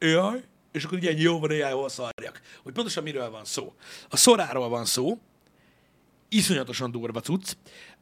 AI, 0.00 0.40
és 0.72 0.84
akkor 0.84 0.98
ugye 0.98 1.12
jó 1.12 1.38
van 1.38 1.50
AI-val 1.50 1.88
szarjak. 1.88 2.40
Hogy 2.62 2.72
pontosan 2.72 3.02
miről 3.02 3.30
van 3.30 3.44
szó. 3.44 3.72
A 4.08 4.16
szoráról 4.16 4.68
van 4.68 4.84
szó, 4.84 5.18
iszonyatosan 6.28 6.90
durva 6.90 7.20
cucc. 7.20 7.52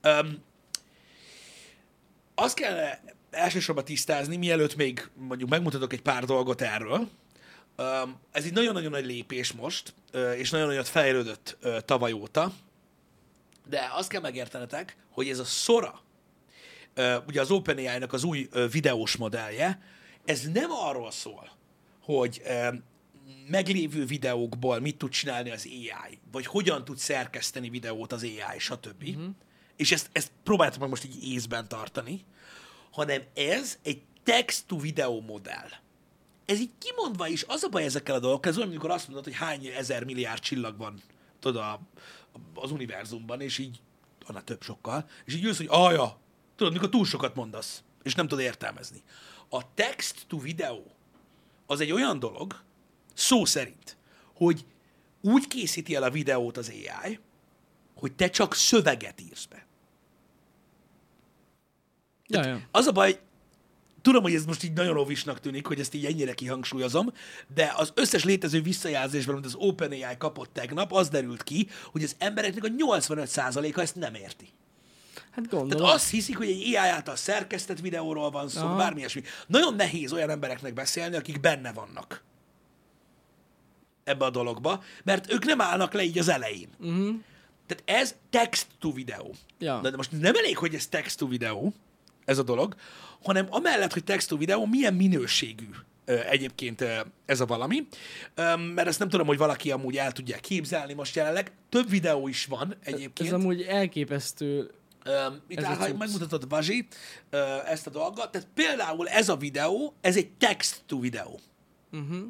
Um, 0.03 0.45
azt 2.35 2.55
kell 2.55 2.89
elsősorban 3.31 3.85
tisztázni, 3.85 4.37
mielőtt 4.37 4.77
még 4.77 5.09
mondjuk 5.15 5.51
megmutatok 5.51 5.93
egy 5.93 6.03
pár 6.03 6.25
dolgot 6.25 6.61
erről. 6.61 7.09
Ez 8.33 8.45
egy 8.45 8.53
nagyon-nagyon 8.53 8.91
nagy 8.91 9.07
lépés 9.07 9.53
most, 9.53 9.95
és 10.37 10.51
nagyon 10.51 10.67
nagyot 10.67 10.89
fejlődött 10.89 11.57
tavaly 11.85 12.13
óta, 12.13 12.53
de 13.69 13.91
azt 13.93 14.09
kell 14.09 14.21
megértenetek, 14.21 14.97
hogy 15.11 15.29
ez 15.29 15.39
a 15.39 15.45
Sora, 15.45 16.01
ugye 17.27 17.41
az 17.41 17.51
OpenAI-nak 17.51 18.13
az 18.13 18.25
új 18.25 18.49
videós 18.71 19.17
modellje, 19.17 19.81
ez 20.25 20.51
nem 20.53 20.71
arról 20.71 21.11
szól, 21.11 21.51
hogy 22.01 22.43
meglévő 23.49 24.05
videókból 24.05 24.81
mit 24.81 24.97
tud 24.97 25.11
csinálni 25.11 25.51
az 25.51 25.67
AI, 25.67 26.19
vagy 26.33 26.47
hogyan 26.47 26.85
tud 26.85 26.97
szerkeszteni 26.97 27.71
videót 27.71 28.13
az 28.13 28.23
AI, 28.23 28.59
stb. 28.59 29.03
Uh-huh. 29.03 29.29
És 29.77 29.93
ezt, 29.93 30.09
ezt 30.13 30.31
próbáltam 30.43 30.81
meg 30.81 30.89
most 30.89 31.05
így 31.05 31.33
észben 31.33 31.69
tartani, 31.69 32.25
hanem 32.91 33.23
ez 33.35 33.79
egy 33.83 34.03
text-to-video 34.23 35.21
modell. 35.21 35.69
Ez 36.47 36.61
így 36.61 36.71
kimondva 36.79 37.29
is, 37.29 37.43
az 37.43 37.63
a 37.63 37.69
baj 37.69 37.85
ezekkel 37.85 38.15
a 38.15 38.19
dolgokkal, 38.19 38.51
ez 38.51 38.57
olyan, 38.57 38.69
amikor 38.69 38.91
azt 38.91 39.07
mondod, 39.07 39.25
hogy 39.25 39.35
hány 39.35 39.67
ezer 39.67 40.05
milliárd 40.05 40.41
csillag 40.41 40.77
van 40.77 41.03
tudod, 41.39 41.63
a, 41.63 41.81
az 42.55 42.71
univerzumban, 42.71 43.41
és 43.41 43.59
így 43.59 43.81
annál 44.27 44.45
több 44.45 44.63
sokkal, 44.63 45.09
és 45.25 45.35
így 45.35 45.45
ülsz, 45.45 45.57
hogy 45.57 45.67
alja, 45.71 46.19
tudod, 46.57 46.73
mikor 46.73 46.89
túl 46.89 47.05
sokat 47.05 47.35
mondasz, 47.35 47.83
és 48.03 48.15
nem 48.15 48.29
tudod 48.29 48.45
értelmezni. 48.45 49.03
A 49.49 49.75
text 49.75 50.25
to 50.29 50.39
video 50.39 50.83
az 51.67 51.81
egy 51.81 51.93
olyan 51.93 52.19
dolog, 52.19 52.63
szó 53.15 53.45
szerint, 53.45 53.97
hogy 54.35 54.65
úgy 55.21 55.47
készíti 55.47 55.95
el 55.95 56.03
a 56.03 56.11
videót 56.11 56.57
az 56.57 56.69
AI, 56.69 57.19
hogy 57.95 58.13
te 58.13 58.31
csak 58.31 58.55
szöveget 58.55 59.21
írsz 59.21 59.45
be. 59.45 59.67
Ja, 62.29 62.47
ja. 62.47 62.61
Az 62.71 62.87
a 62.87 62.93
baj, 62.93 63.21
tudom, 64.07 64.23
hogy 64.23 64.35
ez 64.35 64.45
most 64.45 64.65
így 64.65 64.73
nagyon 64.73 64.97
óvisnak 64.97 65.41
tűnik, 65.41 65.67
hogy 65.67 65.81
ezt 65.81 65.95
így 65.95 66.05
ennyire 66.05 66.35
kihangsúlyozom, 66.35 67.13
de 67.55 67.73
az 67.77 67.93
összes 67.95 68.25
létező 68.25 68.63
visszajelzésben, 68.63 69.35
amit 69.35 69.47
az 69.47 69.55
OpenAI 69.55 70.17
kapott 70.19 70.53
tegnap, 70.53 70.93
az 70.93 71.09
derült 71.09 71.43
ki, 71.43 71.69
hogy 71.93 72.03
az 72.03 72.15
embereknek 72.19 72.65
a 72.65 72.69
85%-a 72.69 73.81
ezt 73.81 73.95
nem 73.95 74.15
érti. 74.15 74.49
Hát 75.31 75.49
gondolom. 75.49 75.69
Tehát 75.69 75.95
azt 75.95 76.11
hiszik, 76.11 76.37
hogy 76.37 76.49
egy 76.49 76.63
AI 76.63 76.75
által 76.75 77.17
szerkesztett 77.17 77.81
videóról 77.81 78.31
van 78.31 78.49
szó, 78.49 78.61
Aha. 78.61 78.77
bármi 78.77 78.99
ilyesmi. 78.99 79.23
Nagyon 79.47 79.75
nehéz 79.75 80.13
olyan 80.13 80.31
embereknek 80.31 80.75
beszélni, 80.75 81.17
akik 81.17 81.41
benne 81.41 81.73
vannak 81.73 82.25
ebbe 84.05 84.25
a 84.25 84.31
dologba, 84.31 84.83
mert 85.05 85.33
ők 85.33 85.45
nem 85.45 85.61
állnak 85.61 85.93
le 85.93 86.03
így 86.03 86.19
az 86.19 86.29
elején. 86.29 86.69
Uh-huh. 86.79 87.15
Tehát 87.67 88.01
ez 88.03 88.15
text 88.31 88.67
to 88.79 88.93
videó. 88.93 89.35
Ja. 89.59 89.81
De 89.81 89.97
most 89.97 90.13
nem 90.13 90.35
elég, 90.35 90.59
hogy 90.59 90.75
ez 90.75 90.87
text 90.87 91.19
to 91.19 91.29
videó, 91.29 91.73
ez 92.25 92.39
a 92.39 92.43
dolog, 92.43 92.75
hanem 93.23 93.47
amellett, 93.51 93.93
hogy 93.93 94.05
text 94.05 94.29
to 94.29 94.37
videó, 94.37 94.67
milyen 94.67 94.95
minőségű 94.95 95.69
egyébként 96.07 96.85
ez 97.27 97.41
a 97.41 97.47
valami, 97.47 97.87
mert 98.75 98.87
ezt 98.87 98.99
nem 98.99 99.09
tudom, 99.09 99.27
hogy 99.27 99.39
valaki 99.39 99.71
amúgy 99.71 99.97
el 99.97 100.13
tudja 100.13 100.37
képzelni 100.37 100.93
most 100.93 101.15
jelenleg. 101.15 101.53
Több 101.69 101.89
videó 101.89 102.29
is 102.29 102.45
van 102.45 102.77
egyébként. 102.85 103.29
Ez 103.29 103.35
amúgy 103.35 103.63
elképesztő. 103.63 104.71
Um, 105.29 105.41
itt 105.49 105.59
Ez 105.59 105.65
áll, 105.65 105.93
megmutatod 105.93 106.49
Bazsi 106.49 106.87
uh, 107.33 107.71
ezt 107.71 107.87
a 107.87 107.91
dolgot. 107.91 108.31
Tehát 108.31 108.49
például 108.55 109.09
ez 109.09 109.29
a 109.29 109.37
videó, 109.37 109.95
ez 110.01 110.17
egy 110.17 110.31
text-to 110.31 111.01
videó. 111.01 111.41
Uh-huh. 111.93 112.25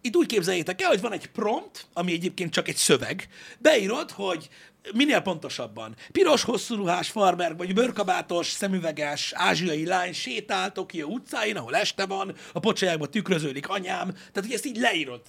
Itt 0.00 0.16
úgy 0.16 0.26
képzeljétek 0.26 0.82
el, 0.82 0.88
hogy 0.88 1.00
van 1.00 1.12
egy 1.12 1.26
prompt, 1.26 1.86
ami 1.92 2.12
egyébként 2.12 2.52
csak 2.52 2.68
egy 2.68 2.76
szöveg. 2.76 3.28
Beírod, 3.58 4.10
hogy 4.10 4.48
minél 4.92 5.20
pontosabban. 5.20 5.94
Piros, 6.12 6.42
hosszú 6.42 6.74
ruhás 6.74 7.10
farmer, 7.10 7.56
vagy 7.56 7.74
bőrkabátos, 7.74 8.46
szemüveges, 8.46 9.32
ázsiai 9.36 9.86
lány 9.86 10.12
sétál 10.12 10.72
Tokió 10.72 11.08
utcáin, 11.08 11.56
ahol 11.56 11.76
este 11.76 12.06
van, 12.06 12.34
a 12.52 12.60
pocsajákban 12.60 13.10
tükröződik 13.10 13.68
anyám. 13.68 14.12
Tehát, 14.12 14.32
hogy 14.40 14.52
ezt 14.52 14.66
így 14.66 14.76
leírod, 14.76 15.20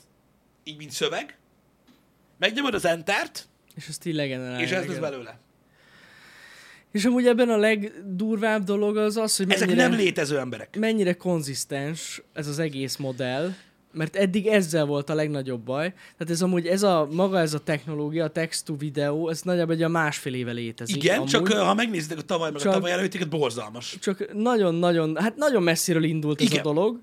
így 0.63 0.77
mint 0.77 0.91
szöveg, 0.91 1.37
megnyomod 2.39 2.73
az 2.73 2.85
entert, 2.85 3.47
És 3.75 3.87
ezt 3.87 4.05
így 4.05 4.13
legenerálja. 4.15 4.65
és 4.65 4.71
ez 4.71 4.85
lesz 4.85 4.97
belőle. 4.97 5.39
És 6.91 7.05
amúgy 7.05 7.27
ebben 7.27 7.49
a 7.49 7.57
legdurvább 7.57 8.63
dolog 8.63 8.97
az 8.97 9.17
az, 9.17 9.37
hogy 9.37 9.51
Ezek 9.51 9.67
mennyire, 9.67 9.87
nem 9.87 9.97
létező 9.97 10.39
emberek. 10.39 10.75
mennyire 10.79 11.13
konzisztens 11.13 12.21
ez 12.33 12.47
az 12.47 12.59
egész 12.59 12.95
modell, 12.95 13.53
mert 13.95 14.15
eddig 14.15 14.47
ezzel 14.47 14.85
volt 14.85 15.09
a 15.09 15.13
legnagyobb 15.13 15.61
baj. 15.61 15.89
Tehát 15.89 16.29
ez 16.33 16.41
amúgy, 16.41 16.67
ez 16.67 16.83
a, 16.83 17.07
maga 17.11 17.39
ez 17.39 17.53
a 17.53 17.59
technológia, 17.59 18.23
a 18.23 18.29
text 18.29 18.65
to 18.65 18.75
video, 18.77 19.29
ez 19.29 19.41
nagyjából 19.41 19.73
egy 19.73 19.83
a 19.83 19.87
másfél 19.87 20.33
éve 20.33 20.51
létezik. 20.51 20.95
Igen, 20.95 21.15
amúgy. 21.17 21.29
csak 21.29 21.47
ha 21.47 21.73
megnézitek 21.73 22.17
a 22.17 22.21
tavaly 22.21 22.51
meg 22.51 22.61
Csak- 22.61 22.71
a 22.71 22.75
tavaly 22.75 22.91
előttiket, 22.91 23.29
borzalmas. 23.29 23.97
Csak 24.01 24.33
nagyon-nagyon, 24.33 25.15
hát 25.17 25.35
nagyon 25.35 25.63
messziről 25.63 26.03
indult 26.03 26.41
ez 26.41 26.47
Igen. 26.47 26.59
a 26.59 26.63
dolog. 26.63 26.99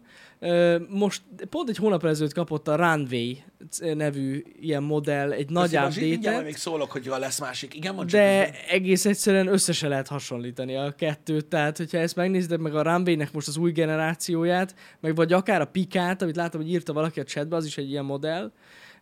Most 0.89 1.23
pont 1.51 1.69
egy 1.69 1.77
hónap 1.77 2.05
ezelőtt 2.05 2.33
kapott 2.33 2.69
a 2.69 2.77
Runway 2.77 3.35
nevű 3.81 4.43
ilyen 4.61 4.83
modell 4.83 5.33
egy 5.33 5.51
nagy 5.51 5.77
update 5.77 6.43
még 6.43 6.57
szólok, 6.57 6.91
hogy 6.91 7.07
ha 7.07 7.19
lesz 7.19 7.41
másik. 7.41 7.75
Igen, 7.75 7.95
mondd 7.95 8.09
csak 8.09 8.21
de 8.21 8.45
közben. 8.45 8.61
egész 8.69 9.05
egyszerűen 9.05 9.47
össze 9.47 9.73
se 9.73 9.89
lehet 9.89 10.09
hasonlítani 10.09 10.77
a 10.77 10.95
kettőt. 10.99 11.47
Tehát, 11.47 11.77
hogyha 11.77 11.99
ezt 11.99 12.17
megnézed 12.17 12.61
meg 12.61 12.75
a 12.75 12.83
Runway-nek 12.83 13.33
most 13.33 13.49
az 13.49 13.57
új 13.57 13.73
generációját, 13.73 14.75
meg 15.01 15.15
vagy 15.15 15.33
akár 15.33 15.61
a 15.61 15.65
Pikát, 15.65 16.23
amit 16.23 16.37
látom, 16.37 16.61
hogy 16.61 16.71
írta 16.71 16.93
valaki 16.93 17.21
a 17.21 17.25
chatbe, 17.25 17.57
az 17.57 17.67
is 17.67 17.79
egy 17.79 17.91
ilyen 17.91 18.05
modell, 18.05 18.53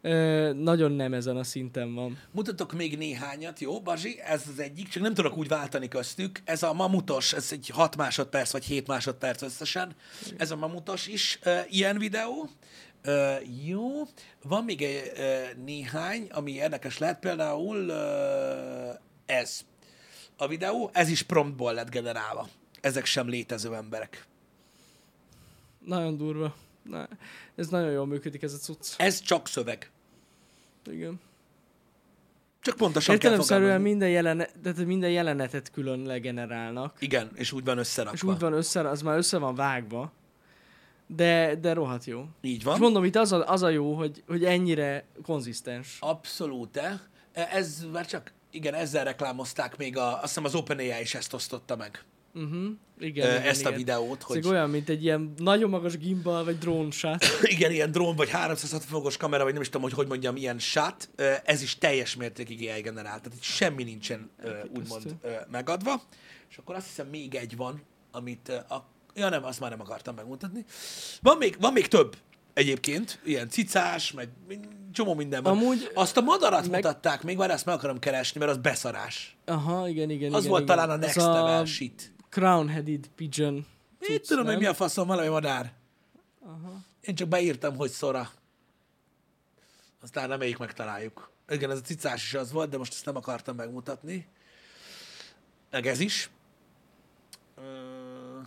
ö, 0.00 0.52
nagyon 0.52 0.92
nem 0.92 1.14
ezen 1.14 1.36
a 1.36 1.44
szinten 1.44 1.94
van. 1.94 2.18
Mutatok 2.30 2.72
még 2.72 2.98
néhányat, 2.98 3.60
jó, 3.60 3.80
Bazsi? 3.80 4.20
Ez 4.20 4.42
az 4.52 4.58
egyik, 4.58 4.88
csak 4.88 5.02
nem 5.02 5.14
tudok 5.14 5.36
úgy 5.36 5.48
váltani 5.48 5.88
köztük. 5.88 6.40
Ez 6.44 6.62
a 6.62 6.72
mamutos, 6.72 7.32
ez 7.32 7.48
egy 7.52 7.68
6 7.68 7.96
másodperc 7.96 8.52
vagy 8.52 8.64
7 8.64 8.86
másodperc 8.86 9.42
összesen. 9.42 9.94
Ez 10.36 10.50
a 10.50 10.56
mamutos 10.56 11.06
is 11.06 11.38
uh, 11.44 11.58
ilyen 11.68 11.98
videó. 11.98 12.48
Uh, 13.06 13.66
jó, 13.66 14.02
van 14.42 14.64
még 14.64 14.82
egy, 14.82 15.12
uh, 15.16 15.64
néhány, 15.64 16.28
ami 16.30 16.52
érdekes 16.52 16.98
lehet, 16.98 17.18
például 17.18 17.78
uh, 17.78 18.98
ez. 19.26 19.60
A 20.36 20.46
videó, 20.46 20.90
ez 20.92 21.08
is 21.08 21.22
promptból 21.22 21.74
lett 21.74 21.90
generálva. 21.90 22.48
Ezek 22.80 23.04
sem 23.04 23.28
létező 23.28 23.74
emberek. 23.74 24.26
Nagyon 25.84 26.16
durva. 26.16 26.54
Na, 26.82 27.08
ez 27.60 27.68
nagyon 27.68 27.90
jól 27.90 28.06
működik 28.06 28.42
ez 28.42 28.52
a 28.52 28.56
cucc. 28.56 28.94
Ez 28.96 29.20
csak 29.20 29.48
szöveg. 29.48 29.90
Igen. 30.90 31.20
Csak 32.60 32.76
pontosan 32.76 33.14
Értelemszerűen 33.14 33.80
minden, 33.80 34.08
jelenet, 34.08 34.54
tehát 34.62 34.84
minden 34.84 35.10
jelenetet 35.10 35.70
külön 35.70 36.02
legenerálnak. 36.02 36.96
Igen, 36.98 37.30
és 37.34 37.52
úgy 37.52 37.64
van 37.64 37.78
összerakva. 37.78 38.16
És 38.16 38.22
úgy 38.22 38.38
van 38.38 38.52
össze, 38.52 38.88
az 38.88 39.02
már 39.02 39.16
össze 39.16 39.38
van 39.38 39.54
vágva. 39.54 40.12
De, 41.06 41.54
de 41.54 41.72
rohadt 41.72 42.04
jó. 42.04 42.24
Így 42.40 42.56
És 42.56 42.64
van. 42.64 42.78
mondom, 42.78 43.04
itt 43.04 43.16
az 43.16 43.32
a, 43.32 43.48
az 43.48 43.62
a 43.62 43.68
jó, 43.68 43.94
hogy, 43.94 44.22
hogy 44.26 44.44
ennyire 44.44 45.04
konzisztens. 45.22 45.96
Abszolút. 46.00 46.76
-e. 46.76 47.00
Ez 47.32 47.86
már 47.92 48.06
csak, 48.06 48.32
igen, 48.50 48.74
ezzel 48.74 49.04
reklámozták 49.04 49.76
még, 49.76 49.96
a, 49.96 50.12
azt 50.12 50.22
hiszem 50.22 50.44
az 50.44 50.54
OpenAI 50.54 51.00
is 51.00 51.14
ezt 51.14 51.32
osztotta 51.34 51.76
meg, 51.76 52.04
Uh-huh. 52.34 52.52
igen, 52.52 52.76
Igen, 52.98 53.30
igen, 53.30 53.42
ezt 53.42 53.60
igen. 53.60 53.72
a 53.72 53.76
videót, 53.76 54.18
Ez 54.20 54.24
hogy 54.26 54.36
egy 54.36 54.46
olyan, 54.46 54.70
mint 54.70 54.88
egy 54.88 55.02
ilyen 55.02 55.32
nagyon 55.36 55.70
magas 55.70 55.96
gimbal, 55.98 56.44
vagy 56.44 56.58
drón 56.58 56.90
shot. 56.90 57.24
igen, 57.54 57.70
ilyen 57.70 57.90
drón, 57.90 58.16
vagy 58.16 58.28
360 58.30 58.80
fokos 58.88 59.16
kamera, 59.16 59.42
vagy 59.44 59.52
nem 59.52 59.62
is 59.62 59.68
tudom, 59.68 59.82
hogy 59.82 59.92
hogy 59.92 60.06
mondjam, 60.06 60.36
ilyen 60.36 60.58
shot, 60.58 61.08
ö, 61.16 61.32
ez 61.44 61.62
is 61.62 61.78
teljes 61.78 62.16
mértékig 62.16 62.68
AI 62.68 62.80
generált, 62.80 63.22
tehát 63.22 63.38
itt 63.38 63.42
semmi 63.42 63.82
nincsen 63.84 64.30
ö, 64.42 64.50
úgymond 64.76 65.14
ö, 65.22 65.30
megadva. 65.50 66.02
És 66.50 66.56
akkor 66.56 66.74
azt 66.74 66.86
hiszem 66.86 67.06
még 67.06 67.34
egy 67.34 67.56
van, 67.56 67.82
amit, 68.10 68.48
ö, 68.48 68.54
a, 68.74 68.86
ja 69.14 69.28
nem, 69.28 69.44
azt 69.44 69.60
már 69.60 69.70
nem 69.70 69.80
akartam 69.80 70.14
megmutatni. 70.14 70.64
Van 71.22 71.36
még, 71.36 71.56
van 71.60 71.72
még 71.72 71.86
több 71.88 72.16
egyébként, 72.54 73.20
ilyen 73.24 73.48
cicás, 73.48 74.12
meg 74.12 74.28
csomó 74.92 75.14
minden 75.14 75.42
van. 75.42 75.52
Amúgy- 75.56 75.90
Azt 75.94 76.16
a 76.16 76.20
madarat 76.20 76.60
meg- 76.68 76.70
mutatták 76.84 77.22
még, 77.22 77.36
már 77.36 77.50
ezt 77.50 77.64
meg 77.64 77.74
akarom 77.74 77.98
keresni, 77.98 78.38
mert 78.40 78.50
az 78.50 78.58
beszarás. 78.58 79.36
Aha, 79.44 79.88
igen, 79.88 80.10
igen. 80.10 80.32
Az 80.32 80.38
igen, 80.38 80.50
volt 80.50 80.62
igen. 80.62 80.76
talán 80.76 80.90
a 80.90 80.92
Az 80.92 81.00
next 81.00 81.16
level 81.16 81.64
shit. 81.64 82.12
Crown-headed 82.30 83.08
pigeon. 83.14 83.66
Cucc, 84.00 84.26
tudom, 84.26 84.44
hogy 84.44 84.52
nem? 84.52 84.62
mi 84.62 84.68
a 84.68 84.74
faszom, 84.74 85.06
valami 85.06 85.28
madár. 85.28 85.72
Aha. 86.44 86.78
Én 87.00 87.14
csak 87.14 87.28
beírtam, 87.28 87.76
hogy 87.76 87.90
szora. 87.90 88.30
Aztán 90.02 90.28
reméljük 90.28 90.58
megtaláljuk. 90.58 91.30
Igen, 91.48 91.70
ez 91.70 91.78
a 91.78 91.82
cicás 91.82 92.22
is 92.24 92.34
az 92.34 92.52
volt, 92.52 92.70
de 92.70 92.78
most 92.78 92.92
ezt 92.92 93.04
nem 93.04 93.16
akartam 93.16 93.56
megmutatni. 93.56 94.26
Meg 95.70 95.86
ez 95.86 96.00
is. 96.00 96.30
Ö, 97.56 98.40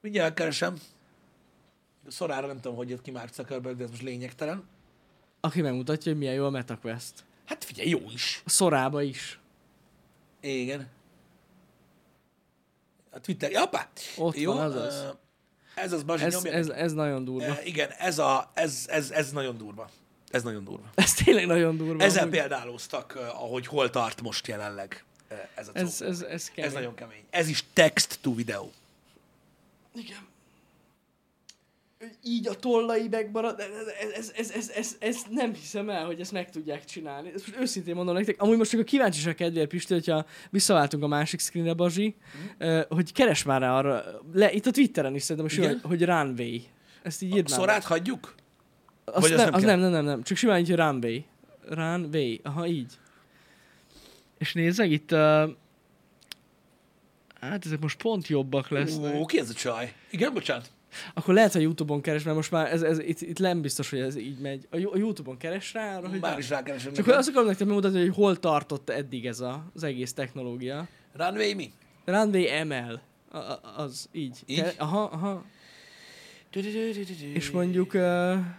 Mindjárt 0.00 0.34
keresem. 0.34 0.76
Szorára 2.08 2.46
nem 2.46 2.60
tudom, 2.60 2.76
hogy 2.76 2.88
jött 2.88 3.02
ki 3.02 3.10
Mark 3.10 3.34
Zuckerberg, 3.34 3.76
de 3.76 3.84
ez 3.84 3.90
most 3.90 4.02
lényegtelen. 4.02 4.64
Aki 5.40 5.60
megmutatja, 5.60 6.10
hogy 6.12 6.20
milyen 6.20 6.34
jó 6.34 6.44
a 6.44 6.50
MetaQuest. 6.50 7.24
Hát 7.44 7.64
figyelj, 7.64 7.88
jó 7.88 8.00
is. 8.10 8.42
A 8.44 8.50
szorába 8.50 9.02
is. 9.02 9.38
Igen. 10.40 10.88
A 13.16 13.20
Twitter. 13.20 13.50
Japá! 13.50 13.88
Ott 14.16 14.36
jó, 14.36 14.52
van, 14.52 14.62
azaz. 14.70 14.94
ö, 14.94 15.08
Ez 15.74 15.92
az, 15.92 16.02
Bazsi, 16.02 16.24
Ez, 16.24 16.44
ez, 16.44 16.68
ez 16.68 16.92
nagyon 16.92 17.24
durva. 17.24 17.44
E, 17.58 17.60
igen, 17.64 17.90
ez, 17.98 18.18
a, 18.18 18.50
ez, 18.54 18.84
ez, 18.88 19.10
ez 19.10 19.30
nagyon 19.32 19.56
durva. 19.56 19.88
Ez 20.30 20.42
nagyon 20.42 20.64
durva. 20.64 20.86
Ez 20.94 21.12
tényleg 21.14 21.46
nagyon 21.46 21.76
durva. 21.76 22.02
Ezzel 22.04 22.22
amúgy. 22.22 22.34
példálóztak, 22.38 23.14
eh, 23.16 23.42
ahogy 23.42 23.66
hol 23.66 23.90
tart 23.90 24.22
most 24.22 24.46
jelenleg 24.46 25.04
ez 25.54 25.68
a 25.68 25.70
Ez, 25.74 25.82
ez, 25.82 26.00
ez, 26.00 26.22
ez 26.22 26.48
kemény. 26.50 26.64
ez 26.70 26.72
nagyon 26.72 26.94
kemény. 26.94 27.22
Ez 27.30 27.48
is 27.48 27.64
text 27.72 28.18
to 28.20 28.34
video. 28.34 28.68
Igen. 29.94 30.26
Így 32.22 32.48
a 32.48 32.54
tollai 32.54 33.08
megmarad, 33.08 33.60
ez, 33.60 33.68
ez, 34.16 34.32
ez, 34.36 34.50
ez, 34.50 34.70
ez, 34.74 34.96
ez, 34.98 35.16
nem 35.30 35.54
hiszem 35.54 35.90
el, 35.90 36.06
hogy 36.06 36.20
ezt 36.20 36.32
meg 36.32 36.50
tudják 36.50 36.84
csinálni. 36.84 37.32
Ezt 37.34 37.46
most 37.46 37.60
őszintén 37.60 37.94
mondom 37.94 38.14
nektek, 38.14 38.40
amúgy 38.42 38.56
most 38.56 38.70
csak 38.70 38.80
a 38.80 38.84
kíváncsiság 38.84 39.34
kedvéért, 39.34 39.68
Pisti, 39.68 39.92
hogyha 39.92 40.26
visszaváltunk 40.50 41.02
a 41.02 41.06
másik 41.06 41.40
screenre, 41.40 41.72
Bazsi, 41.72 42.14
uh, 42.58 42.80
hogy 42.88 43.12
keres 43.12 43.42
már 43.42 43.60
rá 43.60 43.78
arra, 43.78 44.04
le, 44.32 44.52
itt 44.52 44.66
a 44.66 44.70
Twitteren 44.70 45.14
is 45.14 45.22
szerintem, 45.22 45.64
hogy, 45.64 45.80
hogy 45.82 46.04
Runway. 46.04 46.58
Ezt 47.02 47.22
így 47.22 47.36
írd 47.36 47.50
már. 47.50 47.58
Szorát 47.58 47.84
hagyjuk? 47.84 48.34
Azt 49.04 49.28
vagy 49.28 49.32
az 49.32 49.44
nem, 49.44 49.54
az 49.54 49.62
nem, 49.62 49.78
nem, 49.78 49.90
nem, 49.90 50.04
nem, 50.04 50.22
csak 50.22 50.36
simán 50.36 50.58
így, 50.58 50.68
hogy 50.68 50.76
Runway. 50.76 51.24
Runway, 51.68 52.38
aha, 52.42 52.66
így. 52.66 52.92
És 54.38 54.52
nézd 54.52 54.78
meg 54.78 54.90
itt, 54.90 55.12
uh, 55.12 55.50
hát 57.40 57.64
ezek 57.66 57.80
most 57.80 58.02
pont 58.02 58.26
jobbak 58.26 58.68
lesznek. 58.68 59.14
Ó, 59.14 59.24
ki 59.24 59.38
ez 59.38 59.50
a 59.50 59.54
csaj? 59.54 59.92
Igen, 60.10 60.32
bocsánat. 60.32 60.70
Akkor 61.14 61.34
lehet, 61.34 61.52
hogy 61.52 61.62
YouTube-on 61.62 62.00
keres, 62.00 62.22
mert 62.22 62.36
most 62.36 62.50
már 62.50 62.72
ez, 62.72 62.82
ez 62.82 62.98
itt, 62.98 63.20
itt 63.20 63.38
nem 63.38 63.60
biztos, 63.60 63.90
hogy 63.90 63.98
ez 63.98 64.16
így 64.16 64.38
megy. 64.38 64.66
A, 64.70 64.76
a 64.76 64.96
YouTube-on 64.96 65.36
keres 65.36 65.72
rá 65.72 65.96
arra, 65.96 66.08
hogy 66.08 66.20
Már 66.20 66.38
is 66.38 66.48
rákeresem 66.48 66.92
Csak 66.92 67.06
azt 67.06 67.28
akarom 67.28 67.46
nektek 67.46 67.66
megmutatni, 67.66 68.00
hogy 68.00 68.14
hol 68.14 68.38
tartott 68.38 68.90
eddig 68.90 69.26
ez 69.26 69.40
a, 69.40 69.64
az 69.74 69.82
egész 69.82 70.12
technológia. 70.12 70.88
Runway 71.12 71.54
mi? 71.54 71.72
Runway 72.04 72.64
ML. 72.64 73.00
A, 73.30 73.36
a, 73.36 73.60
az 73.76 74.08
így. 74.12 74.42
Így? 74.46 74.60
Ke- 74.60 74.80
Aha, 74.80 75.02
aha. 75.02 75.44
És 77.34 77.50
mondjuk, 77.50 77.94
uh, 77.94 78.00
nem 78.02 78.54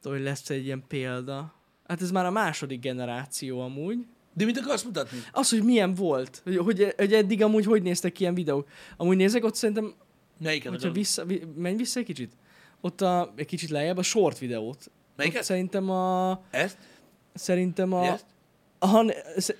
tudom, 0.00 0.16
hogy 0.16 0.26
lesz 0.26 0.50
egy 0.50 0.64
ilyen 0.64 0.84
példa. 0.88 1.54
Hát 1.86 2.02
ez 2.02 2.10
már 2.10 2.26
a 2.26 2.30
második 2.30 2.80
generáció 2.80 3.60
amúgy. 3.60 3.98
De 4.34 4.44
mit 4.44 4.58
akarsz 4.58 4.82
mutatni? 4.82 5.18
Az, 5.32 5.50
hogy 5.50 5.62
milyen 5.62 5.94
volt, 5.94 6.40
hogy, 6.44 6.56
hogy, 6.56 6.94
hogy 6.96 7.12
eddig 7.12 7.42
amúgy 7.42 7.64
hogy 7.64 7.82
néztek 7.82 8.12
ki 8.12 8.20
ilyen 8.22 8.34
videók. 8.34 8.68
Amúgy 8.96 9.16
nézek 9.16 9.44
ott 9.44 9.54
szerintem, 9.54 9.94
Melyiket 10.42 10.70
hogyha 10.70 10.88
akarod? 10.88 10.94
vissza, 10.94 11.24
vi, 11.24 11.42
menj 11.56 11.76
vissza 11.76 12.00
egy 12.00 12.06
kicsit. 12.06 12.32
Ott 12.80 13.00
a, 13.00 13.32
egy 13.36 13.46
kicsit 13.46 13.70
lejjebb 13.70 13.96
a 13.96 14.02
short 14.02 14.38
videót. 14.38 14.90
Melyiket? 15.16 15.40
Ott 15.40 15.46
szerintem 15.46 15.90
a, 15.90 16.40
Ezt? 16.50 16.78
szerintem 17.34 17.92
a, 17.92 18.04
Ezt? 18.04 18.26
aha, 18.78 19.04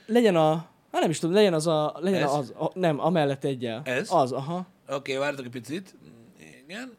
legyen 0.06 0.36
a, 0.36 0.54
hát 0.92 1.00
nem 1.00 1.10
is 1.10 1.18
tudom, 1.18 1.34
legyen 1.34 1.54
az 1.54 1.66
a, 1.66 1.96
legyen 2.00 2.22
Ez? 2.22 2.32
az, 2.32 2.50
a, 2.50 2.70
nem, 2.74 3.00
amellett 3.00 3.44
egyel. 3.44 3.82
Ez? 3.84 4.12
Az, 4.12 4.32
aha. 4.32 4.56
Oké, 4.56 4.94
okay, 4.94 5.16
várjatok 5.16 5.44
egy 5.44 5.50
picit. 5.50 5.94
Igen. 6.66 6.92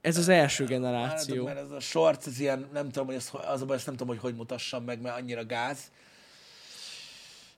Ez 0.00 0.16
az 0.16 0.28
első 0.28 0.64
generáció. 0.64 1.44
mert 1.44 1.58
ez 1.58 1.70
a 1.70 1.80
shorts, 1.80 2.26
ez 2.26 2.40
ilyen, 2.40 2.68
nem 2.72 2.90
tudom, 2.90 3.06
hogy 3.06 3.14
ez, 3.14 3.30
az 3.46 3.70
ezt 3.70 3.86
nem 3.86 3.96
tudom, 3.96 4.08
hogy 4.08 4.18
hogy 4.18 4.34
mutassam 4.34 4.84
meg, 4.84 5.00
mert 5.00 5.18
annyira 5.18 5.46
gáz. 5.46 5.78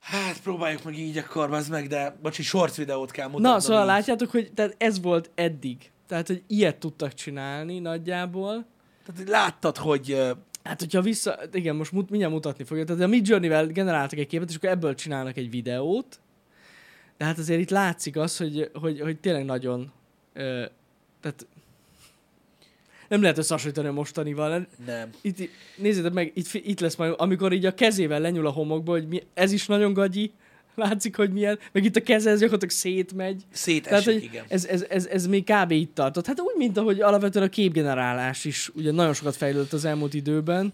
Hát 0.07 0.41
próbáljuk 0.43 0.83
meg 0.83 0.99
így 0.99 1.19
akkor, 1.19 1.53
az 1.53 1.69
meg, 1.69 1.87
de 1.87 2.17
bocsi, 2.23 2.43
shorts 2.43 2.77
videót 2.77 3.11
kell 3.11 3.27
mutatnom. 3.27 3.53
Na, 3.53 3.61
szóval 3.61 3.81
így. 3.83 3.89
látjátok, 3.89 4.31
hogy 4.31 4.53
tehát 4.55 4.75
ez 4.79 5.01
volt 5.01 5.31
eddig. 5.35 5.91
Tehát, 6.07 6.27
hogy 6.27 6.43
ilyet 6.47 6.77
tudtak 6.77 7.15
csinálni 7.15 7.79
nagyjából. 7.79 8.67
Tehát 9.05 9.21
hogy 9.21 9.29
láttad, 9.29 9.77
hogy 9.77 10.35
Hát, 10.67 10.81
hogyha 10.81 11.01
vissza, 11.01 11.39
igen, 11.53 11.77
most 11.77 11.93
mut, 11.93 12.11
mindjárt 12.11 12.35
mutatni 12.35 12.65
fogja. 12.65 12.85
Tehát 12.85 13.03
a 13.03 13.07
Midjourney-vel 13.07 13.67
generáltak 13.67 14.19
egy 14.19 14.27
képet, 14.27 14.49
és 14.49 14.57
akkor 14.57 14.69
ebből 14.69 14.95
csinálnak 14.95 15.37
egy 15.37 15.51
videót. 15.51 16.21
De 17.17 17.25
hát 17.25 17.39
azért 17.39 17.61
itt 17.61 17.71
látszik 17.71 18.17
az, 18.17 18.37
hogy, 18.37 18.71
hogy, 18.75 19.01
hogy 19.01 19.21
tényleg 19.21 19.45
nagyon, 19.45 19.93
ö, 20.33 20.65
tehát 21.21 21.47
nem 23.09 23.21
lehet 23.23 23.39
összehasonlítani 23.39 23.89
a 23.89 23.93
mostanival. 23.93 24.67
nem. 24.87 25.11
Itt, 25.21 25.51
nézzétek 25.77 26.13
meg, 26.13 26.33
itt, 26.35 26.53
itt 26.53 26.81
lesz 26.81 26.97
majd, 26.97 27.15
amikor 27.17 27.53
így 27.53 27.67
a 27.67 27.75
kezével 27.75 28.21
lenyúl 28.21 28.47
a 28.47 28.51
homokba, 28.51 28.93
hogy 28.93 29.09
mi, 29.09 29.23
ez 29.35 29.53
is 29.53 29.67
nagyon 29.67 29.93
gagyi, 29.93 30.33
látszik, 30.75 31.17
hogy 31.17 31.33
milyen, 31.33 31.59
meg 31.73 31.85
itt 31.85 31.97
a 31.97 32.03
keze, 32.03 32.31
ez 32.31 32.39
gyakorlatilag 32.41 32.75
szétmegy. 32.75 33.43
Szétesik, 33.53 33.89
Tehát, 33.89 34.05
hogy 34.05 34.23
igen. 34.23 34.45
ez, 34.49 34.65
ez, 34.65 34.85
ez, 34.89 35.07
ez 35.07 35.27
még 35.27 35.45
kb. 35.45 35.71
itt 35.71 35.95
tartott. 35.95 36.27
Hát 36.27 36.41
úgy, 36.41 36.55
mint 36.57 36.77
ahogy 36.77 37.01
alapvetően 37.01 37.45
a 37.47 37.49
képgenerálás 37.49 38.45
is 38.45 38.71
ugye 38.75 38.91
nagyon 38.93 39.15
sokat 39.15 39.37
fejlődött 39.37 39.73
az 39.73 39.85
elmúlt 39.85 40.15
időben. 40.15 40.73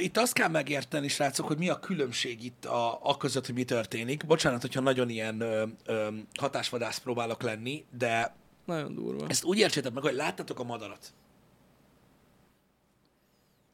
Itt 0.00 0.16
azt 0.16 0.32
kell 0.32 0.48
megérteni, 0.48 1.08
srácok, 1.08 1.46
hogy 1.46 1.58
mi 1.58 1.68
a 1.68 1.78
különbség 1.78 2.44
itt 2.44 2.64
a, 2.64 2.98
a 3.02 3.16
között, 3.16 3.46
hogy 3.46 3.54
mi 3.54 3.64
történik. 3.64 4.26
Bocsánat, 4.26 4.60
hogyha 4.60 4.80
nagyon 4.80 5.08
ilyen 5.08 5.40
ö, 5.40 5.62
ö, 5.86 6.06
hatásvadász 6.34 6.98
próbálok 6.98 7.42
lenni, 7.42 7.84
de 7.98 8.34
Nagyon 8.64 8.94
durva. 8.94 9.24
ezt 9.28 9.44
úgy 9.44 9.58
értsétek 9.58 9.92
meg, 9.92 10.02
hogy 10.02 10.14
láttatok 10.14 10.58
a 10.60 10.64
madarat. 10.64 11.12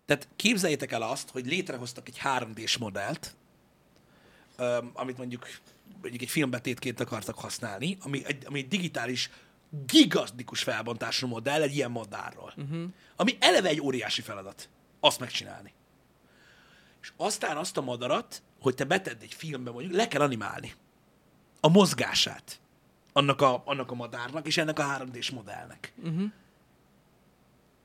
Tehát 0.05 0.29
képzeljétek 0.37 0.93
el 0.93 1.03
azt, 1.03 1.31
hogy 1.31 1.47
létrehoztak 1.47 2.09
egy 2.09 2.21
3D-s 2.25 2.77
modellt, 2.77 3.35
ö, 4.57 4.79
amit 4.93 5.19
mondjuk, 5.19 5.49
mondjuk 6.01 6.23
egy 6.23 6.31
filmbetétként 6.31 7.01
akartak 7.01 7.39
használni, 7.39 7.97
ami 8.01 8.25
egy, 8.25 8.47
ami 8.47 8.59
egy 8.59 8.69
digitális, 8.69 9.31
gigantikus 9.87 10.63
felbontású 10.63 11.27
modell 11.27 11.63
egy 11.63 11.75
ilyen 11.75 11.91
madárról. 11.91 12.53
Uh-huh. 12.57 12.85
Ami 13.17 13.37
eleve 13.41 13.69
egy 13.69 13.81
óriási 13.81 14.23
feladat. 14.23 14.69
Azt 15.01 15.21
megcsinálni. 15.21 15.73
És 17.03 17.13
aztán 17.17 17.57
azt 17.57 17.77
a 17.77 17.81
madarat, 17.81 18.43
hogy 18.61 18.75
te 18.75 18.85
betedd 18.85 19.21
egy 19.21 19.35
filmbe, 19.35 19.71
mondjuk 19.71 19.95
le 19.95 20.09
kell 20.09 20.21
animálni. 20.21 20.75
A 21.61 21.69
mozgását 21.69 22.61
annak 23.13 23.41
a, 23.41 23.63
annak 23.65 23.91
a 23.91 23.95
madárnak 23.95 24.47
és 24.47 24.57
ennek 24.57 24.79
a 24.79 24.85
3D-s 24.85 25.31
modellnek. 25.31 25.93
Uh-huh. 26.03 26.31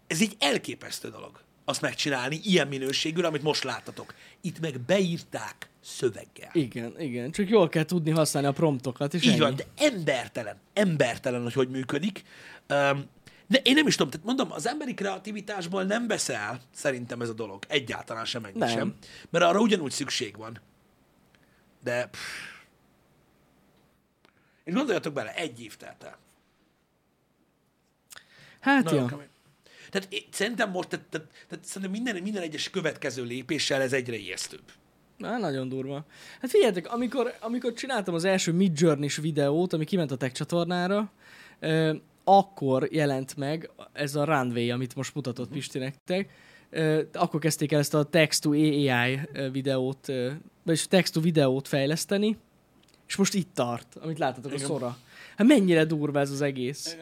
Ez 0.07 0.21
egy 0.21 0.35
elképesztő 0.39 1.09
dolog 1.09 1.41
azt 1.69 1.81
megcsinálni 1.81 2.39
ilyen 2.43 2.67
minőségűen, 2.67 3.25
amit 3.25 3.41
most 3.43 3.63
láttatok. 3.63 4.13
Itt 4.41 4.59
meg 4.59 4.79
beírták 4.79 5.69
szöveggel. 5.83 6.49
Igen, 6.53 6.99
igen. 6.99 7.31
Csak 7.31 7.49
jól 7.49 7.69
kell 7.69 7.83
tudni 7.83 8.11
használni 8.11 8.47
a 8.47 8.51
promptokat, 8.51 9.13
és 9.13 9.23
Így 9.23 9.29
ennyi. 9.29 9.39
van, 9.39 9.55
de 9.55 9.65
embertelen, 9.77 10.57
embertelen, 10.73 11.41
hogy 11.43 11.53
hogy 11.53 11.69
működik. 11.69 12.23
Um, 12.69 13.05
de 13.47 13.59
én 13.63 13.73
nem 13.73 13.87
is 13.87 13.95
tudom, 13.95 14.11
tehát 14.11 14.25
mondom, 14.25 14.51
az 14.51 14.67
emberi 14.67 14.93
kreativitásból 14.93 15.83
nem 15.83 16.07
beszél 16.07 16.61
szerintem 16.73 17.21
ez 17.21 17.29
a 17.29 17.33
dolog. 17.33 17.63
Egyáltalán 17.67 18.25
sem 18.25 18.43
ennyi 18.45 18.57
Nem. 18.57 18.69
sem. 18.69 18.95
Mert 19.29 19.45
arra 19.45 19.59
ugyanúgy 19.59 19.91
szükség 19.91 20.37
van. 20.37 20.61
De... 21.83 22.05
Pff. 22.07 22.19
És 24.63 24.73
gondoljatok 24.73 25.13
bele, 25.13 25.33
egy 25.33 25.61
év 25.61 25.75
telt 25.75 26.03
el. 26.03 26.17
Hát 28.59 28.83
Nagyon 28.83 29.03
ja. 29.03 29.07
kemény. 29.09 29.26
Tehát 29.89 30.07
én, 30.13 30.21
szerintem 30.31 30.71
most, 30.71 30.87
tehát, 30.87 31.05
tehát, 31.05 31.27
tehát 31.49 31.65
szerintem 31.65 31.91
minden, 31.91 32.23
minden 32.23 32.41
egyes 32.41 32.69
következő 32.69 33.23
lépéssel 33.23 33.81
ez 33.81 33.93
egyre 33.93 34.15
ijesztőbb. 34.15 34.63
Na, 35.17 35.37
nagyon 35.37 35.69
durva. 35.69 36.05
Hát 36.41 36.49
figyeljetek, 36.49 36.93
amikor, 36.93 37.33
amikor 37.39 37.73
csináltam 37.73 38.13
az 38.13 38.23
első 38.23 38.51
Midjourney-s 38.51 39.15
videót, 39.17 39.73
ami 39.73 39.85
kiment 39.85 40.11
a 40.11 40.15
tech 40.15 40.33
csatornára, 40.33 41.11
ö, 41.59 41.95
akkor 42.23 42.87
jelent 42.91 43.35
meg 43.35 43.69
ez 43.93 44.15
a 44.15 44.23
runway, 44.23 44.69
amit 44.69 44.95
most 44.95 45.15
mutatott 45.15 45.49
Pisti 45.49 45.79
nektek. 45.79 46.29
Ö, 46.69 47.01
akkor 47.13 47.39
kezdték 47.39 47.71
el 47.71 47.79
ezt 47.79 47.93
a 47.93 48.03
text 48.03 48.41
to 48.41 48.51
AI 48.51 49.19
videót, 49.51 50.07
vagyis 50.63 50.87
text 50.87 51.13
to 51.13 51.21
videót 51.21 51.67
fejleszteni, 51.67 52.37
és 53.07 53.15
most 53.15 53.33
itt 53.33 53.53
tart, 53.53 53.95
amit 54.01 54.19
láttatok 54.19 54.51
a 54.51 54.55
Igen. 54.55 54.67
szora. 54.67 54.97
Hát 55.37 55.47
mennyire 55.47 55.85
durva 55.85 56.19
ez 56.19 56.31
az 56.31 56.41
egész. 56.41 56.97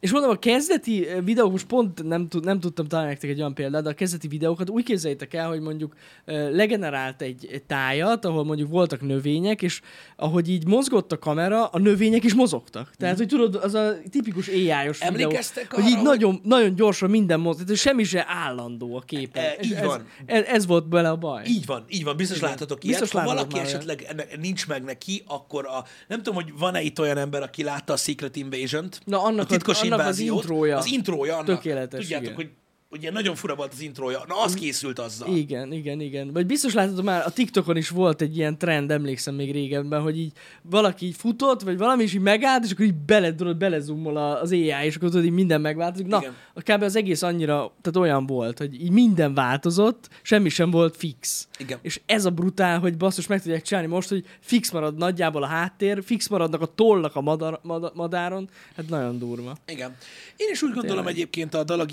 És 0.00 0.12
mondom, 0.12 0.30
a 0.30 0.38
kezdeti 0.38 1.06
eh, 1.06 1.22
videók, 1.24 1.50
most 1.50 1.66
pont 1.66 2.02
nem, 2.02 2.28
tud, 2.28 2.44
nem 2.44 2.60
tudtam 2.60 2.86
találni 2.86 3.10
nektek 3.10 3.30
egy 3.30 3.38
olyan 3.38 3.54
példát, 3.54 3.82
de 3.82 3.88
a 3.88 3.92
kezdeti 3.92 4.28
videókat 4.28 4.70
úgy 4.70 4.84
képzeljétek 4.84 5.34
el, 5.34 5.48
hogy 5.48 5.60
mondjuk 5.60 5.94
eh, 6.24 6.50
legenerált 6.50 7.22
egy, 7.22 7.48
egy 7.52 7.62
tájat, 7.62 8.24
ahol 8.24 8.44
mondjuk 8.44 8.70
voltak 8.70 9.00
növények, 9.00 9.62
és 9.62 9.80
ahogy 10.16 10.48
így 10.48 10.66
mozgott 10.66 11.12
a 11.12 11.18
kamera, 11.18 11.66
a 11.66 11.78
növények 11.78 12.24
is 12.24 12.34
mozogtak. 12.34 12.90
Tehát, 12.96 13.16
hogy 13.16 13.26
tudod, 13.26 13.54
az 13.54 13.74
a 13.74 13.94
tipikus 14.10 14.48
AI-os 14.48 14.98
videó, 14.98 15.12
Emlékeztek 15.12 15.72
hogy 15.72 15.84
arra, 15.84 15.90
így 15.90 16.02
nagyon, 16.02 16.40
nagyon 16.42 16.74
gyorsan 16.74 17.10
minden 17.10 17.40
mozog, 17.40 17.64
tehát 17.64 17.80
semmi 17.80 18.04
se 18.04 18.24
állandó 18.28 18.96
a 18.96 19.00
képen. 19.00 19.44
E, 19.44 19.52
És 19.58 19.66
így 19.66 19.72
ez, 19.72 19.84
van. 19.84 20.06
Ez, 20.26 20.44
ez, 20.44 20.66
volt 20.66 20.88
bele 20.88 21.10
a 21.10 21.16
baj. 21.16 21.44
Így 21.46 21.66
van, 21.66 21.84
így 21.88 22.04
van, 22.04 22.16
biztos 22.16 22.36
Igen. 22.36 22.48
láttatok 22.48 22.84
ilyet. 22.84 23.00
Biztos 23.00 23.20
ha 23.20 23.26
valaki 23.26 23.58
esetleg 23.58 24.06
ennek, 24.08 24.38
nincs 24.40 24.66
meg 24.66 24.84
neki, 24.84 25.22
akkor 25.26 25.66
a, 25.66 25.84
nem 26.08 26.22
tudom, 26.22 26.34
hogy 26.34 26.52
van-e 26.58 26.82
itt 26.82 27.00
olyan 27.00 27.16
ember, 27.16 27.42
aki 27.42 27.62
látta 27.62 27.92
a 27.92 27.96
Secret 27.96 28.36
Invasion-t, 28.36 29.00
Na, 29.04 29.22
annak 29.22 29.44
a 29.44 29.46
titkos 29.46 29.80
az- 29.80 29.88
annak 29.92 30.06
az 30.06 30.18
intrója. 30.18 30.76
Az 30.76 30.86
intrója 30.86 31.32
annak. 31.32 31.46
Tökéletes, 31.46 32.00
Tudjátok, 32.00 32.24
igen. 32.24 32.34
hogy 32.36 32.50
ugye 32.92 33.10
nagyon 33.10 33.34
fura 33.34 33.54
volt 33.54 33.72
az 33.72 33.80
intrója. 33.80 34.24
Na, 34.28 34.42
az 34.42 34.54
készült 34.54 34.98
azzal. 34.98 35.36
Igen, 35.36 35.72
igen, 35.72 36.00
igen. 36.00 36.32
Vagy 36.32 36.46
biztos 36.46 36.72
láttad 36.74 37.04
már, 37.04 37.22
a 37.26 37.30
TikTokon 37.30 37.76
is 37.76 37.88
volt 37.88 38.20
egy 38.20 38.36
ilyen 38.36 38.58
trend, 38.58 38.90
emlékszem 38.90 39.34
még 39.34 39.52
régebben, 39.52 40.00
hogy 40.02 40.18
így 40.18 40.32
valaki 40.62 41.06
így 41.06 41.16
futott, 41.16 41.60
vagy 41.62 41.78
valami 41.78 42.02
is 42.02 42.14
így 42.14 42.20
megállt, 42.20 42.64
és 42.64 42.70
akkor 42.70 42.84
így 42.84 42.94
bele, 42.94 43.34
tudod, 43.34 43.56
belezoomol 43.56 44.16
a- 44.16 44.40
az 44.40 44.50
AI, 44.52 44.72
és 44.84 44.96
akkor 44.96 45.08
tudod, 45.08 45.24
így 45.24 45.30
minden 45.30 45.60
megváltozik. 45.60 46.06
Na, 46.06 46.18
Igen. 46.18 46.76
kb. 46.76 46.82
az 46.82 46.96
egész 46.96 47.22
annyira, 47.22 47.72
tehát 47.80 47.96
olyan 48.08 48.26
volt, 48.26 48.58
hogy 48.58 48.82
így 48.82 48.90
minden 48.90 49.34
változott, 49.34 50.08
semmi 50.22 50.48
sem 50.48 50.70
volt 50.70 50.96
fix. 50.96 51.48
Igen. 51.58 51.78
És 51.82 52.00
ez 52.06 52.24
a 52.24 52.30
brutál, 52.30 52.78
hogy 52.78 52.96
basszus 52.96 53.26
meg 53.26 53.42
tudják 53.42 53.62
csinálni 53.62 53.88
most, 53.88 54.08
hogy 54.08 54.24
fix 54.40 54.70
marad 54.70 54.96
nagyjából 54.96 55.42
a 55.42 55.46
háttér, 55.46 56.02
fix 56.04 56.28
maradnak 56.28 56.60
a 56.60 56.66
tollak 56.74 57.16
a 57.16 57.20
madar, 57.20 57.60
mad, 57.62 57.92
madáron, 57.94 58.48
hát 58.76 58.88
nagyon 58.88 59.18
durva. 59.18 59.56
Igen. 59.66 59.96
Én 60.36 60.48
is 60.52 60.62
úgy 60.62 60.72
gondolom 60.72 60.96
Tényleg. 60.96 61.14
egyébként 61.14 61.54
a 61.54 61.64
dolog 61.64 61.92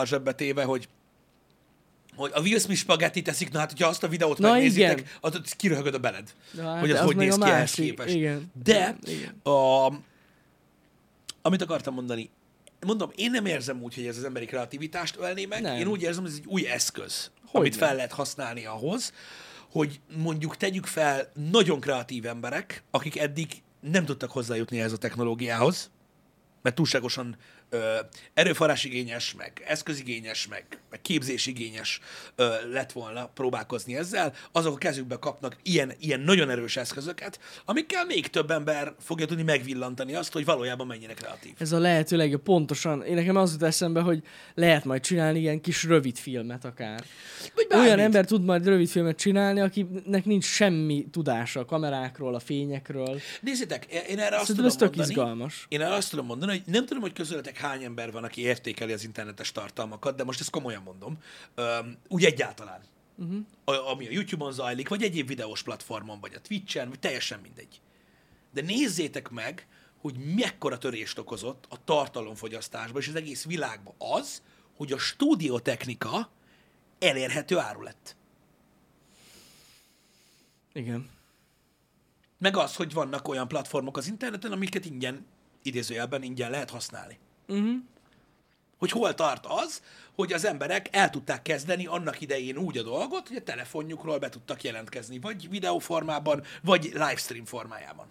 ijesztőségét 0.00 0.24
farzsebbe 0.24 0.32
téve, 0.32 0.64
hogy 0.64 0.88
hogy 2.16 2.30
a 2.34 2.40
Will 2.40 2.58
Smith 2.58 2.80
spagetti 2.80 3.22
teszik, 3.22 3.50
na 3.52 3.58
hát, 3.58 3.70
hogyha 3.70 3.88
azt 3.88 4.02
a 4.02 4.08
videót 4.08 4.38
Na 4.38 4.50
megnézitek, 4.50 4.98
igen. 4.98 5.10
az 5.20 5.34
ott 5.34 5.56
kiröhögöd 5.56 5.94
a 5.94 5.98
beled. 5.98 6.34
Hát 6.60 6.80
hogy 6.80 6.90
az, 6.90 6.98
az 6.98 7.04
hogy 7.04 7.16
néz 7.16 7.36
ki 7.36 7.50
ehhez 7.50 7.72
képest. 7.72 8.14
igen. 8.14 8.50
De 8.64 8.96
Igen. 9.04 9.40
a, 9.42 9.92
amit 11.42 11.62
akartam 11.62 11.94
mondani, 11.94 12.30
mondom, 12.86 13.10
én 13.14 13.30
nem 13.30 13.46
érzem 13.46 13.82
úgy, 13.82 13.94
hogy 13.94 14.06
ez 14.06 14.16
az 14.16 14.24
emberi 14.24 14.44
kreativitást 14.46 15.16
ölné 15.18 15.44
meg, 15.44 15.62
Nem. 15.62 15.76
én 15.76 15.86
úgy 15.86 16.02
érzem, 16.02 16.22
hogy 16.22 16.30
ez 16.30 16.38
egy 16.38 16.46
új 16.46 16.66
eszköz, 16.66 17.30
Hogy 17.46 17.60
amit 17.60 17.78
nem. 17.78 17.86
fel 17.88 17.96
lehet 17.96 18.12
használni 18.12 18.66
ahhoz, 18.66 19.12
hogy 19.70 20.00
mondjuk 20.16 20.56
tegyük 20.56 20.86
fel 20.86 21.32
nagyon 21.50 21.80
kreatív 21.80 22.26
emberek, 22.26 22.82
akik 22.90 23.18
eddig 23.18 23.62
nem 23.80 24.04
tudtak 24.04 24.30
hozzájutni 24.30 24.78
ehhez 24.78 24.92
a 24.92 24.98
technológiához, 24.98 25.90
mert 26.62 26.74
túlságosan 26.76 27.36
ö, 27.70 27.98
erőforrásigényes, 28.34 29.34
meg 29.34 29.62
eszközigényes, 29.66 30.46
meg, 30.46 30.64
meg 30.90 31.00
képzésigényes 31.00 32.00
ö, 32.36 32.54
lett 32.72 32.92
volna 32.92 33.26
próbálkozni 33.26 33.96
ezzel, 33.96 34.34
azok 34.52 34.74
a 34.74 34.78
kezükbe 34.78 35.16
kapnak 35.16 35.56
ilyen, 35.62 35.92
ilyen 36.00 36.20
nagyon 36.20 36.50
erős 36.50 36.76
eszközöket, 36.76 37.40
amikkel 37.64 38.04
még 38.04 38.26
több 38.26 38.50
ember 38.50 38.94
fogja 39.00 39.26
tudni 39.26 39.42
megvillantani 39.42 40.14
azt, 40.14 40.32
hogy 40.32 40.44
valójában 40.44 40.86
mennyire 40.86 41.14
kreatív. 41.14 41.52
Ez 41.58 41.72
a 41.72 41.78
lehető 41.78 42.16
legjobb, 42.16 42.42
pontosan. 42.42 43.02
Én 43.02 43.14
nekem 43.14 43.36
az 43.36 43.52
jut 43.52 43.68
eszembe, 43.68 44.00
hogy 44.00 44.22
lehet 44.54 44.84
majd 44.84 45.02
csinálni 45.02 45.38
ilyen 45.38 45.60
kis 45.60 45.84
rövid 45.84 46.16
filmet 46.16 46.64
akár. 46.64 47.04
Vagy 47.54 47.66
Olyan 47.78 47.98
ember 47.98 48.24
tud 48.24 48.44
majd 48.44 48.66
rövid 48.66 48.88
filmet 48.88 49.16
csinálni, 49.16 49.60
akinek 49.60 50.24
nincs 50.24 50.44
semmi 50.44 51.06
tudása 51.10 51.60
a 51.60 51.64
kamerákról, 51.64 52.34
a 52.34 52.38
fényekről. 52.38 53.20
Nézzétek, 53.40 53.84
én 53.84 54.18
erre 54.18 54.36
azt 54.36 54.46
Szerintem 54.46 54.54
tudom 54.54 54.66
ez 54.66 54.76
tök 54.76 54.88
mondani, 54.88 55.10
izgalmas. 55.10 55.66
Én 55.68 55.80
erre 55.80 55.94
azt 55.94 56.10
tudom 56.10 56.26
mondani, 56.26 56.50
hogy 56.50 56.62
nem 56.66 56.86
tudom, 56.86 57.02
hogy 57.02 57.12
közületek 57.12 57.59
hány 57.60 57.84
ember 57.84 58.12
van, 58.12 58.24
aki 58.24 58.40
értékeli 58.40 58.92
az 58.92 59.04
internetes 59.04 59.52
tartalmakat, 59.52 60.16
de 60.16 60.24
most 60.24 60.40
ezt 60.40 60.50
komolyan 60.50 60.82
mondom. 60.82 61.18
Úgy 62.08 62.24
egyáltalán. 62.24 62.80
Uh-huh. 63.16 63.90
Ami 63.90 64.06
a 64.06 64.10
YouTube-on 64.10 64.52
zajlik, 64.52 64.88
vagy 64.88 65.02
egyéb 65.02 65.26
videós 65.26 65.62
platformon, 65.62 66.20
vagy 66.20 66.34
a 66.34 66.40
Twitch-en, 66.40 66.88
vagy 66.88 66.98
teljesen 66.98 67.40
mindegy. 67.40 67.80
De 68.52 68.62
nézzétek 68.62 69.28
meg, 69.28 69.66
hogy 70.00 70.34
mekkora 70.36 70.78
törést 70.78 71.18
okozott 71.18 71.66
a 71.68 71.84
tartalomfogyasztásban 71.84 73.00
és 73.00 73.08
az 73.08 73.14
egész 73.14 73.44
világban 73.44 73.94
az, 73.98 74.42
hogy 74.76 74.92
a 74.92 74.98
stúdiótechnika 74.98 76.30
elérhető 76.98 77.58
áru 77.58 77.82
lett. 77.82 78.16
Igen. 80.72 81.10
Meg 82.38 82.56
az, 82.56 82.76
hogy 82.76 82.92
vannak 82.92 83.28
olyan 83.28 83.48
platformok 83.48 83.96
az 83.96 84.06
interneten, 84.06 84.52
amiket 84.52 84.84
ingyen, 84.84 85.26
idézőjelben 85.62 86.22
ingyen 86.22 86.50
lehet 86.50 86.70
használni. 86.70 87.18
Uh-huh. 87.50 87.76
Hogy 88.78 88.90
hol 88.90 89.14
tart 89.14 89.46
az, 89.46 89.82
hogy 90.14 90.32
az 90.32 90.44
emberek 90.44 90.88
el 90.90 91.10
tudták 91.10 91.42
kezdeni 91.42 91.86
annak 91.86 92.20
idején 92.20 92.56
úgy 92.56 92.78
a 92.78 92.82
dolgot, 92.82 93.28
hogy 93.28 93.36
a 93.36 93.42
telefonjukról 93.42 94.18
be 94.18 94.28
tudtak 94.28 94.62
jelentkezni, 94.62 95.18
vagy 95.18 95.48
videóformában, 95.50 96.42
vagy 96.62 96.84
livestream 96.84 97.44
formájában. 97.44 98.06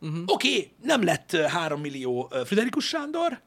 Uh-huh. 0.00 0.22
Oké, 0.26 0.48
okay, 0.48 0.72
nem 0.82 1.04
lett 1.04 1.36
3 1.36 1.80
millió 1.80 2.32
Friderikus 2.44 2.86
Sándor, 2.86 3.40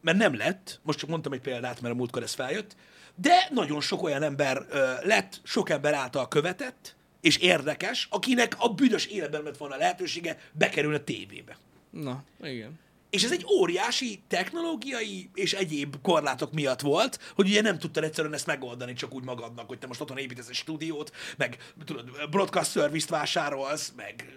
mert 0.00 0.18
nem 0.18 0.36
lett, 0.36 0.80
most 0.82 0.98
csak 0.98 1.08
mondtam 1.08 1.32
egy 1.32 1.40
példát, 1.40 1.80
mert 1.80 1.94
a 1.94 1.96
múltkor 1.96 2.22
ez 2.22 2.34
feljött, 2.34 2.76
de 3.14 3.48
nagyon 3.50 3.80
sok 3.80 4.02
olyan 4.02 4.22
ember 4.22 4.66
ö, 4.70 4.92
lett, 5.02 5.40
sok 5.42 5.70
ember 5.70 5.94
által 5.94 6.28
követett, 6.28 6.96
és 7.20 7.36
érdekes, 7.36 8.08
akinek 8.10 8.54
a 8.58 8.68
büdös 8.68 9.06
életben 9.06 9.42
lett 9.42 9.56
volna 9.56 9.76
lehetősége 9.76 10.38
bekerülni 10.52 10.96
a 10.96 11.04
tévébe. 11.04 11.56
Na, 11.90 12.22
igen. 12.42 12.78
És 13.10 13.24
ez 13.24 13.32
egy 13.32 13.46
óriási 13.50 14.22
technológiai 14.28 15.30
és 15.34 15.52
egyéb 15.52 15.96
korlátok 16.02 16.52
miatt 16.52 16.80
volt, 16.80 17.32
hogy 17.34 17.48
ugye 17.48 17.60
nem 17.60 17.78
tudtad 17.78 18.04
egyszerűen 18.04 18.34
ezt 18.34 18.46
megoldani 18.46 18.92
csak 18.92 19.14
úgy 19.14 19.24
magadnak, 19.24 19.68
hogy 19.68 19.78
te 19.78 19.86
most 19.86 20.00
otthon 20.00 20.18
építesz 20.18 20.48
egy 20.48 20.54
stúdiót, 20.54 21.12
meg 21.36 21.72
tudod, 21.84 22.10
broadcast 22.30 22.70
service-t 22.70 23.08
vásárolsz, 23.08 23.92
meg 23.96 24.36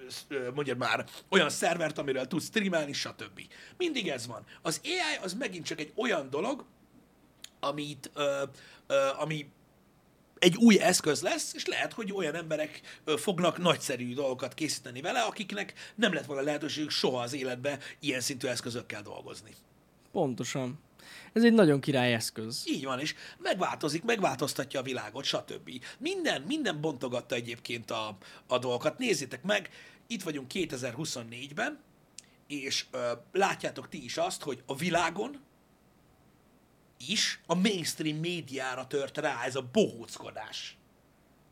mondjad 0.53 0.77
már 0.77 1.05
olyan 1.29 1.49
szervert, 1.49 1.97
amiről 1.97 2.27
tudsz 2.27 2.45
streamelni, 2.45 2.93
stb. 2.93 3.41
Mindig 3.77 4.07
ez 4.07 4.27
van. 4.27 4.45
Az 4.61 4.81
AI 4.83 5.23
az 5.23 5.33
megint 5.33 5.65
csak 5.65 5.79
egy 5.79 5.91
olyan 5.95 6.29
dolog, 6.29 6.65
amit, 7.59 8.11
ö, 8.13 8.43
ö, 8.87 9.07
ami 9.17 9.49
egy 10.39 10.55
új 10.55 10.79
eszköz 10.79 11.21
lesz, 11.21 11.53
és 11.53 11.65
lehet, 11.65 11.93
hogy 11.93 12.13
olyan 12.13 12.35
emberek 12.35 12.81
fognak 13.05 13.57
nagyszerű 13.57 14.13
dolgokat 14.13 14.53
készíteni 14.53 15.01
vele, 15.01 15.21
akiknek 15.21 15.73
nem 15.95 16.13
lett 16.13 16.25
volna 16.25 16.41
lehetőségük 16.41 16.89
soha 16.89 17.21
az 17.21 17.33
életbe 17.33 17.79
ilyen 17.99 18.21
szintű 18.21 18.47
eszközökkel 18.47 19.01
dolgozni. 19.01 19.51
Pontosan. 20.11 20.79
Ez 21.33 21.43
egy 21.43 21.53
nagyon 21.53 21.79
király 21.79 22.13
eszköz. 22.13 22.63
Így 22.65 22.83
van, 22.83 22.99
és 22.99 23.15
megváltozik, 23.37 24.03
megváltoztatja 24.03 24.79
a 24.79 24.83
világot, 24.83 25.23
stb. 25.23 25.71
Minden, 25.97 26.41
minden 26.41 26.81
bontogatta 26.81 27.35
egyébként 27.35 27.91
a, 27.91 28.17
a 28.47 28.57
dolgokat. 28.57 28.97
Nézzétek 28.97 29.43
meg, 29.43 29.69
itt 30.07 30.23
vagyunk 30.23 30.51
2024-ben, 30.53 31.79
és 32.47 32.85
ö, 32.91 33.11
látjátok 33.31 33.89
ti 33.89 34.03
is 34.03 34.17
azt, 34.17 34.41
hogy 34.41 34.63
a 34.65 34.75
világon 34.75 35.39
is 37.07 37.39
a 37.45 37.55
mainstream 37.55 38.17
médiára 38.17 38.87
tört 38.87 39.17
rá 39.17 39.43
ez 39.43 39.55
a 39.55 39.69
bohóckodás, 39.71 40.77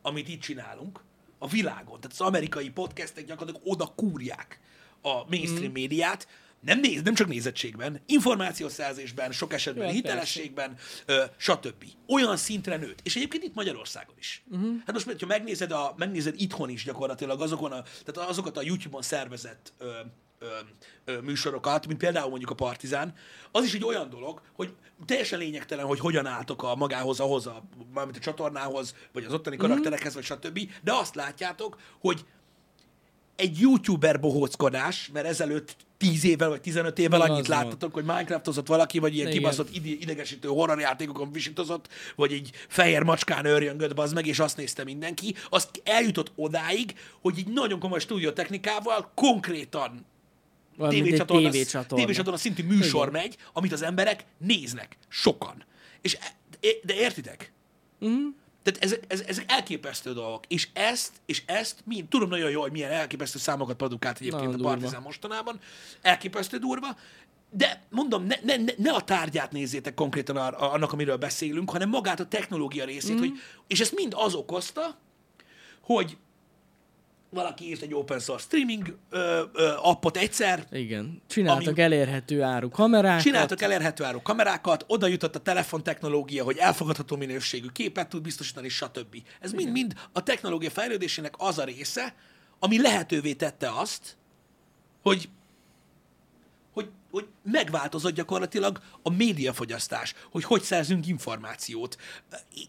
amit 0.02 0.28
itt 0.28 0.40
csinálunk 0.40 1.00
a 1.38 1.48
világon. 1.48 2.00
Tehát 2.00 2.20
az 2.20 2.20
amerikai 2.20 2.70
podcastek 2.70 3.24
gyakorlatilag 3.24 3.68
oda 3.68 3.86
kúrják 3.86 4.60
a 5.02 5.28
mainstream 5.28 5.70
mm. 5.70 5.72
médiát, 5.72 6.28
nem, 6.60 6.80
néz, 6.80 7.02
nem 7.02 7.14
csak 7.14 7.28
nézettségben, 7.28 8.00
információszerzésben, 8.06 9.32
sok 9.32 9.52
esetben 9.52 9.90
hitelességben, 9.90 10.76
ö, 11.06 11.24
stb. 11.36 11.84
Olyan 12.08 12.36
szintre 12.36 12.76
nőtt. 12.76 13.00
És 13.02 13.16
egyébként 13.16 13.42
itt 13.42 13.54
Magyarországon 13.54 14.14
is. 14.18 14.42
Uh-huh. 14.50 14.76
Hát 14.86 14.92
most, 14.92 15.20
ha 15.20 15.26
megnézed, 15.26 15.72
a, 15.72 15.94
megnézed 15.96 16.34
itthon 16.40 16.68
is 16.68 16.84
gyakorlatilag 16.84 17.40
azokon 17.40 17.72
a, 17.72 17.82
tehát 18.04 18.30
azokat 18.30 18.56
a 18.56 18.62
YouTube-on 18.62 19.02
szervezett 19.02 19.72
ö, 19.78 19.90
ö, 20.38 20.46
ö, 21.04 21.20
műsorokat, 21.20 21.86
mint 21.86 21.98
például 21.98 22.28
mondjuk 22.28 22.50
a 22.50 22.54
Partizán, 22.54 23.14
az 23.52 23.64
is 23.64 23.74
egy 23.74 23.84
olyan 23.84 24.10
dolog, 24.10 24.40
hogy 24.52 24.74
teljesen 25.04 25.38
lényegtelen, 25.38 25.86
hogy 25.86 26.00
hogyan 26.00 26.26
álltok 26.26 26.62
a 26.62 26.74
magához, 26.74 27.20
ahhoz, 27.20 27.46
a, 27.46 27.62
mármint 27.94 28.16
a 28.16 28.20
csatornához, 28.20 28.94
vagy 29.12 29.24
az 29.24 29.32
ottani 29.32 29.56
karakterekhez, 29.56 30.14
vagy 30.14 30.24
stb. 30.24 30.70
De 30.82 30.92
azt 30.92 31.14
látjátok, 31.14 31.76
hogy 32.00 32.24
egy 33.38 33.60
youtuber 33.60 34.20
bohóckodás, 34.20 35.10
mert 35.12 35.26
ezelőtt 35.26 35.76
10 35.98 36.24
évvel 36.24 36.48
vagy 36.48 36.60
15 36.60 36.98
évvel 36.98 37.18
Igen, 37.18 37.30
annyit 37.30 37.48
láttatok, 37.48 37.94
hogy 37.94 38.04
Minecraftozott 38.04 38.66
valaki, 38.66 38.98
vagy 38.98 39.14
ilyen 39.14 39.26
Igen. 39.26 39.38
kibaszott 39.38 39.74
ide- 39.74 40.02
idegesítő 40.02 40.48
horrorjátékokon 40.48 41.32
visítozott, 41.32 41.88
vagy 42.16 42.32
egy 42.32 42.50
fehér 42.68 43.02
macskán 43.02 43.44
őrjöngött, 43.44 43.94
bazd 43.94 44.14
meg, 44.14 44.26
és 44.26 44.38
azt 44.38 44.56
nézte 44.56 44.84
mindenki, 44.84 45.34
az 45.48 45.68
eljutott 45.84 46.32
odáig, 46.34 46.94
hogy 47.20 47.34
egy 47.38 47.48
nagyon 47.48 47.78
komoly 47.78 48.00
stúdiótechnikával 48.00 49.10
konkrétan 49.14 50.06
tévécsatorna, 50.78 51.50
tévécsatorna. 51.50 52.04
tévécsatorna 52.04 52.38
szintű 52.38 52.62
műsor 52.62 53.08
Igen. 53.08 53.20
megy, 53.20 53.36
amit 53.52 53.72
az 53.72 53.82
emberek 53.82 54.24
néznek. 54.38 54.96
Sokan. 55.08 55.64
És, 56.00 56.18
e- 56.60 56.68
de- 56.82 56.94
értitek? 56.94 57.52
Mhm. 57.98 58.26
Tehát 58.62 58.84
ezek, 58.84 59.04
ezek, 59.08 59.28
ezek 59.28 59.44
elképesztő 59.48 60.12
dolgok. 60.12 60.44
És 60.48 60.68
ezt, 60.72 61.12
és 61.26 61.42
ezt, 61.46 61.82
mi, 61.84 62.04
tudom 62.08 62.28
nagyon 62.28 62.50
jól, 62.50 62.62
hogy 62.62 62.72
milyen 62.72 62.90
elképesztő 62.90 63.38
számokat 63.38 63.76
produkált 63.76 64.18
egyébként 64.18 64.44
Nagyon 64.44 64.60
a. 64.60 64.68
Partizán 64.68 65.02
mostanában. 65.02 65.60
Elképesztő 66.02 66.58
durva. 66.58 66.96
De 67.50 67.82
mondom, 67.90 68.24
ne, 68.24 68.36
ne, 68.42 68.56
ne, 68.56 68.72
ne 68.76 68.92
a 68.92 69.00
tárgyát 69.00 69.52
nézzétek 69.52 69.94
konkrétan 69.94 70.36
ar- 70.36 70.60
annak, 70.60 70.92
amiről 70.92 71.16
beszélünk, 71.16 71.70
hanem 71.70 71.88
magát 71.88 72.20
a 72.20 72.26
technológia 72.26 72.84
részét, 72.84 73.14
mm. 73.14 73.18
hogy, 73.18 73.32
és 73.66 73.80
ezt 73.80 73.94
mind 73.94 74.12
az 74.16 74.34
okozta, 74.34 74.98
hogy 75.80 76.16
valaki 77.30 77.68
írt 77.68 77.82
egy 77.82 77.94
open 77.94 78.18
source 78.18 78.44
streaming 78.44 78.96
ö, 79.10 79.42
ö, 79.52 79.72
appot 79.82 80.16
egyszer, 80.16 80.66
Igen. 80.70 81.22
Csináltak 81.26 81.68
Ami- 81.72 81.80
elérhető 81.82 82.42
áru 82.42 82.68
kamerákat. 82.68 83.22
Csináltak 83.22 83.62
elérhető 83.62 84.04
áru 84.04 84.22
kamerákat, 84.22 84.84
oda 84.86 85.06
jutott 85.06 85.34
a 85.34 85.38
telefontechnológia, 85.38 86.44
hogy 86.44 86.56
elfogadható 86.56 87.16
minőségű 87.16 87.68
képet 87.72 88.08
tud 88.08 88.22
biztosítani, 88.22 88.68
stb. 88.68 89.16
Ez 89.40 89.52
mind-mind 89.52 89.92
a 90.12 90.22
technológia 90.22 90.70
fejlődésének 90.70 91.34
az 91.38 91.58
a 91.58 91.64
része, 91.64 92.14
ami 92.58 92.80
lehetővé 92.80 93.32
tette 93.32 93.70
azt, 93.70 94.16
hogy 95.02 95.28
hogy, 96.72 96.90
hogy 97.10 97.26
megváltozott 97.42 98.14
gyakorlatilag 98.14 98.80
a 99.02 99.10
médiafogyasztás, 99.10 100.14
hogy 100.30 100.44
hogy 100.44 100.62
szerzünk 100.62 101.06
információt. 101.06 101.96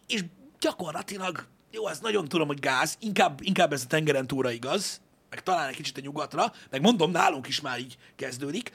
És 0.08 0.24
gyakorlatilag, 0.60 1.48
jó, 1.72 1.88
ez 1.88 2.00
nagyon 2.00 2.28
tudom, 2.28 2.48
hogy 2.48 2.60
gáz, 2.60 2.98
inkább, 3.00 3.40
inkább 3.42 3.74
ez 3.74 3.84
a 3.84 3.88
tengeren 3.88 4.28
túra 4.28 4.52
igaz, 4.52 5.02
meg 5.30 5.44
talán 5.44 5.68
egy 5.68 5.76
kicsit 5.76 5.98
a 5.98 6.02
nyugatra, 6.02 6.54
meg 6.70 6.82
mondom, 6.82 7.12
nálunk 7.12 7.48
is 7.48 7.62
már 7.62 7.80
így 7.80 7.98
kezdődik, 8.16 8.72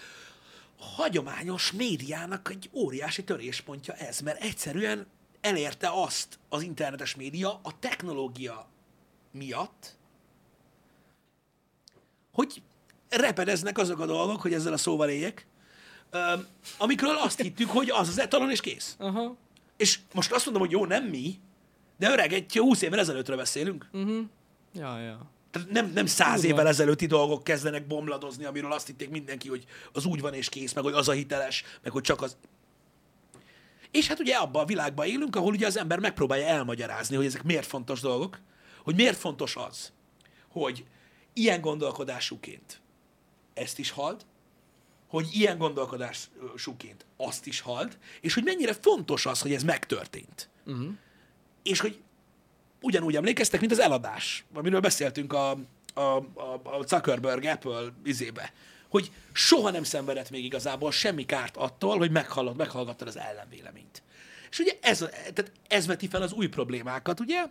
a 0.79 0.85
hagyományos 0.85 1.73
médiának 1.73 2.51
egy 2.51 2.71
óriási 2.73 3.25
töréspontja 3.25 3.95
ez, 3.95 4.21
mert 4.21 4.43
egyszerűen 4.43 5.07
elérte 5.41 5.91
azt 5.93 6.39
az 6.49 6.63
internetes 6.63 7.15
média 7.15 7.61
a 7.63 7.79
technológia 7.79 8.69
miatt, 9.31 9.97
hogy 12.33 12.63
repedeznek 13.09 13.79
azok 13.79 13.99
a 13.99 14.07
dolgok, 14.07 14.41
hogy 14.41 14.53
ezzel 14.53 14.73
a 14.73 14.77
szóval 14.77 15.09
éljek, 15.09 15.47
amikről 16.79 17.17
azt 17.17 17.41
hittük, 17.41 17.71
hogy 17.71 17.91
az 17.91 18.09
az 18.09 18.19
etalon, 18.19 18.51
és 18.51 18.61
kész. 18.61 18.97
Aha. 18.99 19.37
És 19.77 19.99
most 20.13 20.33
azt 20.33 20.45
mondom, 20.45 20.63
hogy 20.63 20.73
jó, 20.73 20.85
nem 20.85 21.05
mi, 21.05 21.39
de 21.99 22.11
öreg, 22.11 22.33
egy 22.33 22.57
20 22.57 22.83
évvel 22.83 22.99
ezelőttről 22.99 23.37
beszélünk. 23.37 23.89
Ja, 24.75 24.99
ja. 24.99 25.33
Tehát 25.51 25.71
nem, 25.71 25.91
nem 25.95 26.07
száz 26.07 26.41
Durva. 26.41 26.55
évvel 26.55 26.69
ezelőtti 26.69 27.07
dolgok 27.07 27.45
kezdenek 27.45 27.87
bomladozni, 27.87 28.45
amiről 28.45 28.73
azt 28.73 28.87
hitték 28.87 29.11
mindenki, 29.11 29.49
hogy 29.49 29.65
az 29.93 30.05
úgy 30.05 30.21
van 30.21 30.35
és 30.35 30.49
kész, 30.49 30.73
meg 30.73 30.85
hogy 30.85 30.93
az 30.93 31.09
a 31.09 31.13
hiteles, 31.13 31.65
meg 31.83 31.93
hogy 31.93 32.03
csak 32.03 32.23
az... 32.23 32.37
És 33.91 34.09
hát 34.09 34.21
ugye 34.21 34.35
abban 34.35 34.63
a 34.63 34.67
világban 34.67 35.07
élünk, 35.07 35.37
ahol 35.37 35.53
ugye 35.53 35.67
az 35.67 35.77
ember 35.77 35.99
megpróbálja 35.99 36.47
elmagyarázni, 36.47 37.17
hogy 37.17 37.27
ezek 37.27 37.43
miért 37.43 37.67
fontos 37.67 38.01
dolgok, 38.01 38.41
hogy 38.83 38.95
miért 38.95 39.19
fontos 39.19 39.57
az, 39.57 39.93
hogy 40.49 40.85
ilyen 41.33 41.61
gondolkodásúként 41.61 42.81
ezt 43.55 43.79
is 43.79 43.91
hald, 43.91 44.25
hogy 45.09 45.29
ilyen 45.33 45.59
gondolkodásúként 45.59 47.07
azt 47.17 47.47
is 47.47 47.61
halt, 47.61 47.99
és 48.21 48.35
hogy 48.35 48.45
mennyire 48.45 48.73
fontos 48.73 49.27
az, 49.27 49.41
hogy 49.41 49.53
ez 49.53 49.63
megtörtént. 49.63 50.49
Uh-huh. 50.67 50.93
És 51.65 51.81
hogy 51.81 51.99
ugyanúgy 52.81 53.17
emlékeztek, 53.17 53.61
mint 53.61 53.73
az 53.73 53.79
eladás, 53.79 54.45
amiről 54.55 54.81
beszéltünk 54.81 55.33
a, 55.33 55.51
a, 55.95 56.01
a, 56.01 56.61
a 56.63 56.83
Zuckerberg 56.87 57.45
Apple 57.45 57.93
izébe, 58.05 58.53
hogy 58.89 59.11
soha 59.33 59.71
nem 59.71 59.83
szenvedett 59.83 60.31
még 60.31 60.45
igazából 60.45 60.93
semmi 60.93 61.27
kárt 61.27 61.57
attól, 61.57 61.99
hogy 61.99 62.11
meghallott, 62.11 62.57
meghallgattad 62.57 63.09
az 63.09 63.19
ellenvéleményt. 63.19 64.03
És 64.51 64.59
ugye 64.59 64.73
ez, 64.81 64.99
tehát 64.99 65.53
ez 65.69 65.87
veti 65.87 66.09
fel 66.09 66.23
az 66.23 66.33
új 66.33 66.47
problémákat, 66.47 67.21
ugye? 67.21 67.45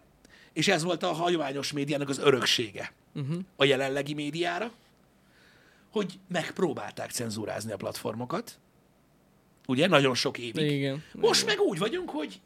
És 0.53 0.67
ez 0.67 0.83
volt 0.83 1.03
a 1.03 1.11
hagyományos 1.11 1.71
médiának 1.71 2.09
az 2.09 2.17
öröksége 2.17 2.93
uh-huh. 3.13 3.37
a 3.55 3.63
jelenlegi 3.63 4.13
médiára, 4.13 4.71
hogy 5.91 6.19
megpróbálták 6.27 7.11
cenzúrázni 7.11 7.71
a 7.71 7.77
platformokat, 7.77 8.59
ugye, 9.67 9.87
nagyon 9.87 10.15
sok 10.15 10.37
évig. 10.37 10.71
Igen. 10.71 11.03
Most 11.13 11.45
meg 11.45 11.59
úgy 11.59 11.77
vagyunk, 11.77 12.09
hogy 12.09 12.41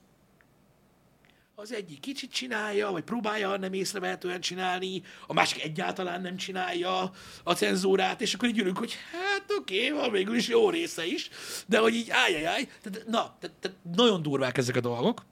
az 1.60 1.74
egyik 1.74 2.00
kicsit 2.00 2.32
csinálja, 2.32 2.92
vagy 2.92 3.04
próbálja 3.04 3.58
nem 3.58 3.74
észrevehetően 3.74 4.42
csinálni, 4.42 5.02
a 5.28 5.34
másik 5.34 5.64
egyáltalán 5.64 6.22
nem 6.22 6.38
csinálja 6.38 7.12
a 7.44 7.54
cenzúrát, 7.54 8.22
és 8.22 8.34
akkor 8.34 8.50
így 8.50 8.60
ülünk, 8.60 8.78
hogy 8.78 8.94
hát 9.12 9.46
oké, 9.60 9.90
van 9.90 10.12
végül 10.12 10.36
is 10.36 10.48
jó 10.48 10.70
része 10.70 11.06
is, 11.06 11.30
de 11.66 11.80
hogy 11.80 11.94
így 11.94 12.10
ájjajjaj, 12.10 12.68
tehát, 12.82 13.08
na, 13.08 13.38
tehát, 13.40 13.56
tehát 13.60 13.78
nagyon 13.96 14.22
durvák 14.22 14.58
ezek 14.58 14.76
a 14.76 14.80
dolgok, 14.80 15.26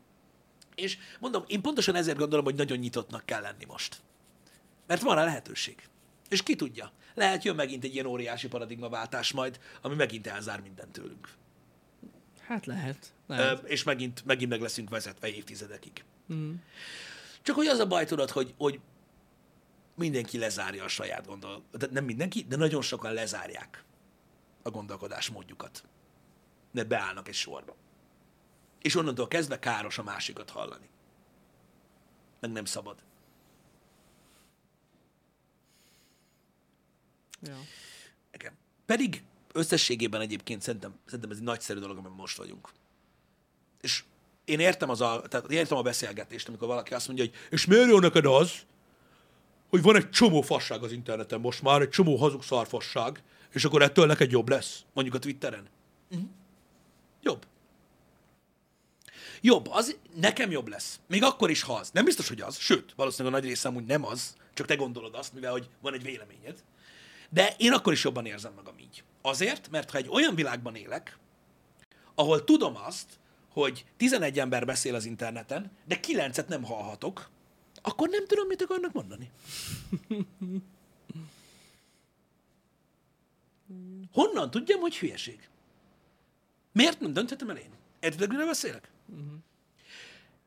és 0.76 0.97
mondom, 1.19 1.43
én 1.47 1.61
pontosan 1.61 1.95
ezért 1.95 2.17
gondolom, 2.17 2.45
hogy 2.45 2.55
nagyon 2.55 2.78
nyitottnak 2.78 3.26
kell 3.26 3.41
lenni 3.41 3.65
most. 3.67 3.97
Mert 4.88 5.01
van 5.01 5.17
a 5.17 5.23
lehetőség. 5.23 5.76
És 6.30 6.43
ki 6.43 6.55
tudja, 6.55 6.91
lehet 7.13 7.43
jön 7.43 7.55
megint 7.55 7.84
egy 7.84 7.93
ilyen 7.93 8.05
óriási 8.05 8.47
paradigmaváltás 8.47 9.32
majd, 9.32 9.59
ami 9.82 9.95
megint 9.95 10.28
elzár 10.28 10.61
mindent 10.61 10.91
tőlünk. 10.91 11.30
Hát 12.47 12.65
lehet. 12.65 13.13
Ö, 13.28 13.36
lehet. 13.36 13.63
és 13.63 13.84
megint, 13.84 14.26
megint 14.26 14.49
meg 14.49 14.61
leszünk 14.61 14.89
vezetve 14.89 15.28
évtizedekig. 15.28 16.03
Mm. 16.34 16.53
Csak 17.41 17.55
hogy 17.55 17.67
az 17.67 17.80
a 17.80 17.88
baj, 17.88 18.05
tudod, 18.05 18.30
hogy, 18.30 18.53
hogy 18.57 18.80
mindenki 19.95 20.38
lezárja 20.38 20.84
a 20.84 20.88
saját 20.88 21.26
gondol. 21.26 21.63
De 21.71 21.88
nem 21.91 22.05
mindenki, 22.05 22.45
de 22.47 22.55
nagyon 22.55 22.82
sokan 22.82 23.13
lezárják 23.13 23.84
a 24.61 24.69
gondolkodásmódjukat. 24.69 25.84
De 26.71 26.84
beállnak 26.84 27.28
egy 27.28 27.34
sorba. 27.34 27.76
És 28.82 28.95
onnantól 28.95 29.28
kezdve 29.28 29.59
káros 29.59 29.97
a 29.97 30.03
másikat 30.03 30.49
hallani. 30.49 30.89
Meg 32.39 32.51
nem 32.51 32.65
szabad. 32.65 33.03
Ja. 37.41 37.57
Igen. 38.32 38.53
Pedig 38.86 39.23
összességében 39.53 40.21
egyébként 40.21 40.61
szerintem, 40.61 40.99
szerintem 41.05 41.32
ez 41.32 41.38
egy 41.38 41.43
nagyszerű 41.43 41.80
dolog, 41.80 41.97
amiben 41.97 42.17
most 42.17 42.38
vagyunk. 42.38 42.69
És 43.82 44.03
én 44.46 44.60
értem, 44.60 44.89
az 44.89 45.02
a, 45.02 45.22
tehát 45.30 45.52
értem 45.52 45.78
a 45.78 45.82
beszélgetést, 45.82 46.48
amikor 46.48 46.68
valaki 46.68 46.93
azt 46.93 47.08
mondja, 47.08 47.26
hogy 47.26 47.34
és 47.50 47.66
miért 47.66 47.89
jó 47.89 48.00
neked 48.00 48.26
az, 48.26 48.52
hogy 49.70 49.82
van 49.82 49.96
egy 49.96 50.10
csomó 50.10 50.41
fasság 50.41 50.84
az 50.84 50.91
interneten 50.91 51.39
most 51.39 51.62
már, 51.62 51.82
egy 51.82 51.89
csomó 51.89 52.16
hazug 52.16 52.43
szarfasság, 52.43 53.24
és 53.52 53.66
akkor 53.66 53.82
ettől 53.82 54.06
neked 54.06 54.32
jobb 54.32 54.50
lesz, 54.50 54.84
mondjuk 54.93 55.16
a 55.16 55.20
Twitteren. 55.20 55.68
Uh-huh. 56.12 56.28
Jobb. 57.22 57.46
Jobb, 59.41 59.68
az 59.70 59.98
nekem 60.16 60.52
jobb 60.52 60.68
lesz. 60.68 61.00
Még 61.08 61.24
akkor 61.24 61.50
is, 61.50 61.62
ha 61.62 61.74
az. 61.74 61.89
Nem 61.91 62.06
biztos, 62.06 62.28
hogy 62.28 62.41
az. 62.41 62.58
Sőt, 62.58 62.93
valószínűleg 62.96 63.34
a 63.34 63.39
nagy 63.39 63.48
részem 63.48 63.76
úgy 63.76 63.86
nem 63.86 64.06
az, 64.06 64.36
csak 64.54 64.68
te 64.68 64.76
gondolod 64.76 65.16
azt, 65.16 65.34
mivel 65.34 65.52
hogy 65.52 65.70
van 65.82 65.93
egy 65.93 66.04
véleményed. 66.04 66.64
De 67.30 67.56
én 67.58 67.74
akkor 67.74 67.93
is 67.93 68.04
jobban 68.04 68.26
érzem 68.26 68.54
magam 68.56 68.78
így. 68.80 69.04
Azért, 69.22 69.70
mert 69.70 69.91
ha 69.91 69.98
egy 69.98 70.10
olyan 70.10 70.36
világban 70.36 70.76
élek, 70.76 71.18
ahol 72.16 72.43
tudom 72.43 72.76
azt, 72.76 73.20
hogy 73.56 73.86
11 73.97 74.39
ember 74.39 74.66
beszél 74.66 74.95
az 74.95 75.06
interneten, 75.06 75.72
de 75.86 75.99
9-et 76.01 76.47
nem 76.47 76.64
hallhatok, 76.64 77.30
akkor 77.82 78.10
nem 78.10 78.26
tudom, 78.28 78.47
mit 78.47 78.62
akarnak 78.62 78.93
mondani. 78.93 79.32
Honnan 84.12 84.51
tudjam, 84.51 84.80
hogy 84.80 84.97
hülyeség? 84.97 85.49
Miért 86.72 86.99
nem 86.99 87.14
dönthetem 87.14 87.49
el 87.49 87.58
én? 87.58 87.70
Mire 88.18 88.45
beszélek? 88.45 88.91
Uh-huh. 89.06 89.34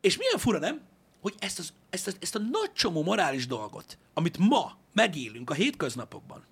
És 0.00 0.16
milyen 0.16 0.38
fura, 0.38 0.58
nem? 0.58 0.80
Hogy 1.20 1.34
ezt, 1.38 1.58
az, 1.58 1.72
ezt, 1.90 2.06
a, 2.08 2.10
ezt 2.20 2.34
a 2.34 2.38
nagy 2.38 2.72
csomó 2.72 3.02
morális 3.02 3.46
dolgot, 3.46 3.98
amit 4.14 4.38
ma 4.38 4.76
megélünk 4.92 5.50
a 5.50 5.54
hétköznapokban, 5.54 6.46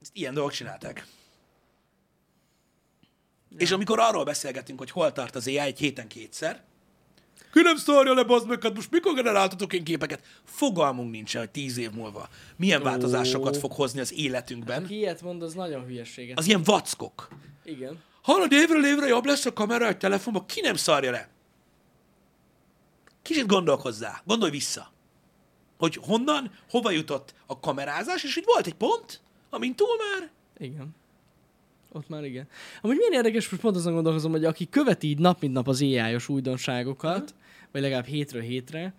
ezt 0.00 0.10
ilyen 0.14 0.34
dolgok 0.34 0.52
csinálták. 0.52 1.06
És 3.58 3.70
amikor 3.70 3.98
arról 3.98 4.24
beszélgetünk, 4.24 4.78
hogy 4.78 4.90
hol 4.90 5.12
tart 5.12 5.34
az 5.36 5.46
AI 5.46 5.58
egy 5.58 5.78
héten 5.78 6.08
kétszer, 6.08 6.62
ki 7.52 7.62
nem 7.62 7.76
szarja 7.76 8.14
le, 8.14 8.22
bazd 8.22 8.48
meg, 8.48 8.62
hát 8.62 8.74
most 8.74 8.90
mikor 8.90 9.14
generáltatok 9.14 9.72
én 9.72 9.84
képeket? 9.84 10.22
Fogalmunk 10.44 11.10
nincsen, 11.10 11.40
hogy 11.40 11.50
tíz 11.50 11.76
év 11.76 11.90
múlva 11.90 12.28
milyen 12.56 12.82
változásokat 12.82 13.56
fog 13.56 13.72
hozni 13.72 14.00
az 14.00 14.12
életünkben. 14.12 14.84
Aki 14.84 14.96
ilyet 14.96 15.22
mond, 15.22 15.42
az 15.42 15.54
nagyon 15.54 15.84
hülyeséget. 15.84 16.38
Az 16.38 16.46
ilyen 16.46 16.62
vackok. 16.62 17.28
Igen. 17.64 18.02
Hallod, 18.22 18.52
évről 18.52 18.86
évre 18.86 19.06
jobb 19.06 19.24
lesz 19.24 19.46
a 19.46 19.52
kamera 19.52 19.86
egy 19.86 19.98
telefonban, 19.98 20.46
ki 20.46 20.60
nem 20.60 20.74
szarja 20.74 21.10
le? 21.10 21.28
Kicsit 23.22 23.46
gondolkozzá, 23.46 24.22
gondolj 24.24 24.50
vissza. 24.50 24.92
Hogy 25.78 25.98
honnan, 26.02 26.50
hova 26.70 26.90
jutott 26.90 27.34
a 27.46 27.60
kamerázás, 27.60 28.24
és 28.24 28.34
hogy 28.34 28.44
volt 28.46 28.66
egy 28.66 28.74
pont, 28.74 29.20
amin 29.50 29.74
túl 29.74 29.96
már 29.96 30.30
Igen. 30.58 30.94
Ott 31.96 32.08
már 32.08 32.24
igen. 32.24 32.46
Amúgy 32.82 32.96
milyen 32.96 33.12
érdekes, 33.12 33.48
most 33.48 33.62
pont 33.62 33.76
azon 33.76 33.92
gondolkozom, 33.92 34.30
hogy 34.30 34.44
aki 34.44 34.68
követi 34.68 35.08
így 35.08 35.18
nap 35.18 35.40
mint 35.40 35.52
nap 35.52 35.68
az 35.68 35.80
AI-os 35.80 36.28
újdonságokat, 36.28 37.22
uh-huh. 37.22 37.38
vagy 37.72 37.80
legalább 37.80 38.06
hétről 38.06 38.42
hétre, 38.42 38.94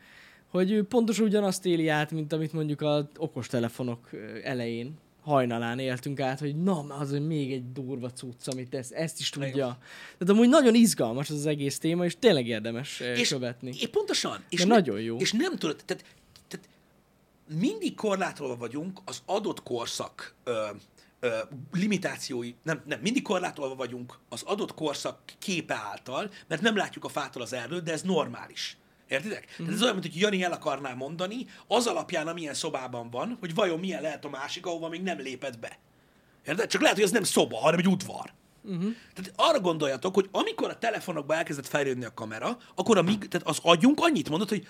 hogy 0.47 0.71
ő 0.71 0.83
pontosan 0.83 1.25
ugyanazt 1.25 1.65
éli 1.65 1.87
át, 1.87 2.11
mint 2.11 2.33
amit 2.33 2.53
mondjuk 2.53 2.81
az 2.81 3.05
okostelefonok 3.17 4.09
elején, 4.43 4.93
hajnalán 5.21 5.79
éltünk 5.79 6.19
át, 6.19 6.39
hogy 6.39 6.55
na, 6.55 6.85
az 6.89 7.11
még 7.11 7.51
egy 7.51 7.71
durva 7.71 8.11
cucc, 8.11 8.47
amit 8.47 8.73
ezt, 8.73 8.91
ezt 8.91 9.19
is 9.19 9.29
tudja. 9.29 9.49
Igen. 9.49 9.77
Tehát 10.17 10.29
amúgy 10.29 10.49
nagyon 10.49 10.75
izgalmas 10.75 11.29
az, 11.29 11.35
az 11.35 11.45
egész 11.45 11.79
téma, 11.79 12.05
és 12.05 12.15
tényleg 12.19 12.47
érdemes 12.47 12.99
és, 12.99 13.29
követni. 13.29 13.73
És 13.79 13.87
pontosan. 13.87 14.43
És 14.49 14.59
ne- 14.59 14.75
nagyon 14.75 15.01
jó. 15.01 15.17
És 15.17 15.31
nem 15.31 15.55
tudod, 15.55 15.81
tehát, 15.85 16.03
tehát 16.47 16.69
mindig 17.59 17.95
korlátolva 17.95 18.57
vagyunk 18.57 18.99
az 19.05 19.21
adott 19.25 19.63
korszak 19.63 20.35
ö, 20.43 20.65
ö, 21.19 21.37
limitációi, 21.71 22.53
nem, 22.63 22.81
nem, 22.85 22.99
mindig 22.99 23.21
korlátolva 23.21 23.75
vagyunk 23.75 24.19
az 24.29 24.43
adott 24.43 24.73
korszak 24.73 25.19
képe 25.39 25.75
által, 25.75 26.31
mert 26.47 26.61
nem 26.61 26.75
látjuk 26.75 27.03
a 27.03 27.09
fától 27.09 27.41
az 27.41 27.53
erdőt, 27.53 27.83
de 27.83 27.91
ez 27.91 28.01
normális. 28.01 28.77
Értitek? 29.07 29.47
Mm. 29.51 29.55
Tehát 29.57 29.73
ez 29.73 29.81
olyan, 29.81 29.93
mint 29.93 30.05
hogy 30.05 30.21
Jani 30.21 30.43
el 30.43 30.51
akarná 30.51 30.93
mondani, 30.93 31.45
az 31.67 31.87
alapján, 31.87 32.27
amilyen 32.27 32.53
szobában 32.53 33.09
van, 33.09 33.37
hogy 33.39 33.53
vajon 33.53 33.79
milyen 33.79 34.01
lehet 34.01 34.25
a 34.25 34.29
másik, 34.29 34.65
ahova 34.65 34.89
még 34.89 35.01
nem 35.01 35.19
lépett 35.19 35.59
be. 35.59 35.79
Érted? 36.45 36.69
Csak 36.69 36.81
lehet, 36.81 36.95
hogy 36.95 37.05
ez 37.05 37.11
nem 37.11 37.23
szoba, 37.23 37.57
hanem 37.57 37.79
egy 37.79 37.87
udvar. 37.87 38.33
Uh-huh. 38.63 38.95
Tehát 39.13 39.33
arra 39.35 39.59
gondoljatok, 39.59 40.13
hogy 40.13 40.29
amikor 40.31 40.69
a 40.69 40.77
telefonokba 40.77 41.35
elkezdett 41.35 41.67
fejlődni 41.67 42.05
a 42.05 42.13
kamera, 42.13 42.57
akkor 42.75 42.97
a 42.97 43.01
mi, 43.01 43.17
tehát 43.17 43.47
az 43.47 43.59
agyunk 43.61 43.99
annyit 44.01 44.29
mondott, 44.29 44.49
hogy 44.49 44.67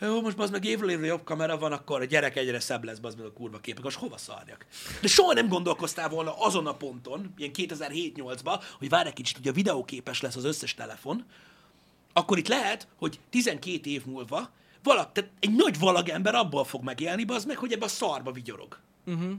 jó, 0.00 0.20
most 0.20 0.38
az 0.38 0.50
meg 0.50 0.64
évről 0.64 0.90
évre 0.90 1.06
jobb 1.06 1.24
kamera 1.24 1.58
van, 1.58 1.72
akkor 1.72 2.00
a 2.00 2.04
gyerek 2.04 2.36
egyre 2.36 2.60
szebb 2.60 2.84
lesz, 2.84 2.98
az 3.02 3.14
meg 3.14 3.26
a 3.26 3.32
kurva 3.32 3.58
képek, 3.58 3.84
most 3.84 3.98
hova 3.98 4.16
szarjak? 4.18 4.66
De 5.00 5.08
soha 5.08 5.32
nem 5.32 5.48
gondolkoztál 5.48 6.08
volna 6.08 6.38
azon 6.38 6.66
a 6.66 6.76
ponton, 6.76 7.34
ilyen 7.36 7.50
2007-8-ban, 7.54 8.62
hogy 8.78 8.88
várj 8.88 9.08
egy 9.08 9.14
kicsit, 9.14 9.36
hogy 9.36 9.48
a 9.48 9.52
videóképes 9.52 10.20
lesz 10.20 10.36
az 10.36 10.44
összes 10.44 10.74
telefon, 10.74 11.24
akkor 12.12 12.38
itt 12.38 12.48
lehet, 12.48 12.88
hogy 12.98 13.20
12 13.30 13.90
év 13.90 14.04
múlva 14.04 14.50
valak, 14.82 15.12
tehát 15.12 15.30
egy 15.40 15.54
nagy 15.54 15.78
valagember 15.78 16.34
abból 16.34 16.64
fog 16.64 16.82
megélni, 16.82 17.24
az 17.28 17.44
meg, 17.44 17.56
hogy 17.56 17.72
ebbe 17.72 17.84
a 17.84 17.88
szarba 17.88 18.32
vigyorog. 18.32 18.78
Uh-huh. 19.06 19.32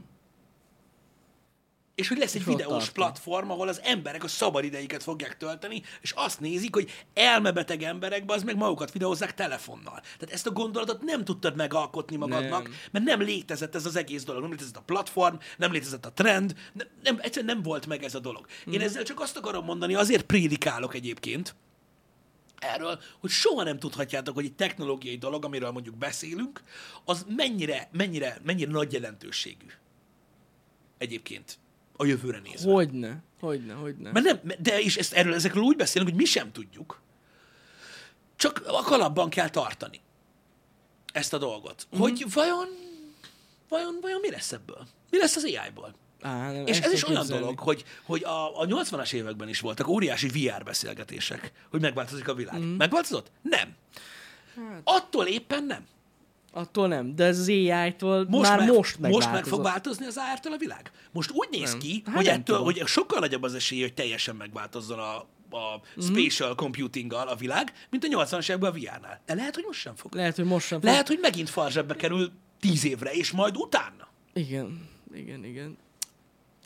És 1.94 2.08
hogy 2.08 2.18
lesz 2.18 2.34
egy 2.34 2.40
És 2.40 2.46
videós 2.46 2.90
platform, 2.90 3.50
ahol 3.50 3.68
az 3.68 3.80
emberek 3.84 4.24
a 4.24 4.28
szabad 4.28 4.64
idejüket 4.64 5.02
fogják 5.02 5.36
tölteni, 5.36 5.82
és 6.00 6.12
azt 6.16 6.40
nézik, 6.40 6.74
hogy 6.74 6.90
elmebeteg 7.14 7.82
emberek, 7.82 8.22
az 8.26 8.42
meg 8.42 8.56
magukat 8.56 8.92
videózzák 8.92 9.34
telefonnal. 9.34 10.00
Tehát 10.00 10.30
ezt 10.34 10.46
a 10.46 10.50
gondolatot 10.50 11.02
nem 11.02 11.24
tudtad 11.24 11.56
megalkotni 11.56 12.16
magadnak, 12.16 12.62
Nem. 12.62 12.72
mert 12.90 13.04
nem 13.04 13.20
létezett 13.20 13.74
ez 13.74 13.86
az 13.86 13.96
egész 13.96 14.24
dolog. 14.24 14.42
Nem 14.42 14.50
létezett 14.50 14.76
a 14.76 14.82
platform, 14.82 15.36
nem 15.56 15.72
létezett 15.72 16.06
a 16.06 16.12
trend, 16.12 16.54
nem, 16.72 16.86
nem, 17.02 17.18
egyszerűen 17.20 17.54
nem 17.54 17.62
volt 17.62 17.86
meg 17.86 18.02
ez 18.04 18.14
a 18.14 18.20
dolog. 18.20 18.46
Én 18.66 18.72
Mhm. 18.74 18.82
ezzel 18.82 19.02
csak 19.02 19.20
azt 19.20 19.36
akarom 19.36 19.64
mondani, 19.64 19.94
azért 19.94 20.22
prédikálok 20.26 20.94
egyébként, 20.94 21.54
erről, 22.58 23.00
hogy 23.20 23.30
soha 23.30 23.62
nem 23.62 23.78
tudhatjátok, 23.78 24.34
hogy 24.34 24.44
egy 24.44 24.54
technológiai 24.54 25.16
dolog, 25.16 25.44
amiről 25.44 25.70
mondjuk 25.70 25.96
beszélünk, 25.96 26.62
az 27.04 27.26
mennyire, 27.28 27.88
mennyire, 27.92 28.38
mennyire 28.42 28.70
nagy 28.70 28.92
jelentőségű 28.92 29.66
egyébként 30.98 31.58
a 32.02 32.06
jövőre 32.06 32.40
nézve. 32.44 32.72
Hogyne, 32.72 33.22
hogyne, 33.40 33.74
hogyne. 33.74 34.10
Mert 34.12 34.24
nem, 34.24 34.40
de 34.58 34.80
és 34.80 34.96
ezt, 34.96 35.12
erről, 35.12 35.34
ezekről 35.34 35.62
úgy 35.62 35.76
beszélünk, 35.76 36.10
hogy 36.10 36.18
mi 36.18 36.24
sem 36.24 36.52
tudjuk. 36.52 37.00
Csak 38.36 38.62
a 38.66 38.82
kalapban 38.82 39.30
kell 39.30 39.48
tartani 39.48 40.00
ezt 41.12 41.32
a 41.32 41.38
dolgot. 41.38 41.86
Mhm. 41.90 41.96
Mm. 41.96 42.02
Hogy 42.02 42.32
vajon, 42.32 42.68
vajon, 43.68 43.98
vajon 44.00 44.20
mi 44.20 44.30
lesz 44.30 44.52
ebből? 44.52 44.86
Mi 45.10 45.18
lesz 45.18 45.36
az 45.36 45.44
AI-ból? 45.44 45.94
Á, 46.20 46.52
nem, 46.52 46.66
És 46.66 46.80
ez 46.80 46.92
is 46.92 47.08
olyan 47.08 47.26
dolog, 47.26 47.58
hogy, 47.58 47.84
hogy 48.02 48.24
a, 48.24 48.60
a 48.60 48.66
80-as 48.66 49.12
években 49.12 49.48
is 49.48 49.60
voltak 49.60 49.88
óriási 49.88 50.28
VR 50.28 50.64
beszélgetések, 50.64 51.52
hogy 51.70 51.80
megváltozik 51.80 52.28
a 52.28 52.34
világ. 52.34 52.60
Mm. 52.60 52.76
Megváltozott? 52.76 53.30
Nem. 53.42 53.74
Hát. 54.56 54.80
Attól 54.84 55.26
éppen 55.26 55.64
nem. 55.64 55.86
Attól 56.54 56.88
nem, 56.88 57.14
de 57.14 57.26
az 57.26 57.48
AI-tól 57.48 58.26
Most 58.28 58.50
már 58.50 58.58
meg, 58.58 58.68
most 58.68 58.98
most 58.98 59.32
meg 59.32 59.44
fog 59.44 59.62
változni 59.62 60.06
az 60.06 60.16
AR-től 60.16 60.52
a 60.52 60.56
világ? 60.56 60.90
Most 61.12 61.30
úgy 61.30 61.48
néz 61.50 61.70
Nem. 61.70 61.78
ki, 61.78 62.02
Hát 62.06 62.14
hogy 62.14 62.26
ettől, 62.26 62.42
tudom. 62.42 62.62
hogy 62.64 62.82
sokkal 62.86 63.18
nagyobb 63.20 63.42
az 63.42 63.54
esély, 63.54 63.80
hogy 63.80 63.94
teljesen 63.94 64.36
megváltozzon 64.36 64.98
a, 64.98 65.16
a 65.56 65.80
Mhm. 65.96 66.04
spatial 66.06 66.54
computinggal 66.54 67.28
a 67.28 67.34
világ, 67.34 67.72
mint 67.90 68.04
a 68.04 68.08
80-as 68.08 68.48
években 68.48 68.70
a 68.70 68.74
VR-nál. 68.74 69.20
De 69.26 69.34
lehet, 69.34 69.54
hogy 69.54 69.64
most 69.66 69.80
sem 69.80 69.94
fog. 69.96 70.14
Lehet, 70.14 70.36
hogy 70.36 70.44
most 70.44 70.66
sem 70.66 70.80
fog. 70.80 70.88
Lehet, 70.88 71.08
hogy 71.08 71.18
megint 71.20 71.50
farzsebbe 71.50 71.94
kerül 71.96 72.30
tíz 72.60 72.84
évre, 72.84 73.10
és 73.12 73.30
majd 73.30 73.56
utána. 73.56 74.08
Igen, 74.32 74.88
igen, 75.14 75.44
igen. 75.44 75.76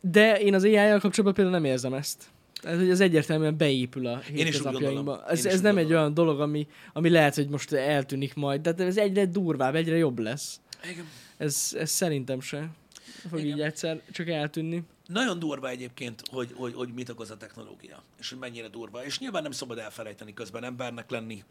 De 0.00 0.40
én 0.40 0.54
az 0.54 0.64
AI-jal 0.64 1.00
kapcsolatban 1.00 1.34
például 1.34 1.56
nem 1.60 1.64
érzem 1.64 1.94
ezt. 1.94 2.24
Tehát, 2.60 2.78
hogy 2.78 2.90
ez 2.90 3.00
egyértelműen 3.00 3.56
beépül 3.56 4.06
a 4.06 4.18
hétköznapjainkba. 4.18 5.24
Ez, 5.28 5.46
ez 5.46 5.60
nem 5.60 5.78
egy 5.78 5.90
olyan 5.90 6.14
dolog, 6.14 6.40
ami, 6.40 6.66
ami 6.92 7.08
lehet, 7.10 7.34
hogy 7.34 7.48
most 7.48 7.72
eltűnik 7.72 8.34
majd, 8.34 8.68
de 8.68 8.84
ez 8.84 8.96
egyre 8.96 9.26
durvább, 9.26 9.74
egyre 9.74 9.96
jobb 9.96 10.18
lesz. 10.18 10.60
Igen. 10.90 11.04
Ez, 11.36 11.76
ez 11.78 11.90
szerintem 11.90 12.40
se 12.40 12.70
fog 13.28 13.38
Igen. 13.38 13.56
így 13.56 13.60
egyszer 13.60 14.00
csak 14.10 14.28
eltűnni. 14.28 14.82
Nagyon 15.06 15.38
durva 15.38 15.68
egyébként, 15.68 16.22
hogy, 16.30 16.52
hogy, 16.56 16.74
hogy 16.74 16.94
mit 16.94 17.08
okoz 17.08 17.30
a 17.30 17.36
technológia, 17.36 18.02
és 18.18 18.28
hogy 18.30 18.38
mennyire 18.38 18.68
durva. 18.68 19.04
És 19.04 19.18
nyilván 19.18 19.42
nem 19.42 19.50
szabad 19.50 19.78
elfelejteni 19.78 20.34
közben 20.34 20.64
embernek 20.64 21.10
lenni, 21.10 21.44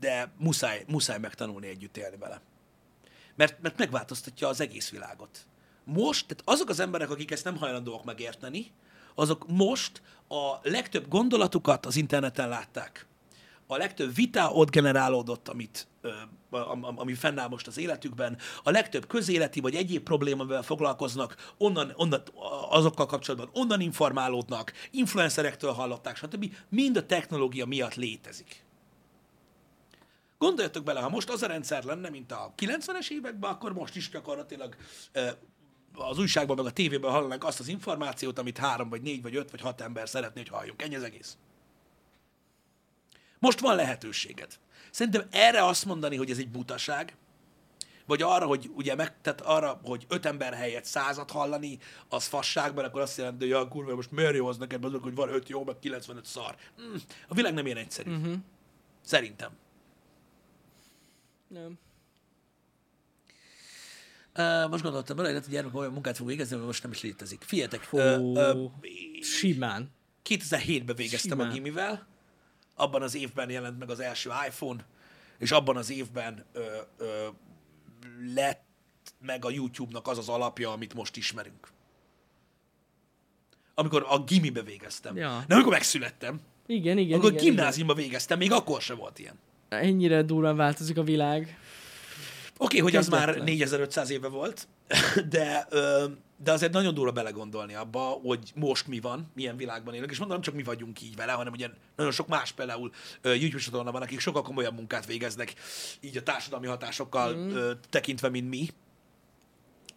de 0.00 0.32
muszáj, 0.38 0.84
muszáj 0.88 1.18
megtanulni 1.18 1.66
együtt 1.66 1.96
élni 1.96 2.16
vele. 2.16 2.40
Mert, 3.34 3.62
mert 3.62 3.78
megváltoztatja 3.78 4.48
az 4.48 4.60
egész 4.60 4.90
világot. 4.90 5.46
Most, 5.88 6.26
tehát 6.26 6.42
azok 6.44 6.68
az 6.68 6.80
emberek, 6.80 7.10
akik 7.10 7.30
ezt 7.30 7.44
nem 7.44 7.56
hajlandóak 7.56 8.04
megérteni, 8.04 8.72
azok 9.14 9.44
most 9.48 10.02
a 10.28 10.68
legtöbb 10.68 11.08
gondolatukat 11.08 11.86
az 11.86 11.96
interneten 11.96 12.48
látták. 12.48 13.06
A 13.66 13.76
legtöbb 13.76 14.14
vita 14.14 14.50
ott 14.52 14.70
generálódott, 14.70 15.48
amit, 15.48 15.86
ami 16.96 17.14
fennáll 17.14 17.48
most 17.48 17.66
az 17.66 17.78
életükben. 17.78 18.38
A 18.62 18.70
legtöbb 18.70 19.06
közéleti 19.06 19.60
vagy 19.60 19.74
egyéb 19.74 20.02
problémával 20.02 20.62
foglalkoznak, 20.62 21.52
onnan, 21.58 21.92
onnan, 21.96 22.22
azokkal 22.70 23.06
kapcsolatban 23.06 23.50
onnan 23.52 23.80
informálódnak, 23.80 24.72
influencerektől 24.90 25.72
hallották, 25.72 26.16
stb. 26.16 26.54
Mind 26.68 26.96
a 26.96 27.06
technológia 27.06 27.66
miatt 27.66 27.94
létezik. 27.94 28.64
Gondoljatok 30.38 30.84
bele, 30.84 31.00
ha 31.00 31.08
most 31.08 31.30
az 31.30 31.42
a 31.42 31.46
rendszer 31.46 31.84
lenne, 31.84 32.08
mint 32.08 32.32
a 32.32 32.54
90-es 32.56 33.08
években, 33.10 33.50
akkor 33.50 33.72
most 33.72 33.96
is 33.96 34.10
gyakorlatilag 34.10 34.76
az 35.94 36.18
újságban, 36.18 36.56
meg 36.56 36.66
a 36.66 36.70
tévében 36.70 37.10
hallanánk 37.10 37.44
azt 37.44 37.60
az 37.60 37.68
információt, 37.68 38.38
amit 38.38 38.58
három, 38.58 38.88
vagy 38.88 39.02
négy, 39.02 39.22
vagy 39.22 39.36
öt, 39.36 39.50
vagy 39.50 39.60
hat 39.60 39.80
ember 39.80 40.08
szeretné, 40.08 40.40
hogy 40.40 40.50
halljunk. 40.50 40.82
Ennyi 40.82 40.94
az 40.94 41.02
egész. 41.02 41.36
Most 43.38 43.60
van 43.60 43.76
lehetőséged. 43.76 44.58
Szerintem 44.90 45.26
erre 45.30 45.64
azt 45.64 45.84
mondani, 45.84 46.16
hogy 46.16 46.30
ez 46.30 46.38
egy 46.38 46.50
butaság, 46.50 47.16
vagy 48.06 48.22
arra, 48.22 48.46
hogy 48.46 48.70
ugye 48.74 48.94
meg, 48.94 49.20
tehát 49.20 49.40
arra, 49.40 49.80
hogy 49.84 50.06
öt 50.08 50.26
ember 50.26 50.54
helyett 50.54 50.84
százat 50.84 51.30
hallani, 51.30 51.78
az 52.08 52.26
fasságban, 52.26 52.84
akkor 52.84 53.00
azt 53.00 53.16
jelenti, 53.16 53.38
hogy 53.38 53.48
ja, 53.48 53.68
kurva, 53.68 53.94
most 53.94 54.10
miért 54.10 54.34
jó 54.34 54.46
az 54.46 54.56
neked, 54.56 54.84
azok, 54.84 55.02
hogy 55.02 55.14
van 55.14 55.28
öt 55.28 55.48
jó, 55.48 55.64
meg 55.64 55.78
95 55.78 56.24
szar. 56.24 56.56
Mm, 56.82 56.94
a 57.28 57.34
világ 57.34 57.54
nem 57.54 57.66
ilyen 57.66 57.76
egyszerű. 57.76 58.10
Uh-huh. 58.10 58.34
Szerintem. 59.00 59.50
Nem. 61.48 61.78
Uh, 64.38 64.70
most 64.70 64.82
gondoltam 64.82 65.16
bele, 65.16 65.32
hogy 65.32 65.42
gyermek 65.48 65.74
olyan 65.74 65.92
munkát 65.92 66.16
fog 66.16 66.26
végezni, 66.26 66.56
ami 66.56 66.64
most 66.64 66.82
nem 66.82 66.92
is 66.92 67.02
létezik. 67.02 67.42
Figyeljetek, 67.46 67.88
uh, 67.92 68.18
uh, 68.18 68.70
simán. 69.20 69.90
2007-ben 70.28 70.96
végeztem 70.96 71.30
Simán. 71.38 71.50
a 71.50 71.52
gimivel, 71.52 72.06
abban 72.74 73.02
az 73.02 73.14
évben 73.14 73.50
jelent 73.50 73.78
meg 73.78 73.90
az 73.90 74.00
első 74.00 74.30
iPhone, 74.46 74.84
és 75.38 75.50
abban 75.50 75.76
az 75.76 75.90
évben 75.90 76.44
ö, 76.52 76.60
ö, 76.98 77.26
lett 78.34 78.64
meg 79.20 79.44
a 79.44 79.50
YouTube-nak 79.50 80.06
az 80.08 80.18
az 80.18 80.28
alapja, 80.28 80.72
amit 80.72 80.94
most 80.94 81.16
ismerünk. 81.16 81.68
Amikor 83.74 84.06
a 84.08 84.18
gimibe 84.24 84.62
végeztem. 84.62 85.16
Ja. 85.16 85.28
Nem, 85.28 85.44
amikor 85.48 85.72
megszülettem. 85.72 86.40
Igen, 86.66 86.98
igen, 86.98 87.12
Amikor 87.12 87.32
igen, 87.32 87.44
gimnáziumba 87.44 87.94
végeztem, 87.94 88.38
még 88.38 88.52
akkor 88.52 88.80
sem 88.80 88.96
volt 88.96 89.18
ilyen. 89.18 89.38
igen. 89.68 89.82
Ennyire 89.84 90.22
durván 90.22 90.56
változik 90.56 90.98
a 90.98 91.02
világ. 91.02 91.58
Oké, 92.58 92.78
okay, 92.78 92.80
hogy 92.80 92.96
az 92.96 93.08
már 93.08 93.24
Kezdetlen. 93.24 93.54
4500 93.54 94.10
éve 94.10 94.28
volt, 94.28 94.68
de, 95.28 95.66
de 96.44 96.52
azért 96.52 96.72
nagyon 96.72 96.94
durva 96.94 97.12
belegondolni 97.12 97.74
abba, 97.74 98.00
hogy 98.00 98.52
most 98.54 98.86
mi 98.86 99.00
van, 99.00 99.30
milyen 99.34 99.56
világban 99.56 99.94
élünk, 99.94 100.10
és 100.10 100.18
mondom, 100.18 100.36
nem 100.36 100.44
csak 100.46 100.54
mi 100.54 100.62
vagyunk 100.62 101.02
így 101.02 101.16
vele, 101.16 101.32
hanem 101.32 101.52
ugye 101.52 101.68
nagyon 101.96 102.12
sok 102.12 102.28
más 102.28 102.52
például 102.52 102.90
YouTube 103.22 103.62
csatorna 103.62 103.92
van, 103.92 104.02
akik 104.02 104.20
sokkal 104.20 104.42
komolyabb 104.42 104.74
munkát 104.74 105.06
végeznek, 105.06 105.54
így 106.00 106.16
a 106.16 106.22
társadalmi 106.22 106.66
hatásokkal 106.66 107.34
mm. 107.34 107.70
tekintve, 107.90 108.28
mint 108.28 108.48
mi. 108.48 108.68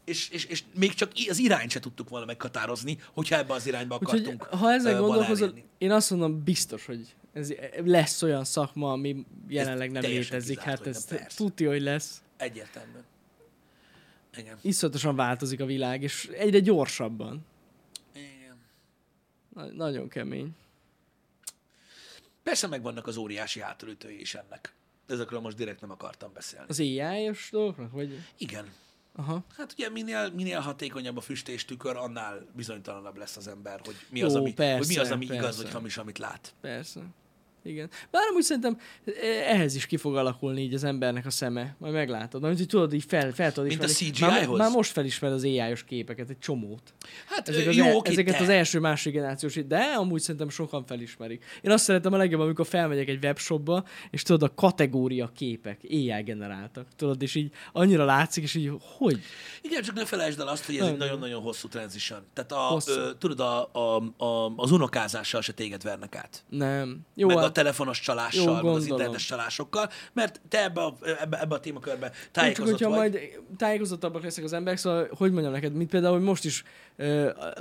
És, 0.05 0.29
és, 0.29 0.45
és 0.45 0.63
még 0.75 0.93
csak 0.93 1.11
az 1.29 1.37
irányt 1.37 1.71
se 1.71 1.79
tudtuk 1.79 2.09
volna 2.09 2.25
meghatározni, 2.25 2.97
hogyha 3.13 3.37
ebbe 3.37 3.53
az 3.53 3.67
irányba 3.67 3.97
Úgyhogy 4.01 4.19
akartunk 4.19 4.43
ha 4.43 4.71
ezen 4.71 4.95
ö, 4.95 4.99
valaha 4.99 5.07
gondolkozol, 5.07 5.53
én 5.77 5.91
azt 5.91 6.09
mondom 6.09 6.43
biztos, 6.43 6.85
hogy 6.85 7.15
ez 7.33 7.53
lesz 7.85 8.21
olyan 8.21 8.43
szakma, 8.43 8.91
ami 8.91 9.25
jelenleg 9.47 9.91
nem 9.91 10.01
teljesen 10.01 10.31
létezik. 10.31 10.57
kizárt, 10.57 10.77
Hát 10.77 10.87
ez 10.87 11.05
nem, 11.09 11.19
persze. 11.19 11.37
tudja, 11.37 11.69
hogy 11.69 11.81
lesz. 11.81 12.21
Egyértelműen. 12.39 13.05
Igen. 14.37 14.57
Iszonyatosan 14.61 15.15
változik 15.15 15.59
a 15.59 15.65
világ, 15.65 16.03
és 16.03 16.25
egyre 16.25 16.59
gyorsabban. 16.59 17.45
Igen. 18.13 18.57
Na- 19.53 19.71
nagyon 19.71 20.09
kemény. 20.09 20.55
Persze 22.43 22.67
megvannak 22.67 23.07
az 23.07 23.17
óriási 23.17 23.59
hátulütői 23.61 24.19
is 24.19 24.35
ennek. 24.35 24.73
Ezekről 25.07 25.39
most 25.39 25.57
direkt 25.57 25.81
nem 25.81 25.91
akartam 25.91 26.33
beszélni. 26.33 26.65
Az 26.69 26.79
AI-os 26.79 27.49
dolgoknak? 27.51 27.91
Vagy... 27.91 28.19
Igen. 28.37 28.73
Aha. 29.15 29.43
Hát 29.57 29.73
ugye 29.73 29.89
minél, 29.89 30.29
minél 30.29 30.59
hatékonyabb 30.59 31.17
a 31.17 31.21
füstéstükör, 31.21 31.95
annál 31.95 32.45
bizonytalanabb 32.55 33.17
lesz 33.17 33.37
az 33.37 33.47
ember, 33.47 33.81
hogy 33.83 33.95
mi 34.09 34.21
az, 34.21 34.35
ami, 34.35 34.53
persze, 34.53 34.77
hogy 34.77 34.87
mi 34.87 34.97
az, 34.97 35.11
ami 35.11 35.25
igaz, 35.25 35.39
persze. 35.39 35.61
vagy 35.61 35.71
hamis, 35.71 35.97
amit 35.97 36.17
lát. 36.17 36.53
Persze. 36.61 37.01
Igen. 37.63 37.89
Bár 38.11 38.23
amúgy 38.29 38.43
szerintem 38.43 38.77
eh, 39.05 39.13
ehhez 39.53 39.75
is 39.75 39.85
ki 39.85 39.97
fog 39.97 40.15
alakulni 40.15 40.61
így 40.61 40.73
az 40.73 40.83
embernek 40.83 41.25
a 41.25 41.29
szeme. 41.29 41.75
Majd 41.77 41.93
meglátod. 41.93 42.43
Hogy 42.43 42.65
tudod, 42.67 42.93
így 42.93 43.05
fel, 43.07 43.31
fel 43.31 43.51
tudod 43.51 43.69
Mint 43.69 43.83
a 43.83 43.85
ismerni. 43.85 44.19
Már, 44.25 44.39
CGI-hoz? 44.39 44.57
már 44.57 44.71
most 44.71 44.91
felismer 44.91 45.31
az 45.31 45.43
AI-os 45.43 45.83
képeket, 45.83 46.29
egy 46.29 46.39
csomót. 46.39 46.93
Hát 47.25 47.49
Ezek 47.49 47.67
az, 47.67 47.75
jó, 47.75 47.85
el, 47.85 48.01
ezeket 48.03 48.37
te. 48.37 48.43
az 48.43 48.49
első, 48.49 48.79
második 48.79 49.13
generációs, 49.13 49.55
de 49.67 49.77
amúgy 49.77 50.21
szerintem 50.21 50.49
sokan 50.49 50.85
felismerik. 50.85 51.45
Én 51.61 51.71
azt 51.71 51.83
szeretem 51.83 52.13
a 52.13 52.17
legjobban, 52.17 52.45
amikor 52.45 52.65
felmegyek 52.67 53.07
egy 53.07 53.23
webshopba, 53.23 53.83
és 54.11 54.23
tudod, 54.23 54.49
a 54.49 54.53
kategória 54.55 55.31
képek 55.35 55.79
AI 55.89 56.21
generáltak. 56.23 56.87
Tudod, 56.95 57.21
és 57.21 57.35
így 57.35 57.51
annyira 57.73 58.05
látszik, 58.05 58.43
és 58.43 58.55
így, 58.55 58.71
hogy? 58.97 59.19
Igen, 59.61 59.81
csak 59.81 59.95
ne 59.95 60.05
felejtsd 60.05 60.39
el 60.39 60.47
azt, 60.47 60.65
hogy 60.65 60.75
ez 60.75 60.81
egy 60.85 60.89
Nem. 60.89 60.97
nagyon-nagyon 60.97 61.41
hosszú 61.41 61.67
transition. 61.67 62.19
Tehát 62.33 62.51
a, 62.51 62.55
Hosszú. 62.55 62.91
ö, 62.91 63.11
tudod, 63.17 63.39
a, 63.39 63.69
a, 63.71 64.03
a, 64.23 64.53
az 64.55 64.71
unokázással 64.71 65.41
se 65.41 65.53
téged 65.53 65.83
vernek 65.83 66.15
át. 66.15 66.43
Nem. 66.49 66.99
Jó, 67.15 67.27
meg 67.27 67.37
a 67.49 67.51
telefonos 67.51 67.99
csalással, 67.99 68.43
Jó, 68.43 68.53
meg 68.53 68.55
az 68.55 68.71
gondolom. 68.71 68.91
internetes 68.91 69.25
csalásokkal, 69.25 69.89
mert 70.13 70.41
te 70.49 70.63
ebbe 70.63 70.81
a, 70.81 70.97
ebbe, 71.19 71.39
ebbe 71.41 71.55
a 71.55 71.59
témakörbe 71.59 72.09
Csak 72.09 72.29
tájékozott 72.31 72.69
hogyha 72.71 72.89
vagy. 72.89 72.97
majd 72.97 73.39
tájékozottabbak 73.57 74.23
lesznek 74.23 74.45
az 74.45 74.53
emberek, 74.53 74.79
szóval 74.79 75.09
hogy 75.17 75.31
mondjam 75.31 75.53
neked, 75.53 75.73
mint 75.73 75.89
például, 75.89 76.13
hogy 76.13 76.23
most 76.23 76.45
is 76.45 76.63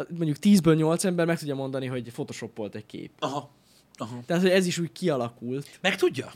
mondjuk 0.09 0.37
10-ből 0.43 0.77
8 0.77 1.05
ember 1.05 1.27
meg 1.27 1.39
tudja 1.39 1.55
mondani, 1.55 1.87
hogy 1.87 2.13
photoshopolt 2.13 2.75
egy 2.75 2.87
kép. 2.87 3.11
Aha. 3.19 3.51
Aha. 3.95 4.21
Tehát, 4.27 4.43
hogy 4.43 4.51
ez 4.51 4.67
is 4.67 4.79
úgy 4.79 4.93
kialakult. 4.93 5.79
Meg 5.81 5.97
tudja? 5.97 6.33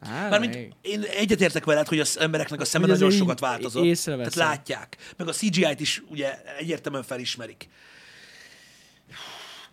Á, 0.00 0.28
Mármint 0.28 0.54
meg. 0.54 0.72
én 0.80 1.02
egyetértek 1.02 1.64
veled, 1.64 1.88
hogy 1.88 2.00
az 2.00 2.18
embereknek 2.18 2.60
a 2.60 2.64
szeme 2.64 2.86
nagyon 2.86 3.10
sokat 3.10 3.40
változott. 3.40 4.04
Tehát 4.04 4.34
látják. 4.34 4.96
Meg 5.16 5.28
a 5.28 5.32
CGI-t 5.32 5.80
is 5.80 6.02
ugye 6.08 6.42
egyértelműen 6.58 7.04
felismerik. 7.04 7.68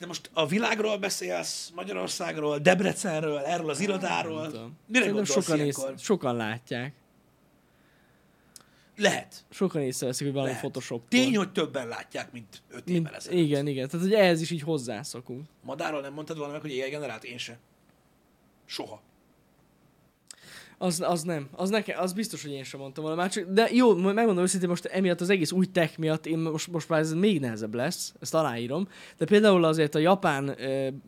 De 0.04 0.10
most 0.10 0.30
a 0.34 0.48
világról 0.48 0.98
beszélsz, 0.98 1.72
Magyarországról, 1.76 2.58
Debrecenről, 2.58 3.38
erről 3.38 3.70
az 3.70 3.80
irodáról. 3.80 4.42
Nem 4.42 4.50
tudom. 4.50 4.78
Mire 4.86 5.06
Szerintem 5.06 5.26
sokan, 5.26 5.56
ilyenkor? 5.60 5.92
ész, 5.92 6.02
sokan 6.02 6.36
látják. 6.36 6.94
Lehet. 8.98 9.46
Sokan 9.50 9.82
észreveszik, 9.82 10.26
hogy 10.26 10.34
valami 10.34 10.52
Lehet. 10.52 10.64
Photoshop. 10.66 11.08
Tény, 11.08 11.36
hogy 11.36 11.52
többen 11.52 11.88
látják, 11.88 12.32
mint 12.32 12.62
öt 12.70 12.90
évvel 12.90 13.02
mint, 13.02 13.16
ezelőtt. 13.16 13.40
Igen, 13.40 13.68
igen. 13.68 13.90
Tehát, 13.90 14.06
hogy 14.06 14.16
ehhez 14.16 14.42
is 14.42 14.52
így 14.52 14.62
hozzászokunk. 14.62 15.46
Madáról 15.62 16.02
nem 16.02 16.14
mondtad 16.14 16.52
meg, 16.52 16.62
hogy 16.62 16.72
AI 16.72 16.90
generált? 16.90 17.24
Én 17.24 17.38
se. 17.38 17.58
Soha. 18.66 19.02
Az, 20.84 21.02
az 21.06 21.22
nem. 21.24 21.48
Az, 21.52 21.70
nekem, 21.70 22.00
az 22.02 22.14
biztos, 22.14 22.42
hogy 22.44 22.52
én 22.52 22.64
sem 22.64 22.80
mondtam 22.80 23.04
volna. 23.04 23.20
Már 23.22 23.30
csak, 23.32 23.46
de 23.50 23.68
jó, 23.72 23.96
megmondom 23.96 24.44
őszintén, 24.44 24.70
most 24.70 24.86
emiatt 24.86 25.22
az 25.22 25.30
egész 25.30 25.52
új 25.52 25.66
tech 25.66 25.98
miatt 26.00 26.26
én 26.26 26.38
most, 26.38 26.68
most 26.72 26.90
már 26.90 27.00
ez 27.00 27.14
még 27.14 27.40
nehezebb 27.40 27.74
lesz, 27.74 28.14
ezt 28.22 28.34
aláírom. 28.34 28.88
De 29.18 29.26
például 29.26 29.64
azért 29.64 29.96
a 29.96 30.00
Japán, 30.00 30.56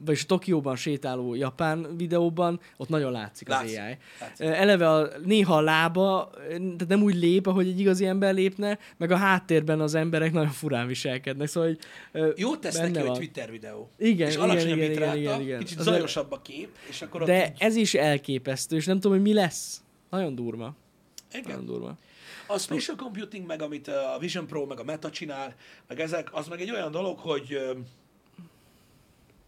vagyis 0.06 0.24
a 0.24 0.26
Tokióban 0.26 0.76
sétáló 0.76 1.36
Japán 1.36 1.88
videóban, 1.98 2.60
ott 2.78 2.90
nagyon 2.90 3.12
látszik 3.12 3.50
az 3.50 3.56
Látszik. 3.56 3.80
AI. 3.80 3.98
Látszik. 4.20 4.46
Eleve 4.48 4.90
a, 4.90 5.08
néha 5.26 5.56
a 5.58 5.62
lába, 5.62 6.30
tehát 6.48 6.88
nem 6.88 7.02
úgy 7.04 7.16
lép, 7.16 7.48
ahogy 7.48 7.68
egy 7.68 7.80
igazi 7.80 8.06
ember 8.06 8.34
lépne, 8.34 8.80
meg 8.98 9.12
a 9.12 9.16
háttérben 9.16 9.80
az 9.82 9.96
emberek 9.96 10.32
nagyon 10.32 10.52
furán 10.52 10.88
viselkednek. 10.88 11.48
Szóval, 11.48 11.70
hogy 11.70 11.80
ö, 12.22 12.32
Jót 12.36 12.60
tesz 12.60 12.78
neki, 12.80 12.98
hogy 12.98 13.08
van. 13.08 13.16
Twitter 13.16 13.52
videó. 13.52 13.90
Igen, 13.98 14.28
és 14.28 14.34
igen, 14.36 14.50
alacsony 14.50 14.72
a 14.72 14.76
igen, 14.76 14.88
bitráta, 14.90 15.16
igen, 15.16 15.32
igen, 15.34 15.42
igen. 15.42 15.60
kicsit 15.60 15.80
Azért- 15.80 15.96
zajosabb 15.96 16.32
a 16.32 16.42
kép, 16.42 16.70
és 16.90 17.02
akkor 17.02 17.22
ott 17.22 17.28
De 17.28 17.46
így- 17.46 17.52
ez 17.58 17.76
is 17.76 17.94
elképesztő, 17.94 18.76
és 18.76 18.86
nem 18.86 18.96
tudom, 19.00 19.12
hogy 19.12 19.22
mi 19.28 19.34
lesz. 19.34 19.65
Nagyon 20.16 20.36
durva. 20.36 20.76
Nagyon 21.32 21.50
Igen. 21.50 21.66
durva. 21.66 21.98
A 22.48 22.58
spatial 22.58 22.96
computing, 22.96 23.46
meg 23.46 23.62
amit 23.62 23.88
a 23.88 24.18
Vision 24.20 24.48
Pro, 24.48 24.66
meg 24.66 24.80
a 24.80 24.84
Meta 24.84 25.10
csinál, 25.10 25.56
meg 25.88 26.00
ezek, 26.00 26.34
az 26.34 26.48
meg 26.48 26.62
egy 26.62 26.72
olyan 26.72 26.92
dolog, 26.92 27.20
hogy 27.20 27.60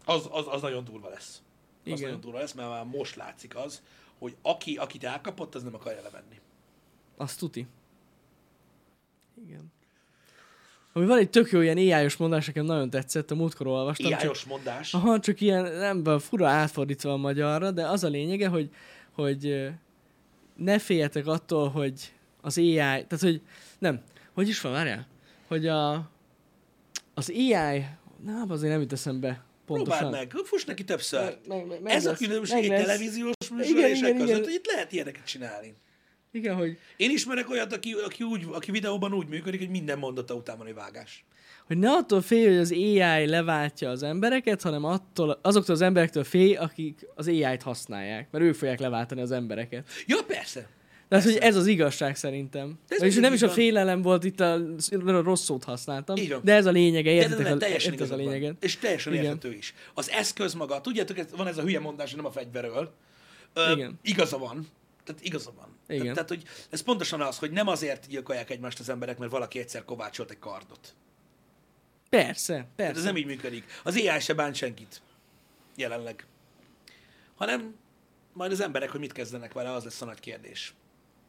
az, 0.06 0.28
az, 0.32 0.46
az 0.48 0.62
nagyon 0.62 0.84
durva 0.84 1.10
lesz. 1.10 1.42
Az 1.84 1.92
Igen. 1.92 2.00
nagyon 2.02 2.20
durva 2.20 2.40
lesz, 2.40 2.54
mert 2.54 2.70
már 2.70 2.86
most 2.86 3.16
látszik 3.16 3.56
az, 3.56 3.82
hogy 4.20 4.36
aki, 4.42 4.76
akit 4.76 5.04
elkapott, 5.04 5.56
az 5.56 5.64
nem 5.64 5.76
akarja 5.76 6.02
levenni. 6.02 6.40
Azt 7.18 7.40
tuti. 7.40 7.68
Igen. 9.46 9.72
Ami 10.94 11.06
van 11.06 11.18
egy 11.18 11.30
tök 11.30 11.52
jó 11.52 11.62
ilyen 11.62 11.78
ai 11.78 12.08
mondás, 12.18 12.46
nekem 12.46 12.66
nagyon 12.66 12.90
tetszett, 12.90 13.32
a 13.32 13.36
múltkor 13.36 13.68
olvastam. 13.68 14.10
csak- 14.12 14.22
Iájos 14.22 14.44
mondás. 14.44 14.94
Aha, 14.94 15.20
csak 15.20 15.42
ilyen, 15.42 15.72
nem 15.74 16.20
fura 16.20 16.48
átfordítva 16.48 17.12
a 17.12 17.18
magyarra, 17.18 17.72
de 17.72 17.88
az 17.88 18.04
a 18.04 18.08
lényege, 18.08 18.48
hogy, 18.48 18.70
hogy 19.12 19.70
ne 20.58 20.80
féljetek 20.80 21.28
attól, 21.28 21.70
hogy 21.70 22.14
az 22.42 22.58
AI, 22.58 22.76
tehát 22.76 23.20
hogy 23.20 23.42
nem, 23.80 24.02
hogy 24.34 24.48
is 24.48 24.62
van, 24.62 24.72
várjál, 24.72 25.08
hogy 25.48 25.68
a, 25.68 26.10
az 27.14 27.30
AI, 27.30 27.86
nem, 28.26 28.46
azért 28.48 28.72
nem 28.72 28.82
jut 28.82 28.94
eszembe 28.94 29.46
pontosan. 29.66 30.00
Próbáld 30.00 30.34
meg, 30.34 30.46
fuss 30.46 30.64
neki 30.64 30.84
többször. 30.84 31.38
Meg, 31.48 31.66
meg, 31.68 31.82
meg 31.82 31.94
Ez 31.94 32.06
a 32.06 32.10
lesz, 32.10 32.20
különbség 32.20 32.70
meg 32.70 32.80
egy 32.80 32.86
televíziós 32.86 33.36
műsorések 33.52 34.12
között, 34.12 34.28
igen. 34.28 34.44
hogy 34.44 34.54
itt 34.54 34.72
lehet 34.72 34.92
ilyeneket 34.92 35.26
csinálni. 35.26 35.76
Igen, 36.32 36.56
hogy, 36.56 36.80
Én 36.98 37.12
ismerek 37.12 37.50
olyat, 37.50 37.74
aki, 37.74 37.92
aki, 37.94 38.24
úgy, 38.24 38.46
aki 38.52 38.72
videóban 38.72 39.14
úgy 39.14 39.28
működik, 39.28 39.60
hogy 39.60 39.70
minden 39.70 39.98
mondata 40.00 40.34
után 40.34 40.58
van 40.58 40.68
egy 40.68 40.74
vágás. 40.74 41.26
Hogy 41.68 41.78
ne 41.78 41.92
attól 41.92 42.22
félj, 42.22 42.48
hogy 42.48 42.58
az 42.58 42.72
AI 42.72 43.26
leváltja 43.26 43.90
az 43.90 44.04
embereket, 44.04 44.62
hanem 44.62 44.84
attól, 44.84 45.40
azoktól 45.42 45.76
az 45.76 45.82
emberektől 45.82 46.24
félj, 46.24 46.56
akik 46.56 47.08
az 47.16 47.28
AI-t 47.28 47.62
használják, 47.62 48.28
mert 48.32 48.44
ők 48.44 48.56
fogják 48.56 48.80
leváltani 48.80 49.22
az 49.22 49.32
embereket. 49.32 49.88
Ja, 50.06 50.18
persze. 50.28 50.68
Tehát, 51.08 51.24
hogy 51.24 51.36
ez 51.36 51.56
az 51.56 51.68
igazság 51.68 52.16
szerintem. 52.16 52.80
De 52.88 52.96
ez 52.96 53.02
És 53.02 53.16
nem 53.16 53.34
is 53.34 53.42
a 53.42 53.46
van. 53.46 53.56
félelem 53.56 54.02
volt, 54.02 54.24
itt 54.24 54.40
a, 54.40 54.54
a 54.54 55.22
rossz 55.22 55.44
szót 55.44 55.64
használtam, 55.64 56.16
de 56.44 56.54
ez 56.54 56.66
a 56.66 56.72
lényege, 56.72 57.10
De, 57.14 57.16
de, 57.18 57.24
értitek 57.24 57.46
de, 57.46 57.52
a, 57.52 57.58
teljesen 57.58 57.94
értitek 57.94 58.14
a 58.14 58.16
lényeget. 58.16 58.64
És 58.64 58.78
teljesen 58.78 59.14
Igen. 59.14 59.26
érthető 59.26 59.54
is. 59.54 59.74
Az 59.94 60.10
eszköz 60.10 60.54
maga, 60.54 60.82
tudjátok, 60.82 61.18
ez, 61.18 61.26
van 61.36 61.48
ez 61.48 61.58
a 61.58 61.62
hülye 61.62 61.80
mondás, 61.80 62.10
hogy 62.10 62.18
nem 62.22 62.26
a 62.26 62.32
fegyverről. 62.32 62.92
Ö, 63.54 63.72
Igen. 63.72 64.00
Igaza 64.02 64.38
van. 64.38 64.68
Tehát 65.04 65.22
igaza 65.24 65.52
van. 65.56 65.68
Igen. 65.88 66.02
Tehát, 66.02 66.14
tehát, 66.14 66.30
hogy 66.30 66.44
ez 66.70 66.82
pontosan 66.82 67.22
az, 67.22 67.38
hogy 67.38 67.52
nem 67.52 67.68
azért 67.68 68.08
gyilkolják 68.08 68.50
egymást 68.50 68.80
az 68.80 68.90
emberek, 68.90 69.18
mert 69.18 69.32
valaki 69.32 69.60
egyszer 69.60 69.86
kovácsolt 69.86 70.32
egy 70.32 70.40
kardot. 70.40 70.96
Persze, 72.10 72.54
Tehát 72.54 72.68
persze. 72.76 72.98
ez 73.00 73.04
nem 73.04 73.18
így 73.18 73.26
működik. 73.26 73.64
Az 73.84 73.96
AI 73.96 74.20
se 74.20 74.34
bánt 74.34 74.56
senkit. 74.56 75.02
Jelenleg. 75.76 76.26
Hanem 77.36 77.76
majd 78.34 78.52
az 78.52 78.62
emberek, 78.62 78.90
hogy 78.90 79.00
mit 79.00 79.12
kezdenek 79.12 79.54
vele, 79.54 79.72
az 79.72 79.84
lesz 79.84 80.02
a 80.02 80.06
nagy 80.06 80.20
kérdés. 80.20 80.74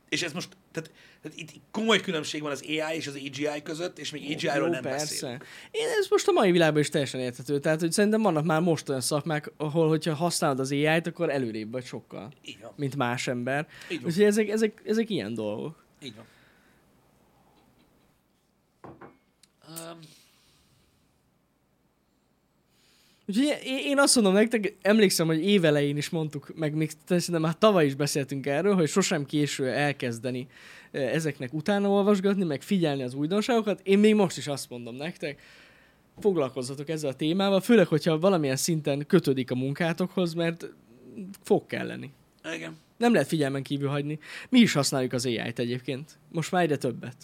És 0.08 0.22
ez 0.22 0.32
most, 0.32 0.48
tehát, 0.72 0.90
tehát 1.22 1.38
itt 1.38 1.50
komoly 1.70 2.00
különbség 2.00 2.42
van 2.42 2.50
az 2.50 2.62
AI 2.66 2.96
és 2.96 3.06
az 3.06 3.14
AGI 3.14 3.62
között, 3.62 3.98
és 3.98 4.10
még 4.10 4.22
AGI-ról 4.34 4.68
nem 4.68 4.82
persze. 4.82 4.98
beszélünk. 5.04 5.46
Én 5.70 5.86
ez 5.98 6.06
most 6.10 6.28
a 6.28 6.32
mai 6.32 6.50
világban 6.50 6.80
is 6.80 6.88
teljesen 6.88 7.20
érthető. 7.20 7.58
Tehát, 7.60 7.80
hogy 7.80 7.92
szerintem 7.92 8.22
vannak 8.22 8.44
már 8.44 8.60
most 8.60 8.88
olyan 8.88 9.00
szakmák, 9.00 9.52
ahol, 9.56 9.88
hogyha 9.88 10.14
használod 10.14 10.60
az 10.60 10.70
AI-t, 10.72 11.06
akkor 11.06 11.30
előrébb 11.30 11.72
vagy 11.72 11.84
sokkal, 11.84 12.32
Így 12.44 12.60
van. 12.60 12.72
mint 12.76 12.96
más 12.96 13.26
ember. 13.28 13.68
Így 13.90 14.00
van. 14.00 14.10
Úgyhogy 14.10 14.24
ezek, 14.24 14.48
ezek, 14.48 14.82
ezek 14.84 15.10
ilyen 15.10 15.34
dolgok. 15.34 15.84
Így 16.02 16.14
van. 16.16 16.26
Um, 19.68 19.98
Úgyhogy 23.28 23.58
én- 23.64 23.98
azt 23.98 24.14
mondom 24.14 24.32
nektek, 24.32 24.76
emlékszem, 24.82 25.26
hogy 25.26 25.44
évelején 25.44 25.96
is 25.96 26.08
mondtuk, 26.10 26.52
meg 26.54 26.74
még 26.74 26.90
szerintem 27.06 27.40
már 27.40 27.58
tavaly 27.58 27.86
is 27.86 27.94
beszéltünk 27.94 28.46
erről, 28.46 28.74
hogy 28.74 28.88
sosem 28.88 29.26
késő 29.26 29.66
elkezdeni 29.66 30.46
ezeknek 30.90 31.52
utána 31.52 31.88
olvasgatni, 31.88 32.44
meg 32.44 32.62
figyelni 32.62 33.02
az 33.02 33.14
újdonságokat. 33.14 33.80
Én 33.82 33.98
még 33.98 34.14
most 34.14 34.36
is 34.36 34.46
azt 34.46 34.70
mondom 34.70 34.94
nektek, 34.94 35.40
foglalkozzatok 36.18 36.88
ezzel 36.88 37.10
a 37.10 37.14
témával, 37.14 37.60
főleg, 37.60 37.86
hogyha 37.86 38.18
valamilyen 38.18 38.56
szinten 38.56 39.06
kötődik 39.06 39.50
a 39.50 39.54
munkátokhoz, 39.54 40.34
mert 40.34 40.68
fog 41.42 41.66
kelleni. 41.66 42.12
igen. 42.54 42.76
Nem 42.96 43.12
lehet 43.12 43.28
figyelmen 43.28 43.62
kívül 43.62 43.88
hagyni. 43.88 44.18
Mi 44.48 44.58
is 44.58 44.72
használjuk 44.72 45.12
az 45.12 45.26
AI-t 45.26 45.58
egyébként. 45.58 46.18
Most 46.32 46.50
már 46.52 46.62
egyre 46.62 46.76
többet. 46.76 47.16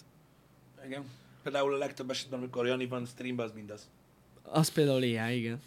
Igen. 0.85 1.03
Például 1.43 1.73
a 1.73 1.77
legtöbb 1.77 2.09
esetben, 2.09 2.39
amikor 2.39 2.67
Jani 2.67 2.85
van 2.85 3.05
streamben, 3.05 3.45
az 3.45 3.51
mindaz. 3.55 3.89
Az 4.43 4.69
például 4.69 5.01
AI, 5.01 5.37
igen. 5.37 5.61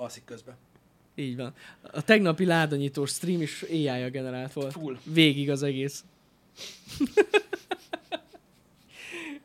Alszik 0.00 0.24
közben. 0.24 0.56
Így 1.14 1.36
van. 1.36 1.54
A 1.82 2.02
tegnapi 2.02 2.44
ládanyítós 2.44 3.10
stream 3.10 3.40
is 3.40 3.62
AI-ja 3.62 4.10
generált 4.10 4.52
volt. 4.52 4.72
Full. 4.72 4.98
Végig 5.04 5.50
az 5.50 5.62
egész. 5.62 6.04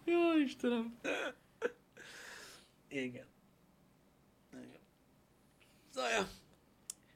Jó, 0.05 0.37
Istenem. 0.45 0.99
Igen. 2.87 3.25
Igen. 4.53 4.79
Zaja. 5.93 6.27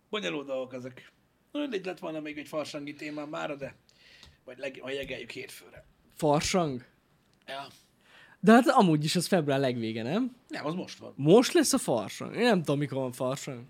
Bonyolult 0.10 0.48
dolgok 0.48 0.74
ezek. 0.74 1.12
Mindegy 1.52 1.86
lett 1.86 2.00
volna 2.00 2.20
még 2.20 2.38
egy 2.38 2.48
farsangi 2.48 2.94
témám 2.94 3.30
mára, 3.30 3.56
de 3.56 3.76
vagy 4.44 4.58
leg, 4.58 4.82
jegeljük 4.86 5.32
hétfőre. 5.32 5.86
Farsang? 6.16 6.86
Ja. 7.48 7.68
De 8.40 8.52
hát 8.52 8.68
amúgy 8.68 9.04
is 9.04 9.16
az 9.16 9.28
február 9.28 9.60
legvége, 9.60 10.04
nem? 10.04 10.36
Nem, 10.48 10.66
az 10.66 10.74
most 10.74 10.98
van. 10.98 11.14
Most 11.16 11.54
lesz 11.54 11.74
a 11.74 11.78
farsang. 11.78 12.36
Én 12.36 12.42
nem 12.42 12.60
tudom, 12.60 12.78
mikor 12.80 12.98
van 12.98 13.12
farsang. 13.12 13.64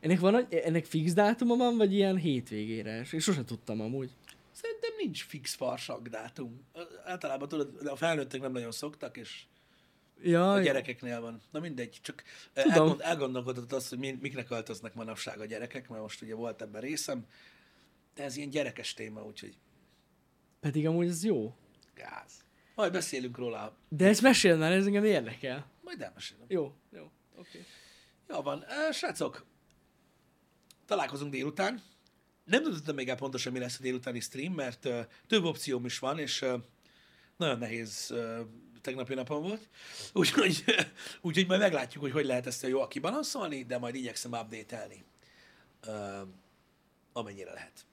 Ennek, 0.00 0.20
van, 0.20 0.46
ennek 0.50 0.84
fix 0.84 1.12
dátuma 1.12 1.56
van, 1.56 1.76
vagy 1.76 1.92
ilyen 1.92 2.16
hétvégére? 2.16 3.00
És 3.00 3.12
én 3.12 3.20
sosem 3.20 3.44
tudtam 3.44 3.80
amúgy. 3.80 4.10
Szerintem 4.52 4.90
nincs 4.98 5.24
fix 5.24 5.54
farsang 5.54 6.08
dátum. 6.08 6.60
Általában 7.04 7.48
tudod, 7.48 7.86
a 7.86 7.96
felnőttek 7.96 8.40
nem 8.40 8.52
nagyon 8.52 8.72
szoktak, 8.72 9.16
és 9.16 9.42
Ja, 10.22 10.52
a 10.52 10.60
gyerekeknél 10.60 11.20
van. 11.20 11.40
Na 11.50 11.60
mindegy, 11.60 11.98
csak 12.02 12.22
eh, 12.52 12.62
Tudom. 12.64 12.78
elgond, 12.82 13.00
elgondolkodott 13.00 13.72
azt, 13.72 13.88
hogy 13.88 13.98
mi, 13.98 14.18
miknek 14.20 14.46
költöznek 14.46 14.94
manapság 14.94 15.40
a 15.40 15.44
gyerekek, 15.44 15.88
mert 15.88 16.02
most 16.02 16.22
ugye 16.22 16.34
volt 16.34 16.62
ebben 16.62 16.80
részem, 16.80 17.26
de 18.14 18.22
ez 18.22 18.36
ilyen 18.36 18.50
gyerekes 18.50 18.94
téma, 18.94 19.24
úgyhogy 19.24 19.58
Pedig 20.60 20.86
amúgy 20.86 21.06
ez 21.06 21.24
jó. 21.24 21.54
gáz. 21.94 22.44
Majd 22.76 22.92
beszélünk 22.92 23.38
róla, 23.38 23.76
De 23.88 24.06
ezt 24.06 24.22
mesél 24.22 24.56
már, 24.56 24.72
ez 24.72 24.86
engem 24.86 25.04
érdekel. 25.04 25.66
majd 25.82 26.00
elmesélem. 26.00 26.44
Jó, 26.48 26.74
jó, 26.92 27.10
oké. 27.36 27.48
Okay. 27.48 27.64
Jó 28.28 28.42
van. 28.42 28.64
Srácok, 28.92 29.44
találkozunk 30.86 31.30
délután. 31.30 31.82
Nem 32.44 32.62
tudtam 32.62 32.94
még 32.94 33.08
el 33.08 33.16
pontosan, 33.16 33.52
mi 33.52 33.58
lesz 33.58 33.78
a 33.78 33.82
délutáni 33.82 34.20
stream, 34.20 34.52
mert 34.52 34.84
uh, 34.84 35.00
több 35.26 35.44
opcióm 35.44 35.84
is 35.84 35.98
van, 35.98 36.18
és 36.18 36.42
uh, 36.42 36.62
nagyon 37.36 37.58
nehéz 37.58 38.08
uh, 38.10 38.40
tegnapi 38.80 39.14
napon 39.14 39.42
volt. 39.42 39.68
Úgyhogy, 40.12 40.64
úgyhogy 41.20 41.46
majd 41.46 41.60
meglátjuk, 41.60 42.02
hogy 42.02 42.12
hogy 42.12 42.26
lehet 42.26 42.46
ezt 42.46 42.66
jól 42.66 42.88
kibalanszolni, 42.88 43.64
de 43.64 43.78
majd 43.78 43.94
igyekszem 43.94 44.32
update-elni, 44.32 45.04
uh, 45.86 46.28
amennyire 47.12 47.52
lehet. 47.52 47.86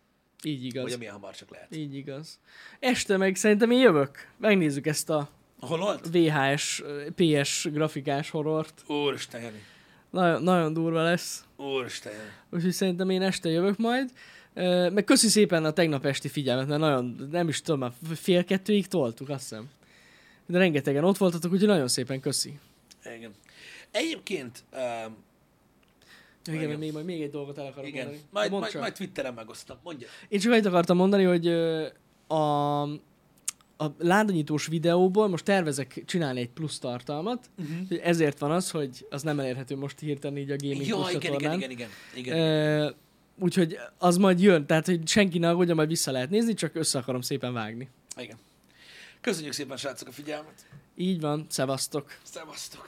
Így 0.43 0.65
igaz. 0.65 0.83
Vagy 0.83 0.93
amilyen 0.93 1.13
hamar 1.13 1.35
csak 1.35 1.51
lehet. 1.51 1.75
Így 1.75 1.95
igaz. 1.95 2.39
Este 2.79 3.17
meg 3.17 3.35
szerintem 3.35 3.71
én 3.71 3.79
jövök. 3.79 4.27
Megnézzük 4.37 4.87
ezt 4.87 5.09
a 5.09 5.29
Hol 5.59 5.77
volt? 5.77 6.07
VHS, 6.11 6.83
PS 7.15 7.67
grafikás 7.71 8.29
horrort. 8.29 8.83
Úristen, 8.87 9.41
Jani. 9.41 9.63
Nagyon, 10.09 10.43
nagyon 10.43 10.73
durva 10.73 11.03
lesz. 11.03 11.43
Úristen. 11.57 12.13
Úgyhogy 12.49 12.71
szerintem 12.71 13.09
én 13.09 13.21
este 13.21 13.49
jövök 13.49 13.77
majd. 13.77 14.11
Meg 14.93 15.03
köszi 15.03 15.27
szépen 15.27 15.65
a 15.65 15.71
tegnap 15.71 16.05
esti 16.05 16.27
figyelmet, 16.27 16.67
mert 16.67 16.79
nagyon, 16.79 17.27
nem 17.31 17.47
is 17.47 17.61
tudom, 17.61 17.79
már 17.79 17.91
fél 18.15 18.43
kettőig 18.43 18.87
toltuk, 18.87 19.29
azt 19.29 19.49
hiszem. 19.49 19.69
De 20.45 20.57
rengetegen 20.57 21.03
ott 21.03 21.17
voltatok, 21.17 21.51
úgyhogy 21.51 21.67
nagyon 21.67 21.87
szépen 21.87 22.19
köszi. 22.19 22.59
Igen. 23.15 23.31
Egyébként, 23.91 24.63
um, 24.73 25.15
Igen, 26.47 26.67
mert 26.67 26.79
még, 26.79 26.91
majd 26.93 27.05
még 27.05 27.21
egy 27.21 27.29
dolgot 27.29 27.57
el 27.57 27.65
akarok 27.65 27.89
igen, 27.89 28.05
mondani. 28.05 28.25
majd, 28.31 28.51
majd, 28.51 28.75
majd 28.75 28.93
Twitteren 28.93 29.33
megosztom. 29.33 29.77
Mondja. 29.83 30.07
Én 30.27 30.39
csak 30.39 30.51
annyit 30.51 30.65
akartam 30.65 30.97
mondani, 30.97 31.23
hogy 31.23 31.47
a, 32.27 32.81
a 33.77 33.95
ládanyítós 33.97 34.67
videóból 34.67 35.27
most 35.27 35.43
tervezek 35.45 36.03
csinálni 36.05 36.39
egy 36.39 36.49
plusz 36.49 36.79
tartalmat, 36.79 37.49
Uh-huh. 37.57 37.99
ezért 38.03 38.39
van 38.39 38.51
az, 38.51 38.71
hogy 38.71 39.05
az 39.09 39.21
nem 39.21 39.39
elérhető 39.39 39.75
most 39.77 39.99
hirtelen 39.99 40.37
így 40.37 40.51
a 40.51 40.55
Gaming 40.57 40.85
Jó, 40.87 41.09
igen, 41.09 41.33
igen, 41.33 41.33
igen, 41.33 41.53
igen, 41.53 41.69
igen, 41.69 41.89
igen. 42.15 42.37
Ö, 42.37 42.89
úgyhogy 43.39 43.77
az 43.97 44.17
majd 44.17 44.41
jön, 44.41 44.65
tehát 44.65 44.85
hogy 44.85 45.07
senki 45.07 45.37
ne 45.37 45.49
aggódja, 45.49 45.75
majd 45.75 45.87
vissza 45.89 46.11
lehet 46.11 46.29
nézni, 46.29 46.53
csak 46.53 46.75
össze 46.75 46.97
akarom 46.99 47.21
szépen 47.21 47.53
vágni. 47.53 47.89
Igen. 48.17 48.37
Köszönjük 49.21 49.53
szépen, 49.53 49.77
srácok, 49.77 50.07
a 50.07 50.11
figyelmet. 50.11 50.65
Így 50.95 51.21
van, 51.21 51.45
szevasztok! 51.49 52.17
Szevasztok. 52.23 52.87